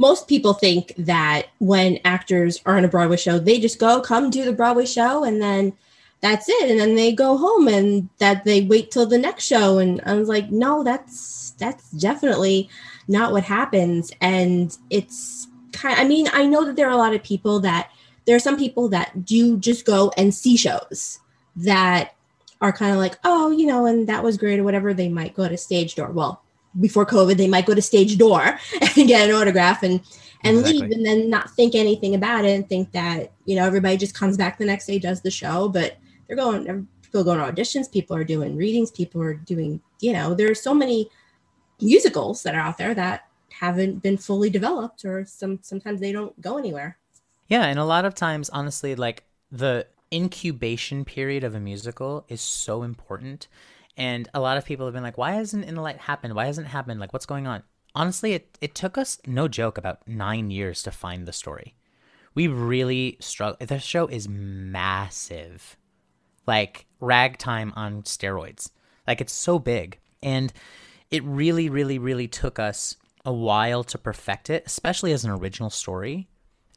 Most 0.00 0.26
people 0.26 0.54
think 0.54 0.94
that 0.96 1.48
when 1.58 1.98
actors 2.06 2.62
are 2.64 2.78
on 2.78 2.86
a 2.86 2.88
Broadway 2.88 3.18
show, 3.18 3.38
they 3.38 3.60
just 3.60 3.78
go, 3.78 4.00
come 4.00 4.30
do 4.30 4.46
the 4.46 4.52
Broadway 4.52 4.86
show, 4.86 5.24
and 5.24 5.42
then 5.42 5.74
that's 6.20 6.48
it. 6.48 6.70
And 6.70 6.80
then 6.80 6.94
they 6.94 7.12
go 7.12 7.36
home 7.36 7.68
and 7.68 8.08
that 8.16 8.44
they 8.44 8.62
wait 8.62 8.90
till 8.90 9.04
the 9.04 9.18
next 9.18 9.44
show. 9.44 9.78
And 9.78 10.00
I 10.06 10.14
was 10.14 10.26
like, 10.28 10.50
no, 10.50 10.82
that's 10.82 11.54
that's 11.58 11.90
definitely 11.90 12.70
not 13.08 13.32
what 13.32 13.44
happens. 13.44 14.10
And 14.22 14.76
it's 14.88 15.48
kind 15.72 16.00
I 16.00 16.04
mean, 16.04 16.28
I 16.32 16.46
know 16.46 16.64
that 16.64 16.76
there 16.76 16.88
are 16.88 16.92
a 16.92 16.96
lot 16.96 17.14
of 17.14 17.22
people 17.22 17.60
that 17.60 17.90
there 18.24 18.36
are 18.36 18.40
some 18.40 18.58
people 18.58 18.88
that 18.88 19.24
do 19.24 19.58
just 19.58 19.84
go 19.84 20.12
and 20.16 20.34
see 20.34 20.56
shows 20.56 21.20
that 21.56 22.14
are 22.60 22.72
kind 22.72 22.92
of 22.92 22.98
like, 22.98 23.18
oh, 23.24 23.50
you 23.50 23.66
know, 23.66 23.86
and 23.86 24.06
that 24.08 24.22
was 24.22 24.36
great 24.36 24.58
or 24.58 24.64
whatever. 24.64 24.94
They 24.94 25.08
might 25.08 25.34
go 25.34 25.48
to 25.48 25.56
stage 25.56 25.94
door. 25.94 26.10
Well, 26.10 26.42
before 26.78 27.06
COVID, 27.06 27.36
they 27.36 27.48
might 27.48 27.66
go 27.66 27.74
to 27.74 27.82
stage 27.82 28.16
door 28.18 28.40
and 28.96 29.08
get 29.08 29.28
an 29.28 29.34
autograph 29.34 29.82
and 29.82 30.00
and 30.42 30.58
Exactly. 30.58 30.80
leave 30.80 30.90
and 30.92 31.04
then 31.04 31.28
not 31.28 31.50
think 31.50 31.74
anything 31.74 32.14
about 32.14 32.46
it 32.46 32.54
and 32.54 32.66
think 32.68 32.92
that 32.92 33.32
you 33.44 33.56
know 33.56 33.66
everybody 33.66 33.96
just 33.96 34.14
comes 34.14 34.38
back 34.38 34.56
the 34.56 34.64
next 34.64 34.86
day 34.86 34.98
does 34.98 35.20
the 35.20 35.30
show 35.30 35.68
but 35.68 35.98
they're 36.26 36.36
going 36.36 36.88
people 37.10 37.20
are 37.20 37.36
going 37.36 37.54
to 37.54 37.62
auditions, 37.62 37.90
people 37.90 38.16
are 38.16 38.24
doing 38.24 38.56
readings, 38.56 38.90
people 38.90 39.20
are 39.20 39.34
doing, 39.34 39.80
you 40.00 40.12
know, 40.12 40.34
there 40.34 40.50
are 40.50 40.54
so 40.54 40.72
many 40.72 41.10
musicals 41.80 42.42
that 42.44 42.54
are 42.54 42.60
out 42.60 42.78
there 42.78 42.94
that 42.94 43.26
haven't 43.50 44.02
been 44.02 44.16
fully 44.16 44.48
developed 44.48 45.04
or 45.04 45.24
some 45.24 45.58
sometimes 45.62 46.00
they 46.00 46.12
don't 46.12 46.38
go 46.40 46.56
anywhere. 46.56 46.98
Yeah, 47.48 47.64
and 47.64 47.78
a 47.78 47.84
lot 47.84 48.04
of 48.04 48.14
times 48.14 48.48
honestly 48.50 48.94
like 48.94 49.24
the 49.50 49.86
incubation 50.12 51.04
period 51.04 51.42
of 51.42 51.54
a 51.54 51.60
musical 51.60 52.24
is 52.28 52.40
so 52.40 52.82
important. 52.82 53.48
And 53.96 54.28
a 54.32 54.40
lot 54.40 54.56
of 54.56 54.64
people 54.64 54.86
have 54.86 54.94
been 54.94 55.02
like, 55.02 55.18
why 55.18 55.32
hasn't 55.32 55.64
In 55.64 55.74
the 55.74 55.80
Light 55.80 55.98
happened? 55.98 56.34
Why 56.34 56.46
hasn't 56.46 56.66
it 56.66 56.70
happened? 56.70 57.00
Like, 57.00 57.12
what's 57.12 57.26
going 57.26 57.46
on? 57.46 57.62
Honestly, 57.94 58.34
it, 58.34 58.56
it 58.60 58.74
took 58.74 58.96
us, 58.96 59.18
no 59.26 59.48
joke, 59.48 59.76
about 59.76 60.06
nine 60.06 60.50
years 60.50 60.82
to 60.84 60.90
find 60.90 61.26
the 61.26 61.32
story. 61.32 61.74
We 62.34 62.46
really 62.46 63.16
struggle. 63.20 63.66
The 63.66 63.80
show 63.80 64.06
is 64.06 64.28
massive, 64.28 65.76
like 66.46 66.86
ragtime 67.00 67.72
on 67.74 68.02
steroids. 68.02 68.70
Like, 69.06 69.20
it's 69.20 69.32
so 69.32 69.58
big. 69.58 69.98
And 70.22 70.52
it 71.10 71.24
really, 71.24 71.68
really, 71.68 71.98
really 71.98 72.28
took 72.28 72.58
us 72.60 72.96
a 73.24 73.32
while 73.32 73.82
to 73.84 73.98
perfect 73.98 74.50
it, 74.50 74.62
especially 74.66 75.12
as 75.12 75.24
an 75.24 75.32
original 75.32 75.70
story 75.70 76.28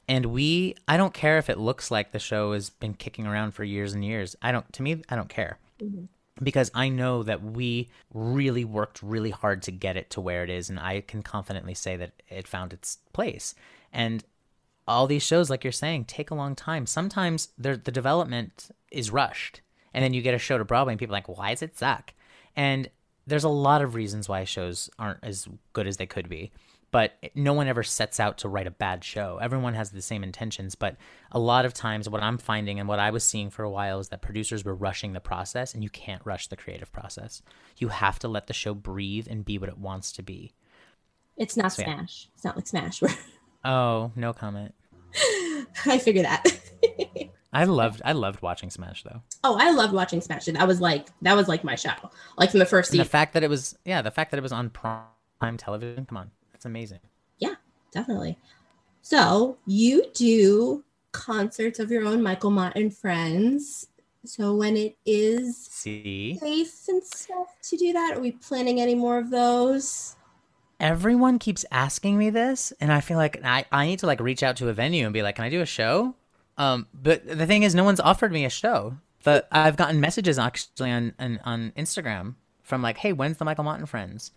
and 0.08 0.28
we 0.28 0.76
i 0.88 0.98
don't 0.98 1.14
care 1.14 1.38
if 1.38 1.50
it 1.50 1.58
looks 1.58 1.92
like 1.92 2.12
the 2.12 2.20
show 2.20 2.54
has 2.54 2.70
been 2.70 2.94
kicking 2.94 3.26
around 3.26 3.52
for 3.52 3.64
years 3.64 3.94
and 3.94 4.04
years 4.04 4.36
i 4.42 4.52
don't 4.52 4.72
to 4.74 4.84
me 4.84 5.02
i 5.10 5.16
don't 5.16 5.30
care 5.30 5.60
mm-hmm. 5.82 6.06
Because 6.42 6.72
i 6.74 6.90
know 6.90 7.22
that 7.22 7.44
we 7.44 7.90
really 8.14 8.66
worked 8.66 9.04
really 9.04 9.30
hard 9.30 9.62
to 9.62 9.72
get 9.72 9.96
it 9.96 10.10
to 10.10 10.20
where 10.20 10.44
it 10.44 10.50
is 10.50 10.70
and 10.70 10.80
i 10.80 11.00
can 11.02 11.22
confidently 11.22 11.74
say 11.74 11.96
that 11.96 12.12
it 12.30 12.48
found 12.48 12.74
its 12.74 12.98
place. 13.14 13.56
And 13.92 14.24
all 14.88 15.08
these 15.08 15.24
shows 15.24 15.50
like 15.50 15.64
you're 15.64 15.72
saying 15.72 16.06
take 16.06 16.32
a 16.32 16.36
long 16.36 16.56
time. 16.56 16.86
Sometimes 16.86 17.50
the 17.58 17.78
development 17.78 18.70
is 18.92 19.12
rushed 19.12 19.62
and 19.94 20.04
then 20.04 20.14
you 20.14 20.22
get 20.22 20.34
a 20.34 20.40
show 20.40 20.58
to 20.58 20.66
broadway 20.66 20.94
and 20.94 21.00
people 21.00 21.16
are 21.16 21.20
like 21.20 21.30
why 21.30 21.52
does 21.52 21.62
it 21.62 21.78
suck? 21.78 22.14
And 22.56 22.90
there's 23.26 23.46
a 23.46 23.50
lot 23.50 23.82
of 23.82 23.96
reasons 23.96 24.28
why 24.28 24.44
shows 24.44 24.90
aren't 25.00 25.24
as 25.24 25.48
good 25.72 25.88
as 25.88 25.98
they 25.98 26.06
could 26.06 26.28
be 26.28 26.52
but 26.94 27.14
no 27.34 27.54
one 27.54 27.68
ever 27.68 27.82
sets 27.82 28.20
out 28.20 28.38
to 28.38 28.48
write 28.48 28.68
a 28.68 28.72
bad 28.72 29.04
show. 29.04 29.40
Everyone 29.42 29.74
has 29.74 29.90
the 29.90 30.02
same 30.02 30.24
intentions, 30.24 30.76
but 30.76 30.96
a 31.32 31.40
lot 31.40 31.66
of 31.66 31.74
times 31.74 32.08
what 32.08 32.22
I'm 32.22 32.38
finding 32.38 32.80
and 32.80 32.88
what 32.88 33.00
I 33.00 33.10
was 33.10 33.24
seeing 33.24 33.50
for 33.50 33.64
a 33.64 33.70
while 33.70 34.00
is 34.00 34.10
that 34.10 34.22
producers 34.22 34.64
were 34.64 34.76
rushing 34.76 35.14
the 35.14 35.20
process 35.20 35.74
and 35.74 35.82
you 35.82 35.90
can't 35.90 36.22
rush 36.24 36.48
the 36.48 36.56
creative 36.56 36.92
process. 36.92 37.42
You 37.80 37.88
have 37.88 38.20
to 38.20 38.28
let 38.28 38.46
the 38.46 38.54
show 38.54 38.76
breathe 38.76 39.26
and 39.28 39.44
be 39.44 39.58
what 39.58 39.70
it 39.70 39.78
wants 39.80 40.12
to 40.12 40.22
be. 40.22 40.54
It's 41.36 41.58
not 41.58 41.74
so, 41.74 41.82
Smash. 41.82 42.28
Yeah. 42.28 42.34
It's 42.36 42.44
not 42.44 42.56
like 42.58 42.68
Smash. 42.68 43.02
oh, 43.66 44.12
no 44.16 44.32
comment. 44.32 44.76
I 45.88 45.98
figure 45.98 46.22
that. 46.22 46.46
I 47.54 47.64
loved 47.64 48.04
I 48.06 48.12
loved 48.12 48.44
watching 48.44 48.70
Smash 48.70 49.02
though. 49.02 49.24
Oh, 49.44 49.58
I 49.60 49.72
loved 49.72 49.94
watching 49.94 50.22
Smash. 50.22 50.48
And 50.48 50.58
That 50.58 50.68
was 50.68 50.80
like 50.80 51.08
that 51.24 51.36
was 51.36 51.48
like 51.48 51.64
my 51.64 51.74
show. 51.74 51.92
Like 52.38 52.52
from 52.52 52.60
the 52.60 52.68
first 52.68 52.92
season. 52.92 53.04
the 53.04 53.10
fact 53.10 53.34
that 53.34 53.44
it 53.44 53.50
was 53.50 53.76
yeah, 53.84 54.04
the 54.04 54.12
fact 54.12 54.30
that 54.30 54.38
it 54.38 54.44
was 54.44 54.52
on 54.52 54.70
prime 54.70 55.58
television. 55.58 56.06
Come 56.06 56.18
on. 56.18 56.32
That's 56.64 56.70
amazing. 56.70 57.00
Yeah, 57.40 57.56
definitely. 57.92 58.38
So 59.02 59.58
you 59.66 60.06
do 60.14 60.82
concerts 61.12 61.80
of 61.80 61.92
your 61.92 62.06
own, 62.06 62.24
Michael 62.24 62.52
Mott 62.52 62.78
and 62.78 62.96
friends. 62.96 63.88
So 64.24 64.56
when 64.56 64.78
it 64.78 64.96
is 65.06 65.68
See? 65.68 66.38
safe 66.40 66.88
and 66.88 67.04
stuff 67.04 67.48
to 67.64 67.76
do 67.76 67.92
that, 67.92 68.16
are 68.16 68.22
we 68.22 68.32
planning 68.32 68.80
any 68.80 68.96
more 68.96 69.18
of 69.18 69.30
those? 69.30 70.16
Everyone 70.80 71.38
keeps 71.38 71.66
asking 71.70 72.18
me 72.18 72.30
this, 72.30 72.72
and 72.80 72.94
I 72.94 73.02
feel 73.02 73.18
like 73.18 73.42
I, 73.44 73.66
I 73.70 73.86
need 73.86 74.00
to 74.00 74.08
like 74.08 74.22
reach 74.22 74.42
out 74.42 74.56
to 74.58 74.70
a 74.70 74.74
venue 74.74 75.04
and 75.04 75.14
be 75.14 75.22
like, 75.22 75.36
"Can 75.36 75.44
I 75.44 75.50
do 75.50 75.60
a 75.60 75.66
show?" 75.66 76.16
Um, 76.58 76.88
but 76.94 77.28
the 77.28 77.46
thing 77.46 77.64
is, 77.64 77.76
no 77.76 77.84
one's 77.84 78.00
offered 78.00 78.32
me 78.32 78.46
a 78.46 78.50
show. 78.50 78.96
But 79.26 79.50
I've 79.52 79.76
gotten 79.76 80.00
messages 80.00 80.40
actually 80.40 80.92
on, 80.92 81.14
on 81.20 81.40
on 81.44 81.74
Instagram 81.76 82.36
from 82.62 82.82
like, 82.82 82.98
"Hey, 82.98 83.12
when's 83.12 83.38
the 83.38 83.46
Michael 83.46 83.66
Mott 83.66 83.80
and 83.80 83.90
Friends?" 83.90 84.32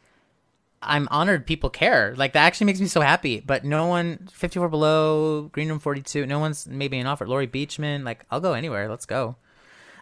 I'm 0.82 1.08
honored 1.10 1.46
people 1.46 1.70
care. 1.70 2.14
Like 2.16 2.32
that 2.34 2.44
actually 2.44 2.66
makes 2.66 2.80
me 2.80 2.86
so 2.86 3.00
happy. 3.00 3.40
But 3.40 3.64
no 3.64 3.86
one, 3.86 4.28
54 4.32 4.68
Below, 4.68 5.42
Green 5.52 5.68
Room 5.68 5.78
42, 5.78 6.26
no 6.26 6.38
one's 6.38 6.66
made 6.66 6.90
me 6.90 6.98
an 7.00 7.06
offer. 7.06 7.26
Laurie 7.26 7.48
Beechman, 7.48 8.04
like 8.04 8.24
I'll 8.30 8.40
go 8.40 8.52
anywhere. 8.52 8.88
Let's 8.88 9.06
go. 9.06 9.36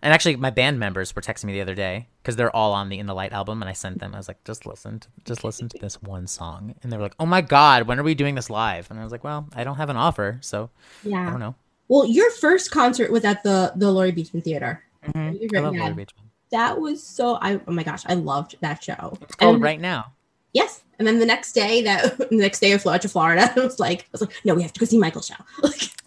And 0.04 0.12
actually, 0.12 0.36
my 0.36 0.50
band 0.50 0.78
members 0.78 1.16
were 1.16 1.22
texting 1.22 1.44
me 1.44 1.54
the 1.54 1.62
other 1.62 1.74
day 1.74 2.08
because 2.22 2.36
they're 2.36 2.54
all 2.54 2.74
on 2.74 2.90
the 2.90 2.98
In 2.98 3.06
the 3.06 3.14
Light 3.14 3.32
album, 3.32 3.62
and 3.62 3.70
I 3.70 3.72
sent 3.72 4.00
them. 4.00 4.14
I 4.14 4.18
was 4.18 4.28
like, 4.28 4.44
just 4.44 4.66
listen, 4.66 5.00
to, 5.00 5.08
just 5.24 5.44
listen 5.44 5.70
to 5.70 5.78
this 5.80 6.02
one 6.02 6.26
song, 6.26 6.74
and 6.82 6.92
they 6.92 6.98
were 6.98 7.02
like, 7.02 7.14
"Oh 7.18 7.24
my 7.24 7.40
god, 7.40 7.86
when 7.88 7.98
are 7.98 8.02
we 8.02 8.14
doing 8.14 8.34
this 8.34 8.50
live?" 8.50 8.90
And 8.90 9.00
I 9.00 9.02
was 9.02 9.12
like, 9.12 9.24
"Well, 9.24 9.48
I 9.54 9.64
don't 9.64 9.76
have 9.76 9.88
an 9.88 9.96
offer, 9.96 10.36
so 10.42 10.68
yeah, 11.04 11.26
I 11.26 11.30
don't 11.30 11.40
know." 11.40 11.54
Well, 11.88 12.04
your 12.06 12.30
first 12.32 12.70
concert 12.70 13.10
was 13.10 13.24
at 13.24 13.42
the 13.44 13.72
the 13.76 13.90
Laurie 13.90 14.12
Beechman 14.12 14.44
Theater. 14.44 14.82
Mm-hmm. 15.06 15.56
I 15.56 15.60
love 15.60 15.74
Laurie 15.74 16.04
Beechman. 16.04 16.28
That 16.50 16.78
was 16.78 17.02
so. 17.02 17.38
I 17.40 17.58
oh 17.66 17.72
my 17.72 17.82
gosh, 17.82 18.02
I 18.06 18.12
loved 18.12 18.56
that 18.60 18.84
show. 18.84 19.16
It's 19.22 19.34
called 19.36 19.54
and, 19.54 19.64
Right 19.64 19.80
Now. 19.80 20.12
Yes. 20.54 20.82
And 20.98 21.06
then 21.06 21.18
the 21.18 21.26
next 21.26 21.52
day, 21.52 21.82
that 21.82 22.16
the 22.30 22.36
next 22.36 22.60
day 22.60 22.72
I 22.72 22.78
flew 22.78 22.92
out 22.92 23.02
to 23.02 23.08
Florida. 23.08 23.52
I 23.56 23.60
was 23.60 23.78
like, 23.78 24.02
I 24.02 24.08
was 24.12 24.20
like, 24.22 24.32
no, 24.44 24.54
we 24.54 24.62
have 24.62 24.72
to 24.72 24.80
go 24.80 24.86
see 24.86 24.98
Michael's 24.98 25.26
show. 25.26 25.34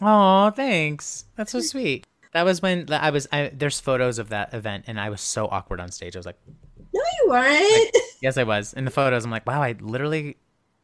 oh, 0.01 0.49
thanks. 0.55 1.25
That's 1.35 1.51
so 1.51 1.59
sweet. 1.59 2.07
That 2.33 2.43
was 2.43 2.61
when 2.61 2.91
I 2.91 3.09
was. 3.11 3.27
I, 3.31 3.51
there's 3.53 3.79
photos 3.79 4.19
of 4.19 4.29
that 4.29 4.53
event, 4.53 4.85
and 4.87 4.99
I 4.99 5.09
was 5.09 5.21
so 5.21 5.47
awkward 5.47 5.79
on 5.79 5.91
stage. 5.91 6.15
I 6.15 6.19
was 6.19 6.25
like, 6.25 6.37
"No, 6.93 7.01
you 7.21 7.29
weren't." 7.29 7.95
Like, 7.95 8.03
yes, 8.21 8.37
I 8.37 8.43
was. 8.43 8.73
In 8.73 8.85
the 8.85 8.91
photos, 8.91 9.25
I'm 9.25 9.31
like, 9.31 9.47
"Wow, 9.47 9.61
I 9.61 9.75
literally 9.79 10.37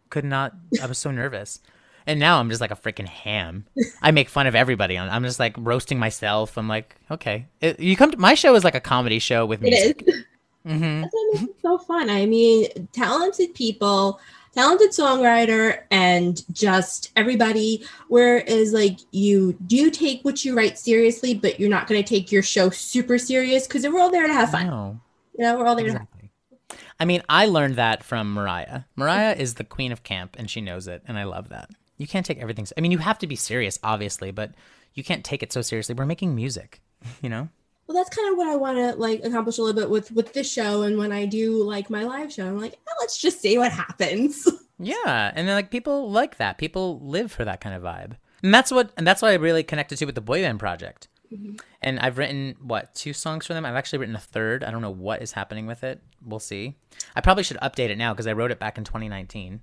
could 0.09 0.25
not." 0.25 0.53
I 0.81 0.85
was 0.85 0.97
so 0.97 1.11
nervous, 1.11 1.59
and 2.07 2.19
now 2.19 2.39
I'm 2.39 2.49
just 2.49 2.61
like 2.61 2.71
a 2.71 2.75
freaking 2.75 3.07
ham. 3.07 3.65
I 4.01 4.11
make 4.11 4.29
fun 4.29 4.47
of 4.47 4.55
everybody. 4.55 4.97
I'm 4.97 5.23
just 5.23 5.39
like 5.39 5.53
roasting 5.57 5.99
myself. 5.99 6.57
I'm 6.57 6.69
like, 6.69 6.95
okay, 7.11 7.47
it, 7.61 7.79
you 7.79 7.95
come 7.97 8.09
to 8.11 8.17
my 8.17 8.35
show 8.35 8.55
is 8.55 8.63
like 8.63 8.75
a 8.75 8.81
comedy 8.81 9.19
show 9.19 9.45
with 9.45 9.61
music. 9.61 10.01
It 10.07 10.15
is. 10.15 10.23
Mm-hmm. 10.67 11.01
That's 11.01 11.13
what 11.13 11.33
makes 11.33 11.43
it 11.43 11.61
so 11.61 11.77
fun. 11.77 12.09
I 12.09 12.25
mean, 12.25 12.67
talented 12.93 13.53
people, 13.53 14.19
talented 14.53 14.91
songwriter, 14.91 15.83
and 15.91 16.41
just 16.53 17.11
everybody. 17.15 17.85
Whereas, 18.07 18.71
like, 18.71 18.99
you 19.11 19.53
do 19.67 19.89
take 19.89 20.23
what 20.23 20.45
you 20.45 20.55
write 20.55 20.77
seriously, 20.77 21.33
but 21.33 21.59
you're 21.59 21.69
not 21.69 21.87
going 21.87 22.01
to 22.01 22.07
take 22.07 22.31
your 22.31 22.43
show 22.43 22.69
super 22.69 23.17
serious 23.17 23.67
because 23.67 23.85
we're 23.85 23.99
all 23.99 24.11
there 24.11 24.27
to 24.27 24.33
have 24.33 24.51
fun. 24.51 24.67
No. 24.67 24.99
You 25.37 25.45
know, 25.45 25.57
we're 25.57 25.65
all 25.65 25.75
there 25.75 25.87
exactly. 25.87 26.31
to 26.69 26.77
I 26.99 27.05
mean, 27.05 27.23
I 27.27 27.47
learned 27.47 27.75
that 27.75 28.03
from 28.03 28.33
Mariah. 28.33 28.83
Mariah 28.95 29.35
is 29.37 29.55
the 29.55 29.63
queen 29.63 29.91
of 29.91 30.03
camp, 30.03 30.35
and 30.39 30.49
she 30.49 30.61
knows 30.61 30.87
it, 30.87 31.03
and 31.07 31.17
I 31.17 31.23
love 31.23 31.49
that. 31.49 31.69
You 31.97 32.07
can't 32.07 32.25
take 32.25 32.39
everything. 32.39 32.67
I 32.77 32.81
mean, 32.81 32.91
you 32.91 32.99
have 32.99 33.19
to 33.19 33.27
be 33.27 33.35
serious, 33.35 33.79
obviously, 33.83 34.31
but 34.31 34.51
you 34.93 35.03
can't 35.03 35.25
take 35.25 35.43
it 35.43 35.51
so 35.51 35.61
seriously. 35.61 35.95
We're 35.95 36.05
making 36.05 36.35
music, 36.35 36.79
you 37.21 37.29
know 37.29 37.49
well 37.87 37.95
that's 37.95 38.15
kind 38.15 38.31
of 38.31 38.37
what 38.37 38.47
i 38.47 38.55
want 38.55 38.77
to 38.77 38.93
like 38.99 39.21
accomplish 39.23 39.57
a 39.57 39.61
little 39.61 39.79
bit 39.79 39.89
with 39.89 40.11
with 40.11 40.33
this 40.33 40.51
show 40.51 40.83
and 40.83 40.97
when 40.97 41.11
i 41.11 41.25
do 41.25 41.63
like 41.63 41.89
my 41.89 42.03
live 42.03 42.31
show 42.31 42.47
i'm 42.47 42.59
like 42.59 42.75
oh, 42.87 42.93
let's 43.01 43.17
just 43.17 43.41
see 43.41 43.57
what 43.57 43.71
happens. 43.71 44.47
Yeah 44.79 45.31
and 45.33 45.47
then 45.47 45.55
like 45.55 45.69
people 45.71 46.11
like 46.11 46.37
that. 46.37 46.57
People 46.57 46.99
live 46.99 47.31
for 47.31 47.45
that 47.45 47.61
kind 47.61 47.75
of 47.75 47.83
vibe. 47.83 48.17
And 48.41 48.53
that's 48.53 48.71
what 48.71 48.91
and 48.97 49.07
that's 49.07 49.21
what 49.21 49.31
i 49.31 49.35
really 49.35 49.63
connected 49.63 49.97
to 49.97 50.05
with 50.05 50.15
the 50.15 50.21
boy 50.21 50.41
band 50.41 50.59
project. 50.59 51.07
Mm-hmm. 51.31 51.55
and 51.81 51.99
i've 51.99 52.19
written 52.19 52.55
what 52.61 52.93
two 52.93 53.13
songs 53.13 53.47
for 53.47 53.53
them? 53.53 53.65
I've 53.65 53.75
actually 53.75 53.99
written 53.99 54.15
a 54.15 54.19
third. 54.19 54.63
I 54.63 54.71
don't 54.71 54.81
know 54.81 54.91
what 54.91 55.21
is 55.21 55.31
happening 55.31 55.65
with 55.67 55.83
it. 55.83 56.01
We'll 56.23 56.39
see. 56.39 56.75
I 57.15 57.21
probably 57.21 57.43
should 57.43 57.57
update 57.57 57.89
it 57.89 57.97
now 57.97 58.13
because 58.13 58.27
i 58.27 58.33
wrote 58.33 58.51
it 58.51 58.59
back 58.59 58.77
in 58.77 58.83
2019 58.83 59.61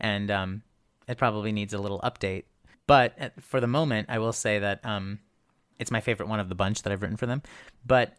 and 0.00 0.30
um 0.30 0.62
it 1.06 1.18
probably 1.18 1.52
needs 1.52 1.74
a 1.74 1.78
little 1.78 2.00
update. 2.00 2.44
But 2.86 3.14
uh, 3.20 3.28
for 3.40 3.60
the 3.60 3.66
moment 3.66 4.08
i 4.10 4.18
will 4.18 4.32
say 4.32 4.58
that 4.60 4.80
um 4.84 5.18
it's 5.78 5.90
my 5.90 6.00
favorite 6.00 6.28
one 6.28 6.40
of 6.40 6.48
the 6.48 6.54
bunch 6.54 6.82
that 6.82 6.92
I've 6.92 7.02
written 7.02 7.16
for 7.16 7.26
them. 7.26 7.42
But 7.86 8.14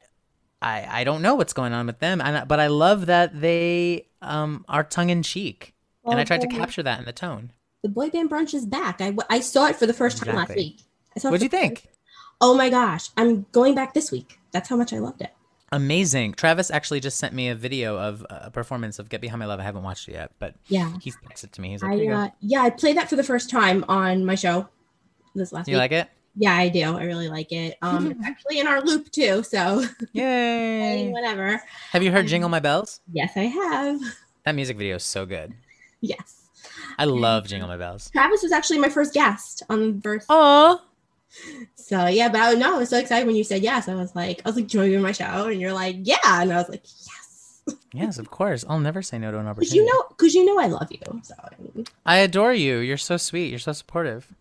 I 0.62 0.88
I 0.90 1.04
don't 1.04 1.22
know 1.22 1.36
what's 1.36 1.54
going 1.54 1.74
on 1.74 1.88
with 1.88 2.00
them. 2.00 2.22
And 2.22 2.48
but 2.48 2.60
I 2.60 2.68
love 2.68 3.08
that 3.08 3.40
they 3.40 4.08
um 4.22 4.66
are 4.68 4.84
tongue 4.84 5.10
in 5.10 5.24
cheek, 5.24 5.74
well, 6.04 6.12
and 6.12 6.22
I 6.22 6.24
tried 6.24 6.42
to 6.42 6.48
capture 6.48 6.84
that 6.84 7.00
in 7.00 7.06
the 7.06 7.14
tone. 7.14 7.52
The 7.82 7.90
boy 7.90 8.10
band 8.10 8.30
brunch 8.30 8.54
is 8.54 8.66
back. 8.66 9.02
I 9.02 9.16
I 9.30 9.40
saw 9.42 9.68
it 9.68 9.76
for 9.76 9.86
the 9.86 9.94
first 9.94 10.18
time 10.18 10.36
last 10.36 10.56
week. 10.56 10.82
What'd 11.22 11.42
you 11.42 11.50
think? 11.50 11.88
Oh 12.42 12.56
my 12.56 12.70
gosh, 12.70 13.10
I'm 13.18 13.46
going 13.52 13.76
back 13.76 13.94
this 13.94 14.12
week. 14.12 14.40
That's 14.52 14.70
how 14.70 14.76
much 14.76 14.94
I 14.94 15.00
loved 15.00 15.22
it. 15.22 15.32
Amazing. 15.72 16.34
Travis 16.34 16.70
actually 16.70 17.00
just 17.00 17.18
sent 17.18 17.34
me 17.34 17.50
a 17.50 17.56
video 17.56 17.98
of 17.98 18.24
a 18.30 18.52
performance 18.52 19.00
of 19.00 19.10
Get 19.10 19.22
Behind 19.22 19.40
My 19.40 19.48
Love. 19.48 19.60
I 19.60 19.64
haven't 19.64 19.82
watched 19.82 20.08
it 20.08 20.12
yet, 20.12 20.32
but 20.38 20.54
yeah, 20.68 20.94
he 21.02 21.12
texted 21.12 21.52
to 21.52 21.62
me. 21.62 21.72
He's 21.72 21.82
like, 21.82 22.00
I, 22.00 22.08
uh, 22.08 22.30
yeah, 22.42 22.62
I 22.62 22.70
played 22.70 22.96
that 22.98 23.10
for 23.10 23.16
the 23.16 23.24
first 23.24 23.50
time 23.50 23.84
on 23.88 24.24
my 24.24 24.36
show 24.36 24.70
this 25.34 25.52
last 25.52 25.68
you 25.68 25.74
week. 25.74 25.80
like 25.80 25.92
it? 25.94 26.10
Yeah, 26.36 26.56
I 26.56 26.70
do. 26.70 26.98
I 26.98 27.04
really 27.04 27.30
like 27.30 27.52
it. 27.52 27.78
Um, 27.82 28.12
it's 28.12 28.20
actually 28.26 28.60
in 28.60 28.68
our 28.68 28.82
loop 28.82 29.12
too. 29.12 29.44
So 29.44 29.86
yay! 30.14 31.10
whatever. 31.12 31.62
Have 31.92 32.04
you 32.04 32.12
heard 32.12 32.22
um, 32.22 32.28
"Jingle 32.28 32.50
My 32.50 32.60
Bells"? 32.60 33.02
Yes, 33.12 33.34
I 33.36 33.44
have. 33.44 34.00
That 34.46 34.56
music 34.56 34.78
video 34.78 34.96
is 34.96 35.04
so 35.04 35.26
good. 35.26 35.54
Yes. 36.02 36.50
I 36.98 37.06
love 37.06 37.48
"Jingle 37.48 37.68
My 37.68 37.78
Bells." 37.78 38.10
Travis 38.12 38.42
was 38.44 38.52
actually 38.52 38.80
my 38.80 38.90
first 38.90 39.14
guest 39.14 39.64
on 39.70 39.96
the 39.96 40.02
first. 40.02 40.26
Oh. 40.30 40.82
So 41.76 42.08
yeah, 42.08 42.30
but 42.30 42.42
I, 42.42 42.54
no, 42.54 42.76
I 42.76 42.78
was 42.80 42.90
so 42.90 42.98
excited 42.98 43.26
when 43.26 43.36
you 43.36 43.44
said 43.44 43.64
yes. 43.64 43.88
I 43.88 43.96
was 43.96 44.16
like, 44.16 44.42
I 44.46 44.50
was 44.50 44.56
like, 44.56 44.68
"Join 44.68 44.90
me 44.90 44.96
on 44.96 45.02
my 45.02 45.12
show," 45.12 45.48
and 45.48 45.60
you're 45.60 45.74
like, 45.74 45.98
"Yeah," 46.02 46.18
and 46.24 46.52
I 46.52 46.58
was 46.58 46.70
like, 46.70 46.84
"Yes." 46.84 47.24
yes, 47.94 48.18
of 48.18 48.30
course. 48.30 48.66
I'll 48.68 48.80
never 48.80 49.02
say 49.02 49.18
no 49.18 49.32
to 49.32 49.40
an 49.40 49.48
opportunity. 49.48 49.60
Because 49.60 49.76
you 49.76 49.86
know, 49.86 50.06
because 50.10 50.36
you 50.36 50.46
know, 50.46 50.60
I 50.60 50.68
love 50.68 50.92
you. 50.92 51.22
So 51.24 51.36
I, 51.40 51.50
mean. 51.62 51.86
I 52.06 52.18
adore 52.18 52.54
you. 52.54 52.78
You're 52.80 52.98
so 52.98 53.18
sweet. 53.18 53.50
You're 53.50 53.60
so 53.60 53.74
supportive. 53.74 54.34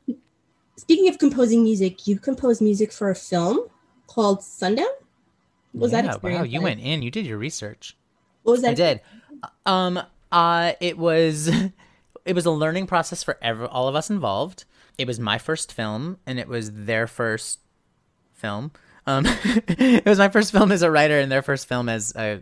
Speaking 0.76 1.08
of 1.08 1.18
composing 1.18 1.62
music, 1.62 2.06
you 2.06 2.18
composed 2.18 2.62
music 2.62 2.92
for 2.92 3.10
a 3.10 3.14
film 3.14 3.68
called 4.06 4.42
Sundown. 4.42 4.86
was 5.74 5.92
yeah, 5.92 6.02
that 6.02 6.08
experience? 6.10 6.40
Wow, 6.40 6.44
you 6.44 6.58
like? 6.58 6.64
went 6.64 6.80
in. 6.80 7.02
You 7.02 7.10
did 7.10 7.26
your 7.26 7.38
research. 7.38 7.96
What 8.42 8.52
was 8.52 8.62
that? 8.62 8.70
I 8.70 8.74
did. 8.74 9.00
Um. 9.66 10.00
Uh. 10.30 10.72
It 10.80 10.98
was. 10.98 11.50
It 12.24 12.36
was 12.36 12.46
a 12.46 12.52
learning 12.52 12.86
process 12.86 13.24
for 13.24 13.36
every, 13.42 13.66
all 13.66 13.88
of 13.88 13.96
us 13.96 14.08
involved. 14.08 14.64
It 14.96 15.08
was 15.08 15.18
my 15.18 15.38
first 15.38 15.72
film, 15.72 16.18
and 16.24 16.38
it 16.38 16.46
was 16.46 16.70
their 16.70 17.08
first 17.08 17.58
film. 18.32 18.70
Um. 19.08 19.24
it 19.44 20.06
was 20.06 20.18
my 20.18 20.28
first 20.28 20.52
film 20.52 20.70
as 20.70 20.82
a 20.82 20.90
writer, 20.90 21.18
and 21.18 21.32
their 21.32 21.42
first 21.42 21.66
film 21.66 21.88
as 21.88 22.14
a 22.14 22.40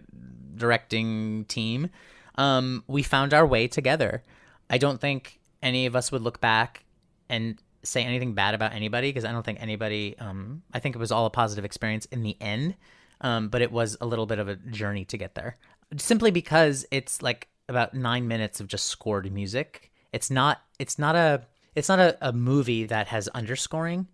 directing 0.55 1.47
team. 1.47 1.89
Um. 2.35 2.85
We 2.89 3.03
found 3.03 3.33
our 3.33 3.47
way 3.47 3.69
together. 3.69 4.23
I 4.69 4.77
don't 4.77 5.01
think 5.01 5.41
any 5.63 5.87
of 5.87 5.97
us 5.97 6.13
would 6.13 6.21
look 6.23 6.43
back 6.43 6.85
and 7.31 7.59
say 7.83 8.05
anything 8.05 8.35
bad 8.35 8.55
about 8.55 8.73
anybody 8.73 9.09
because 9.09 9.25
I 9.25 9.33
don't 9.33 9.45
think 9.45 9.61
anybody. 9.61 10.17
Um. 10.19 10.63
I 10.73 10.79
think 10.79 10.95
it 10.95 10.99
was 10.99 11.13
all 11.13 11.27
a 11.27 11.31
positive 11.31 11.65
experience 11.65 12.07
in 12.07 12.23
the 12.23 12.37
end. 12.41 12.77
Um. 13.21 13.49
But 13.49 13.63
it 13.63 13.73
was 13.73 13.97
a 14.01 14.07
little 14.07 14.27
bit 14.27 14.39
of 14.39 14.49
a 14.49 14.57
journey 14.57 15.05
to 15.07 15.19
get 15.19 15.35
there 15.35 15.57
simply 15.97 16.31
because 16.31 16.87
it's 16.91 17.23
like 17.23 17.49
about 17.69 17.95
nine 17.95 18.29
minutes 18.29 18.61
of 18.61 18.69
just 18.69 18.87
scored 18.87 19.31
music. 19.33 19.91
It's 20.13 20.31
not 20.31 20.63
it's 20.79 20.99
not 20.99 21.17
a 21.17 21.47
it's 21.75 21.89
not 21.89 21.99
a, 21.99 22.17
a 22.21 22.33
movie 22.33 22.85
that 22.87 23.09
has 23.09 23.29
underscoring. 23.29 24.09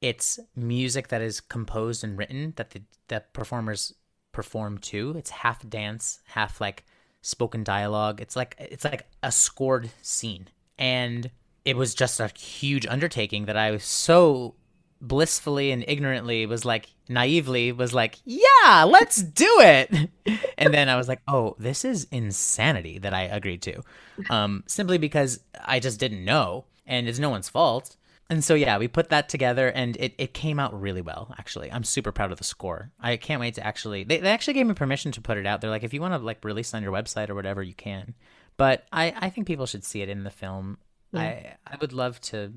It's 0.00 0.38
music 0.54 1.08
that 1.08 1.22
is 1.22 1.40
composed 1.40 2.04
and 2.04 2.18
written 2.18 2.52
that 2.56 2.70
the 2.70 2.82
that 3.08 3.32
performers 3.32 3.94
perform 4.32 4.78
to. 4.78 5.14
It's 5.16 5.30
half 5.30 5.68
dance, 5.68 6.20
half 6.26 6.60
like 6.60 6.84
spoken 7.22 7.64
dialogue. 7.64 8.20
It's 8.20 8.36
like 8.36 8.56
it's 8.58 8.84
like 8.84 9.06
a 9.22 9.32
scored 9.32 9.90
scene. 10.02 10.48
And 10.78 11.30
it 11.66 11.76
was 11.76 11.94
just 11.94 12.20
a 12.20 12.28
huge 12.28 12.86
undertaking 12.86 13.46
that 13.46 13.56
I 13.56 13.72
was 13.72 13.84
so 13.84 14.54
blissfully 15.00 15.72
and 15.72 15.84
ignorantly 15.86 16.46
was 16.46 16.64
like 16.64 16.88
naively 17.08 17.70
was 17.70 17.92
like 17.92 18.18
yeah 18.24 18.84
let's 18.84 19.22
do 19.22 19.60
it. 19.60 20.10
And 20.58 20.72
then 20.72 20.88
i 20.88 20.96
was 20.96 21.06
like 21.06 21.20
oh 21.28 21.54
this 21.58 21.84
is 21.84 22.08
insanity 22.10 22.98
that 23.00 23.12
i 23.12 23.22
agreed 23.22 23.60
to. 23.62 23.82
Um 24.30 24.64
simply 24.66 24.96
because 24.96 25.40
i 25.62 25.80
just 25.80 26.00
didn't 26.00 26.24
know 26.24 26.64
and 26.86 27.08
it's 27.08 27.18
no 27.18 27.28
one's 27.28 27.50
fault. 27.50 27.96
And 28.30 28.42
so 28.42 28.54
yeah 28.54 28.78
we 28.78 28.88
put 28.88 29.10
that 29.10 29.28
together 29.28 29.68
and 29.68 29.96
it, 29.98 30.14
it 30.16 30.32
came 30.32 30.58
out 30.58 30.80
really 30.80 31.02
well 31.02 31.34
actually. 31.38 31.70
I'm 31.70 31.84
super 31.84 32.10
proud 32.10 32.32
of 32.32 32.38
the 32.38 32.44
score. 32.44 32.90
I 32.98 33.18
can't 33.18 33.40
wait 33.40 33.54
to 33.56 33.66
actually 33.66 34.04
they, 34.04 34.18
they 34.18 34.30
actually 34.30 34.54
gave 34.54 34.66
me 34.66 34.74
permission 34.74 35.12
to 35.12 35.20
put 35.20 35.36
it 35.36 35.46
out 35.46 35.60
they're 35.60 35.70
like 35.70 35.84
if 35.84 35.92
you 35.92 36.00
want 36.00 36.14
to 36.14 36.18
like 36.18 36.42
release 36.42 36.72
on 36.72 36.82
your 36.82 36.92
website 36.92 37.28
or 37.28 37.34
whatever 37.34 37.62
you 37.62 37.74
can. 37.74 38.14
But 38.56 38.86
i 38.92 39.12
i 39.18 39.28
think 39.28 39.46
people 39.46 39.66
should 39.66 39.84
see 39.84 40.00
it 40.00 40.08
in 40.08 40.24
the 40.24 40.30
film 40.30 40.78
Yeah. 41.12 41.20
i 41.20 41.56
i 41.66 41.76
would 41.80 41.92
love 41.92 42.20
to 42.32 42.52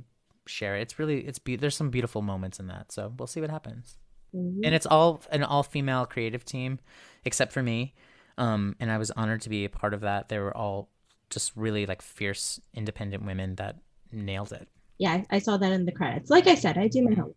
share 0.45 0.76
it. 0.78 0.82
It's 0.82 1.00
really 1.00 1.20
it's 1.28 1.39
be- 1.39 1.56
there's 1.56 1.76
some 1.76 1.89
beautiful 1.89 2.22
moments 2.22 2.60
in 2.60 2.68
that. 2.68 2.91
So 2.91 3.14
we'll 3.18 3.28
see 3.28 3.41
what 3.41 3.50
happens. 3.50 3.97
Mhm. 4.36 4.62
And 4.64 4.76
it's 4.76 4.86
all 4.86 5.22
an 5.32 5.43
all 5.43 5.64
female 5.64 6.06
creative 6.06 6.43
team, 6.45 6.80
except 7.26 7.52
for 7.52 7.64
me. 7.64 7.93
Um, 8.38 8.76
and 8.80 8.91
I 8.91 8.97
was 8.97 9.12
honored 9.12 9.41
to 9.41 9.50
be 9.50 9.66
a 9.66 9.70
part 9.70 9.93
of 9.93 10.02
that. 10.02 10.30
They 10.30 10.39
were 10.39 10.56
all 10.56 10.89
just 11.30 11.52
really 11.56 11.86
like 11.86 12.02
fierce, 12.02 12.60
independent 12.74 13.26
women 13.26 13.56
that 13.56 13.78
nailed 14.12 14.52
it. 14.52 14.68
Yeah, 14.97 15.12
I, 15.12 15.26
I 15.36 15.39
saw 15.39 15.58
that 15.58 15.72
in 15.72 15.86
the 15.86 15.91
credits. 15.91 16.30
Like 16.30 16.47
I 16.47 16.56
said, 16.56 16.78
I 16.78 16.88
do 16.88 17.04
my 17.04 17.14
homework. 17.14 17.36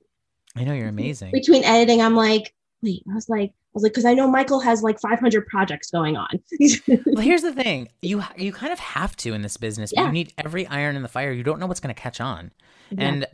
I 0.56 0.64
know 0.64 0.72
you're 0.74 0.88
amazing. 0.88 1.32
Between 1.32 1.64
editing, 1.64 2.00
I'm 2.02 2.14
like, 2.16 2.54
wait, 2.82 3.02
I 3.10 3.14
was 3.14 3.28
like, 3.28 3.50
I 3.50 3.74
was 3.74 3.82
like, 3.82 3.92
because 3.92 4.04
I 4.04 4.14
know 4.14 4.28
Michael 4.28 4.60
has 4.60 4.82
like 4.82 5.00
500 5.00 5.46
projects 5.46 5.90
going 5.90 6.16
on. 6.16 6.28
Well, 7.06 7.22
here's 7.22 7.42
the 7.42 7.52
thing: 7.52 7.88
you 8.00 8.22
you 8.36 8.52
kind 8.52 8.72
of 8.72 8.78
have 8.78 9.16
to 9.16 9.32
in 9.32 9.42
this 9.42 9.56
business. 9.56 9.92
Yeah. 9.94 10.06
You 10.06 10.12
need 10.12 10.32
every 10.38 10.66
iron 10.66 10.96
in 10.96 11.02
the 11.02 11.08
fire. 11.08 11.32
You 11.32 11.42
don't 11.42 11.60
know 11.60 11.66
what's 11.66 11.80
going 11.80 11.94
to 11.94 12.00
catch 12.00 12.20
on. 12.20 12.52
Yeah. 12.90 13.04
And 13.04 13.26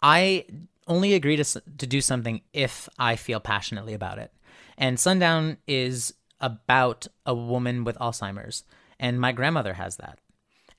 I 0.00 0.46
only 0.86 1.14
agree 1.14 1.36
to 1.36 1.44
to 1.44 1.86
do 1.86 2.00
something 2.00 2.40
if 2.52 2.88
I 2.98 3.16
feel 3.16 3.40
passionately 3.40 3.94
about 3.94 4.18
it. 4.18 4.32
And 4.78 4.98
Sundown 4.98 5.58
is 5.66 6.14
about 6.40 7.06
a 7.24 7.34
woman 7.34 7.84
with 7.84 7.96
Alzheimer's, 7.98 8.64
and 8.98 9.20
my 9.20 9.32
grandmother 9.32 9.74
has 9.74 9.96
that. 9.96 10.18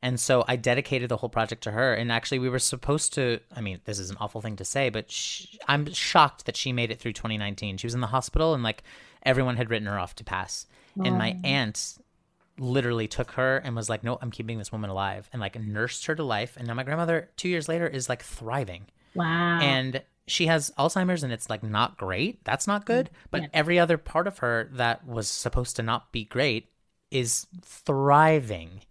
And 0.04 0.20
so 0.20 0.44
I 0.48 0.58
dedicated 0.58 1.10
the 1.10 1.18
whole 1.18 1.30
project 1.30 1.64
to 1.64 1.72
her. 1.72 1.94
And 1.94 2.12
actually, 2.12 2.40
we 2.40 2.50
were 2.50 2.60
supposed 2.60 3.14
to. 3.14 3.40
I 3.56 3.62
mean, 3.62 3.80
this 3.86 3.98
is 3.98 4.10
an 4.10 4.18
awful 4.20 4.42
thing 4.42 4.58
to 4.58 4.66
say, 4.66 4.90
but 4.90 5.10
sh 5.10 5.56
I'm 5.68 5.92
shocked 5.92 6.46
that 6.46 6.58
she 6.58 6.72
made 6.74 6.92
it 6.92 7.00
through 7.00 7.14
2019. 7.14 7.78
She 7.78 7.88
was 7.88 7.96
in 7.96 8.02
the 8.02 8.08
hospital, 8.08 8.54
and 8.54 8.62
like 8.62 8.84
everyone 9.24 9.56
had 9.56 9.70
written 9.70 9.88
her 9.88 9.98
off 9.98 10.16
to 10.18 10.24
pass. 10.24 10.68
And 11.04 11.18
my 11.18 11.40
aunt 11.44 11.98
literally 12.60 13.08
took 13.08 13.32
her 13.32 13.58
and 13.58 13.76
was 13.76 13.90
like, 13.90 14.04
"No, 14.04 14.20
I'm 14.22 14.30
keeping 14.30 14.60
this 14.60 14.72
woman 14.72 14.92
alive," 14.92 15.28
and 15.34 15.40
like 15.40 15.60
nursed 15.60 16.06
her 16.06 16.16
to 16.16 16.24
life. 16.24 16.56
And 16.58 16.68
now 16.68 16.76
my 16.76 16.84
grandmother, 16.84 17.32
two 17.36 17.50
years 17.50 17.68
later, 17.68 17.88
is 17.88 18.10
like 18.10 18.22
thriving 18.24 18.86
wow. 19.16 19.60
and 19.60 20.04
she 20.28 20.48
has 20.48 20.72
Alzheimer's 20.78 21.24
and 21.24 21.34
it's 21.34 21.50
like 21.50 21.64
not 21.64 21.98
great. 21.98 22.44
That's 22.46 22.68
not 22.68 22.86
good. 22.86 23.08
Mm, 23.08 23.28
but 23.32 23.42
Yeah. 23.42 23.48
every 23.54 23.80
other 23.80 23.98
part 23.98 24.28
of 24.28 24.40
her 24.40 24.70
that 24.74 25.06
was 25.06 25.28
supposed 25.28 25.76
to 25.78 25.84
not 25.84 26.12
be 26.12 26.24
great 26.26 26.70
is 27.12 27.48
thriving. 27.62 28.82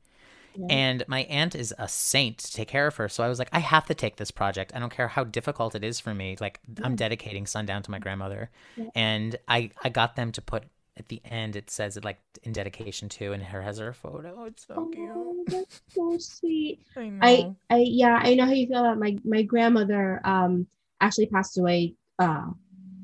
Yeah. 0.57 0.67
And 0.71 1.05
my 1.09 1.21
aunt 1.25 1.55
is 1.55 1.75
a 1.79 1.89
saint 1.89 2.39
to 2.39 2.53
take 2.53 2.69
care 2.69 2.87
of 2.87 2.97
her. 2.97 3.09
So 3.09 3.25
I 3.25 3.29
was 3.29 3.39
like, 3.39 3.49
I 3.53 3.59
have 3.61 3.87
to 3.87 3.95
take 3.95 4.17
this 4.17 4.31
project. 4.31 4.73
I 4.75 4.79
don't 4.81 4.93
care 4.93 5.09
how 5.09 5.25
difficult 5.25 5.75
it 5.75 5.85
is 5.85 6.01
for 6.01 6.15
me. 6.15 6.37
Like 6.41 6.61
I'm 6.83 6.97
dedicating 6.97 7.47
Sundown 7.47 7.83
to 7.83 7.91
my 7.91 7.99
grandmother. 7.99 8.51
Yeah. 8.77 8.91
And 8.95 9.37
I, 9.49 9.71
I 9.83 9.89
got 9.89 10.17
them 10.17 10.33
to 10.33 10.43
put 10.43 10.65
at 10.99 11.09
the 11.09 11.23
end 11.25 11.57
it 11.57 11.71
says 11.71 11.97
it 11.97 12.05
like 12.05 12.19
in 12.43 12.53
dedication 12.53 13.09
to 13.09 13.33
and 13.33 13.43
her 13.43 13.63
has 13.63 13.79
her 13.79 13.95
photo. 13.95 14.45
It's 14.45 14.67
so 14.67 14.75
Oh, 14.77 14.91
cute. 14.91 15.47
that's 15.47 15.81
so 15.89 16.17
sweet. 16.21 16.81
I 16.97 17.09
know. 17.09 17.57
I, 17.71 17.75
I, 17.75 17.79
yeah, 17.79 18.21
I 18.23 18.35
know 18.35 18.45
how 18.45 18.53
you 18.53 18.67
feel 18.67 18.79
about 18.81 18.99
my 18.99 19.17
my 19.25 19.43
grandmother. 19.43 20.21
Um, 20.25 20.67
actually 21.01 21.27
passed 21.27 21.59
away 21.59 21.95
uh 22.19 22.47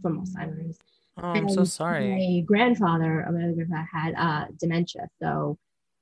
from 0.02 0.24
Alzheimer's. 0.24 0.78
oh, 1.22 1.22
I'm 1.22 1.48
so 1.48 1.64
sorry. 1.64 2.10
My 2.10 2.40
grandfather, 2.46 3.26
my 3.32 3.42
other 3.44 3.52
grandfather, 3.54 3.88
had 3.90 4.14
uh 4.16 4.44
dementia, 4.60 5.08
so 5.22 5.58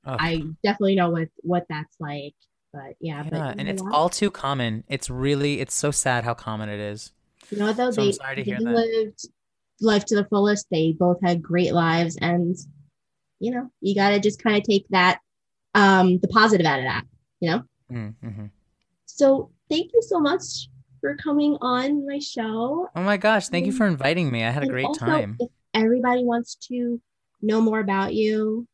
I 0.07 0.43
definitely 0.63 0.95
know 0.95 1.09
what 1.09 1.29
what 1.41 1.65
that's 1.69 1.95
like. 1.99 2.35
But 2.73 2.95
yeah, 2.99 3.23
Yeah, 3.23 3.29
but 3.29 3.59
and 3.59 3.67
it's 3.67 3.81
what? 3.81 3.93
all 3.93 4.09
too 4.09 4.29
common. 4.29 4.83
It's 4.87 5.09
really, 5.09 5.61
it's 5.61 5.73
so 5.73 5.91
sad 5.91 6.23
how 6.23 6.33
common 6.33 6.69
it 6.69 6.79
is. 6.79 7.11
You 7.49 7.59
know 7.59 7.67
what 7.67 7.77
though? 7.77 7.91
So 7.91 8.03
they, 8.03 8.43
they 8.43 8.57
lived 8.57 9.27
life 9.79 10.05
to 10.05 10.15
the 10.15 10.25
fullest. 10.25 10.67
They 10.69 10.93
both 10.97 11.17
had 11.23 11.41
great 11.41 11.73
lives, 11.73 12.17
and 12.21 12.55
you 13.39 13.51
know, 13.51 13.71
you 13.81 13.95
got 13.95 14.09
to 14.09 14.19
just 14.19 14.43
kind 14.43 14.57
of 14.57 14.63
take 14.63 14.85
that, 14.89 15.19
um, 15.75 16.19
the 16.19 16.27
positive 16.27 16.65
out 16.65 16.79
of 16.79 16.85
that. 16.85 17.03
You 17.39 17.49
know. 17.49 17.63
Mm-hmm. 17.91 18.45
So 19.05 19.51
thank 19.69 19.91
you 19.93 20.01
so 20.01 20.19
much 20.19 20.69
for 20.99 21.15
coming 21.15 21.57
on 21.61 22.05
my 22.05 22.19
show. 22.19 22.89
Oh 22.95 23.01
my 23.01 23.17
gosh, 23.17 23.47
thank 23.47 23.65
you 23.65 23.71
for 23.71 23.87
inviting 23.87 24.31
me. 24.31 24.43
I 24.43 24.49
had 24.49 24.63
a 24.63 24.67
great 24.67 24.85
also, 24.85 25.05
time. 25.05 25.37
If 25.39 25.49
everybody 25.73 26.23
wants 26.23 26.55
to 26.69 27.01
know 27.41 27.61
more 27.61 27.79
about 27.79 28.13
you, 28.13 28.67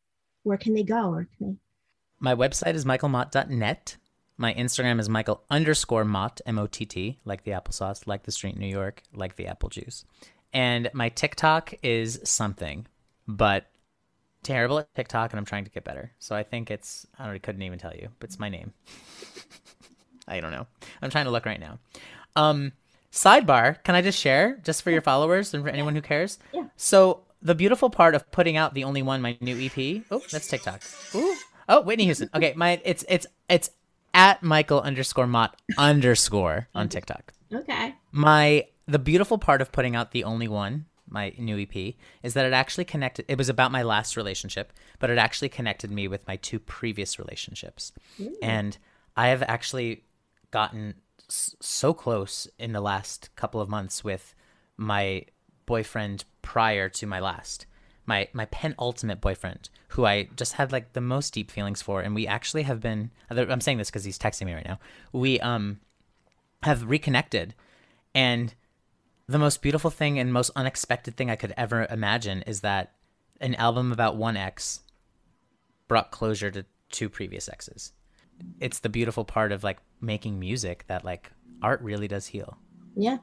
where 0.43 0.57
can 0.57 0.73
they 0.73 0.83
go? 0.83 1.09
Or 1.09 1.27
can 1.37 1.59
My 2.19 2.35
website 2.35 2.75
is 2.75 2.85
michaelmott.net. 2.85 3.97
My 4.37 4.53
Instagram 4.53 4.99
is 4.99 5.09
michael 5.09 5.43
underscore 5.49 6.05
mott, 6.05 6.41
M 6.45 6.57
O 6.57 6.67
T 6.67 6.85
T, 6.85 7.19
like 7.25 7.43
the 7.43 7.51
applesauce, 7.51 8.07
like 8.07 8.23
the 8.23 8.31
street 8.31 8.55
in 8.55 8.61
New 8.61 8.67
York, 8.67 9.03
like 9.13 9.35
the 9.35 9.47
apple 9.47 9.69
juice. 9.69 10.05
And 10.53 10.89
my 10.93 11.09
TikTok 11.09 11.73
is 11.83 12.19
something, 12.23 12.87
but 13.27 13.65
terrible 14.43 14.79
at 14.79 14.93
TikTok, 14.95 15.31
and 15.31 15.39
I'm 15.39 15.45
trying 15.45 15.65
to 15.65 15.71
get 15.71 15.83
better. 15.83 16.11
So 16.19 16.35
I 16.35 16.43
think 16.43 16.69
it's, 16.69 17.07
I 17.17 17.25
don't, 17.25 17.41
couldn't 17.41 17.61
even 17.63 17.79
tell 17.79 17.93
you, 17.95 18.09
but 18.19 18.29
it's 18.29 18.39
my 18.39 18.49
name. 18.49 18.73
I 20.27 20.39
don't 20.39 20.51
know. 20.51 20.67
I'm 21.01 21.09
trying 21.09 21.25
to 21.25 21.31
look 21.31 21.45
right 21.45 21.59
now. 21.59 21.79
Um, 22.35 22.73
sidebar, 23.11 23.83
can 23.83 23.95
I 23.95 24.01
just 24.01 24.19
share, 24.19 24.59
just 24.63 24.83
for 24.83 24.91
your 24.91 25.01
followers 25.01 25.53
and 25.53 25.63
for 25.63 25.69
anyone 25.69 25.95
who 25.95 26.01
cares? 26.01 26.39
Yeah. 26.53 26.65
So 26.75 27.21
the 27.43 27.53
beautiful 27.53 27.89
part 27.89 28.15
of 28.15 28.31
putting 28.31 28.57
out 28.57 28.73
the 28.73 28.85
only 28.85 29.01
one, 29.01 29.21
my 29.21 29.37
new 29.41 29.59
EP. 29.59 30.03
Oh, 30.09 30.21
that's 30.31 30.47
TikTok. 30.47 30.81
Ooh. 31.13 31.35
Oh, 31.69 31.81
Whitney 31.81 32.05
Houston. 32.05 32.29
Okay, 32.33 32.53
my 32.55 32.81
it's 32.83 33.05
it's 33.07 33.27
it's 33.49 33.69
at 34.13 34.41
Michael 34.41 34.81
underscore 34.81 35.27
Mott 35.27 35.61
underscore 35.77 36.67
on 36.73 36.89
TikTok. 36.89 37.33
Okay. 37.53 37.95
My 38.11 38.67
the 38.87 38.99
beautiful 38.99 39.37
part 39.37 39.61
of 39.61 39.71
putting 39.71 39.95
out 39.95 40.11
the 40.11 40.23
only 40.23 40.47
one, 40.47 40.85
my 41.07 41.33
new 41.37 41.59
EP, 41.59 41.95
is 42.23 42.33
that 42.33 42.45
it 42.45 42.53
actually 42.53 42.85
connected. 42.85 43.25
It 43.27 43.37
was 43.37 43.49
about 43.49 43.71
my 43.71 43.83
last 43.83 44.17
relationship, 44.17 44.73
but 44.99 45.09
it 45.09 45.17
actually 45.17 45.49
connected 45.49 45.91
me 45.91 46.07
with 46.07 46.25
my 46.27 46.37
two 46.37 46.59
previous 46.59 47.19
relationships, 47.19 47.91
and 48.41 48.77
I 49.15 49.27
have 49.27 49.43
actually 49.43 50.05
gotten 50.51 50.95
so 51.29 51.93
close 51.93 52.47
in 52.59 52.73
the 52.73 52.81
last 52.81 53.29
couple 53.35 53.61
of 53.61 53.69
months 53.69 54.03
with 54.03 54.35
my 54.77 55.25
boyfriend 55.65 56.25
prior 56.41 56.89
to 56.89 57.05
my 57.05 57.19
last. 57.19 57.65
My 58.05 58.27
my 58.33 58.45
penultimate 58.45 59.21
boyfriend 59.21 59.69
who 59.89 60.05
i 60.05 60.27
just 60.35 60.53
had 60.53 60.73
like 60.73 60.91
the 60.91 60.99
most 60.99 61.33
deep 61.33 61.49
feelings 61.49 61.81
for 61.81 62.01
and 62.01 62.13
we 62.13 62.27
actually 62.27 62.63
have 62.63 62.81
been 62.81 63.11
i'm 63.29 63.61
saying 63.61 63.77
this 63.77 63.89
because 63.89 64.03
he's 64.03 64.19
texting 64.19 64.45
me 64.45 64.53
right 64.53 64.65
now. 64.65 64.77
We 65.13 65.39
um 65.39 65.79
have 66.63 66.89
reconnected 66.89 67.55
and 68.13 68.53
the 69.27 69.39
most 69.39 69.61
beautiful 69.61 69.89
thing 69.89 70.19
and 70.19 70.33
most 70.33 70.51
unexpected 70.55 71.15
thing 71.15 71.29
i 71.29 71.37
could 71.37 71.53
ever 71.55 71.87
imagine 71.89 72.41
is 72.41 72.59
that 72.59 72.93
an 73.39 73.55
album 73.55 73.91
about 73.91 74.17
one 74.17 74.35
ex 74.35 74.81
brought 75.87 76.11
closure 76.11 76.51
to 76.51 76.65
two 76.89 77.09
previous 77.09 77.49
exes. 77.49 77.91
It's 78.59 78.79
the 78.79 78.89
beautiful 78.89 79.25
part 79.25 79.51
of 79.51 79.63
like 79.63 79.79
making 80.01 80.39
music 80.39 80.85
that 80.87 81.03
like 81.03 81.31
art 81.61 81.81
really 81.81 82.07
does 82.07 82.27
heal. 82.27 82.57
Yeah. 82.95 83.17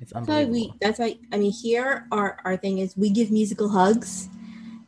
It's 0.00 0.12
That's 0.12 0.26
why 0.26 0.44
we. 0.44 0.72
That's 0.80 0.98
why 0.98 1.18
I 1.32 1.38
mean, 1.38 1.52
here 1.52 2.06
our 2.10 2.38
our 2.44 2.56
thing 2.56 2.78
is 2.78 2.96
we 2.96 3.10
give 3.10 3.30
musical 3.30 3.68
hugs, 3.68 4.28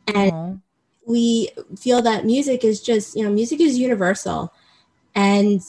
and 0.07 0.61
we 1.05 1.49
feel 1.79 2.01
that 2.01 2.25
music 2.25 2.63
is 2.63 2.81
just 2.81 3.15
you 3.15 3.23
know 3.23 3.31
music 3.31 3.59
is 3.61 3.77
universal, 3.77 4.53
and 5.15 5.61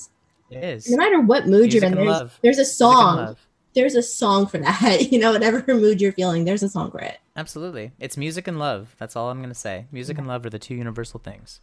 It 0.50 0.64
is. 0.64 0.88
no 0.90 0.96
matter 0.96 1.20
what 1.20 1.46
mood 1.46 1.72
Music 1.72 1.82
you're 1.82 1.90
in, 1.90 2.06
there's, 2.06 2.30
there's 2.42 2.58
a 2.58 2.64
song. 2.64 3.36
There's 3.74 3.96
a 3.96 4.02
song 4.02 4.46
for 4.46 4.58
that. 4.58 5.08
You 5.12 5.18
know, 5.18 5.32
whatever 5.32 5.62
mood 5.74 6.00
you're 6.00 6.12
feeling, 6.12 6.44
there's 6.44 6.62
a 6.62 6.68
song 6.68 6.90
for 6.92 7.00
it. 7.00 7.18
Absolutely. 7.36 7.90
It's 7.98 8.16
music 8.16 8.46
and 8.46 8.58
love. 8.58 8.94
That's 8.98 9.16
all 9.16 9.30
I'm 9.30 9.38
going 9.38 9.48
to 9.48 9.54
say. 9.54 9.86
Music 9.90 10.16
and 10.16 10.28
love 10.28 10.46
are 10.46 10.50
the 10.50 10.60
two 10.60 10.76
universal 10.76 11.18
things. 11.18 11.60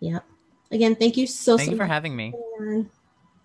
Yep. 0.00 0.24
Again, 0.70 0.94
thank 0.96 1.18
you 1.18 1.26
so 1.26 1.58
Thank 1.58 1.66
so 1.66 1.70
you 1.72 1.76
for 1.76 1.84
much. 1.84 1.92
having 1.92 2.16
me. 2.16 2.32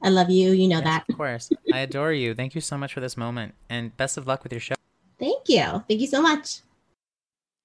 Aaron. 0.02 0.14
I 0.14 0.16
love 0.16 0.30
you. 0.30 0.52
You 0.52 0.68
know 0.68 0.78
Yes, 0.78 0.86
that. 0.86 1.06
Of 1.10 1.18
course. 1.18 1.50
I 1.74 1.80
adore 1.80 2.14
you. 2.14 2.34
Thank 2.34 2.56
you 2.56 2.62
so 2.62 2.78
much 2.78 2.94
for 2.94 3.00
this 3.00 3.18
moment. 3.18 3.56
And 3.70 3.96
best 3.98 4.18
of 4.18 4.28
luck 4.28 4.44
with 4.44 4.52
your 4.54 4.60
show. 4.62 4.76
Thank 5.20 5.50
you. 5.50 5.84
Thank 5.88 6.02
you 6.02 6.08
so 6.08 6.22
much. 6.22 6.60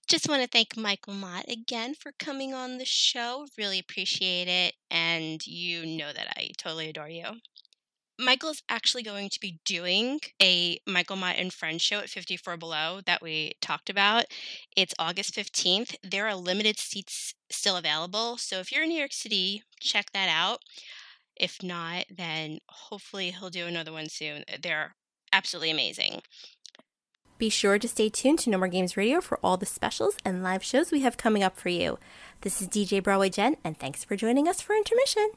Just 0.07 0.29
want 0.29 0.43
to 0.43 0.49
thank 0.49 0.77
Michael 0.77 1.15
Mott 1.15 1.49
again 1.49 1.95
for 1.95 2.13
coming 2.19 2.53
on 2.53 2.77
the 2.79 2.85
show. 2.85 3.47
Really 3.57 3.79
appreciate 3.79 4.49
it. 4.49 4.75
And 4.91 5.45
you 5.47 5.87
know 5.87 6.13
that 6.13 6.35
I 6.37 6.51
totally 6.59 6.91
adore 6.91 7.09
you. 7.09 7.25
Michael 8.19 8.51
is 8.51 8.63
actually 8.69 9.03
going 9.03 9.29
to 9.31 9.41
be 9.41 9.59
doing 9.65 10.21
a 10.41 10.79
Michael 10.87 11.17
Mott 11.17 11.35
and 11.37 11.53
Friends 11.53 11.83
show 11.83 11.99
at 11.99 12.09
54 12.11 12.57
Below 12.57 13.01
that 13.07 13.23
we 13.23 13.55
talked 13.61 13.91
about. 13.91 14.27
It's 14.77 14.95
August 15.01 15.35
15th. 15.35 15.97
There 16.03 16.29
are 16.29 16.37
limited 16.37 16.79
seats 16.79 17.35
still 17.51 17.77
available. 17.77 18.37
So 18.37 18.61
if 18.61 18.71
you're 18.71 18.85
in 18.85 18.91
New 18.91 18.99
York 18.99 19.13
City, 19.13 19.63
check 19.81 20.13
that 20.13 20.29
out. 20.29 20.61
If 21.37 21.63
not, 21.63 22.07
then 22.11 22.59
hopefully 22.69 23.31
he'll 23.31 23.51
do 23.51 23.67
another 23.67 23.93
one 23.93 24.09
soon. 24.09 24.45
Uh, 24.53 24.57
they're 24.63 24.95
absolutely 25.33 25.71
amazing. 25.71 26.23
Be 27.37 27.49
sure 27.51 27.79
to 27.79 27.89
stay 27.89 28.09
tuned 28.09 28.39
to 28.41 28.51
No 28.51 28.59
More 28.59 28.69
Games 28.69 28.97
Radio 28.97 29.21
for 29.21 29.39
all 29.43 29.57
the 29.57 29.67
specials 29.67 30.17
and 30.25 30.43
live 30.43 30.63
shows 30.63 30.93
we 30.93 31.01
have 31.01 31.17
coming 31.17 31.43
up 31.43 31.57
for 31.57 31.69
you. 31.69 31.99
This 32.43 32.63
is 32.63 32.69
DJ 32.69 33.03
Broadway 33.03 33.31
Jen, 33.31 33.57
and 33.65 33.79
thanks 33.79 34.05
for 34.05 34.15
joining 34.15 34.47
us 34.47 34.61
for 34.61 34.77
intermission. 34.77 35.31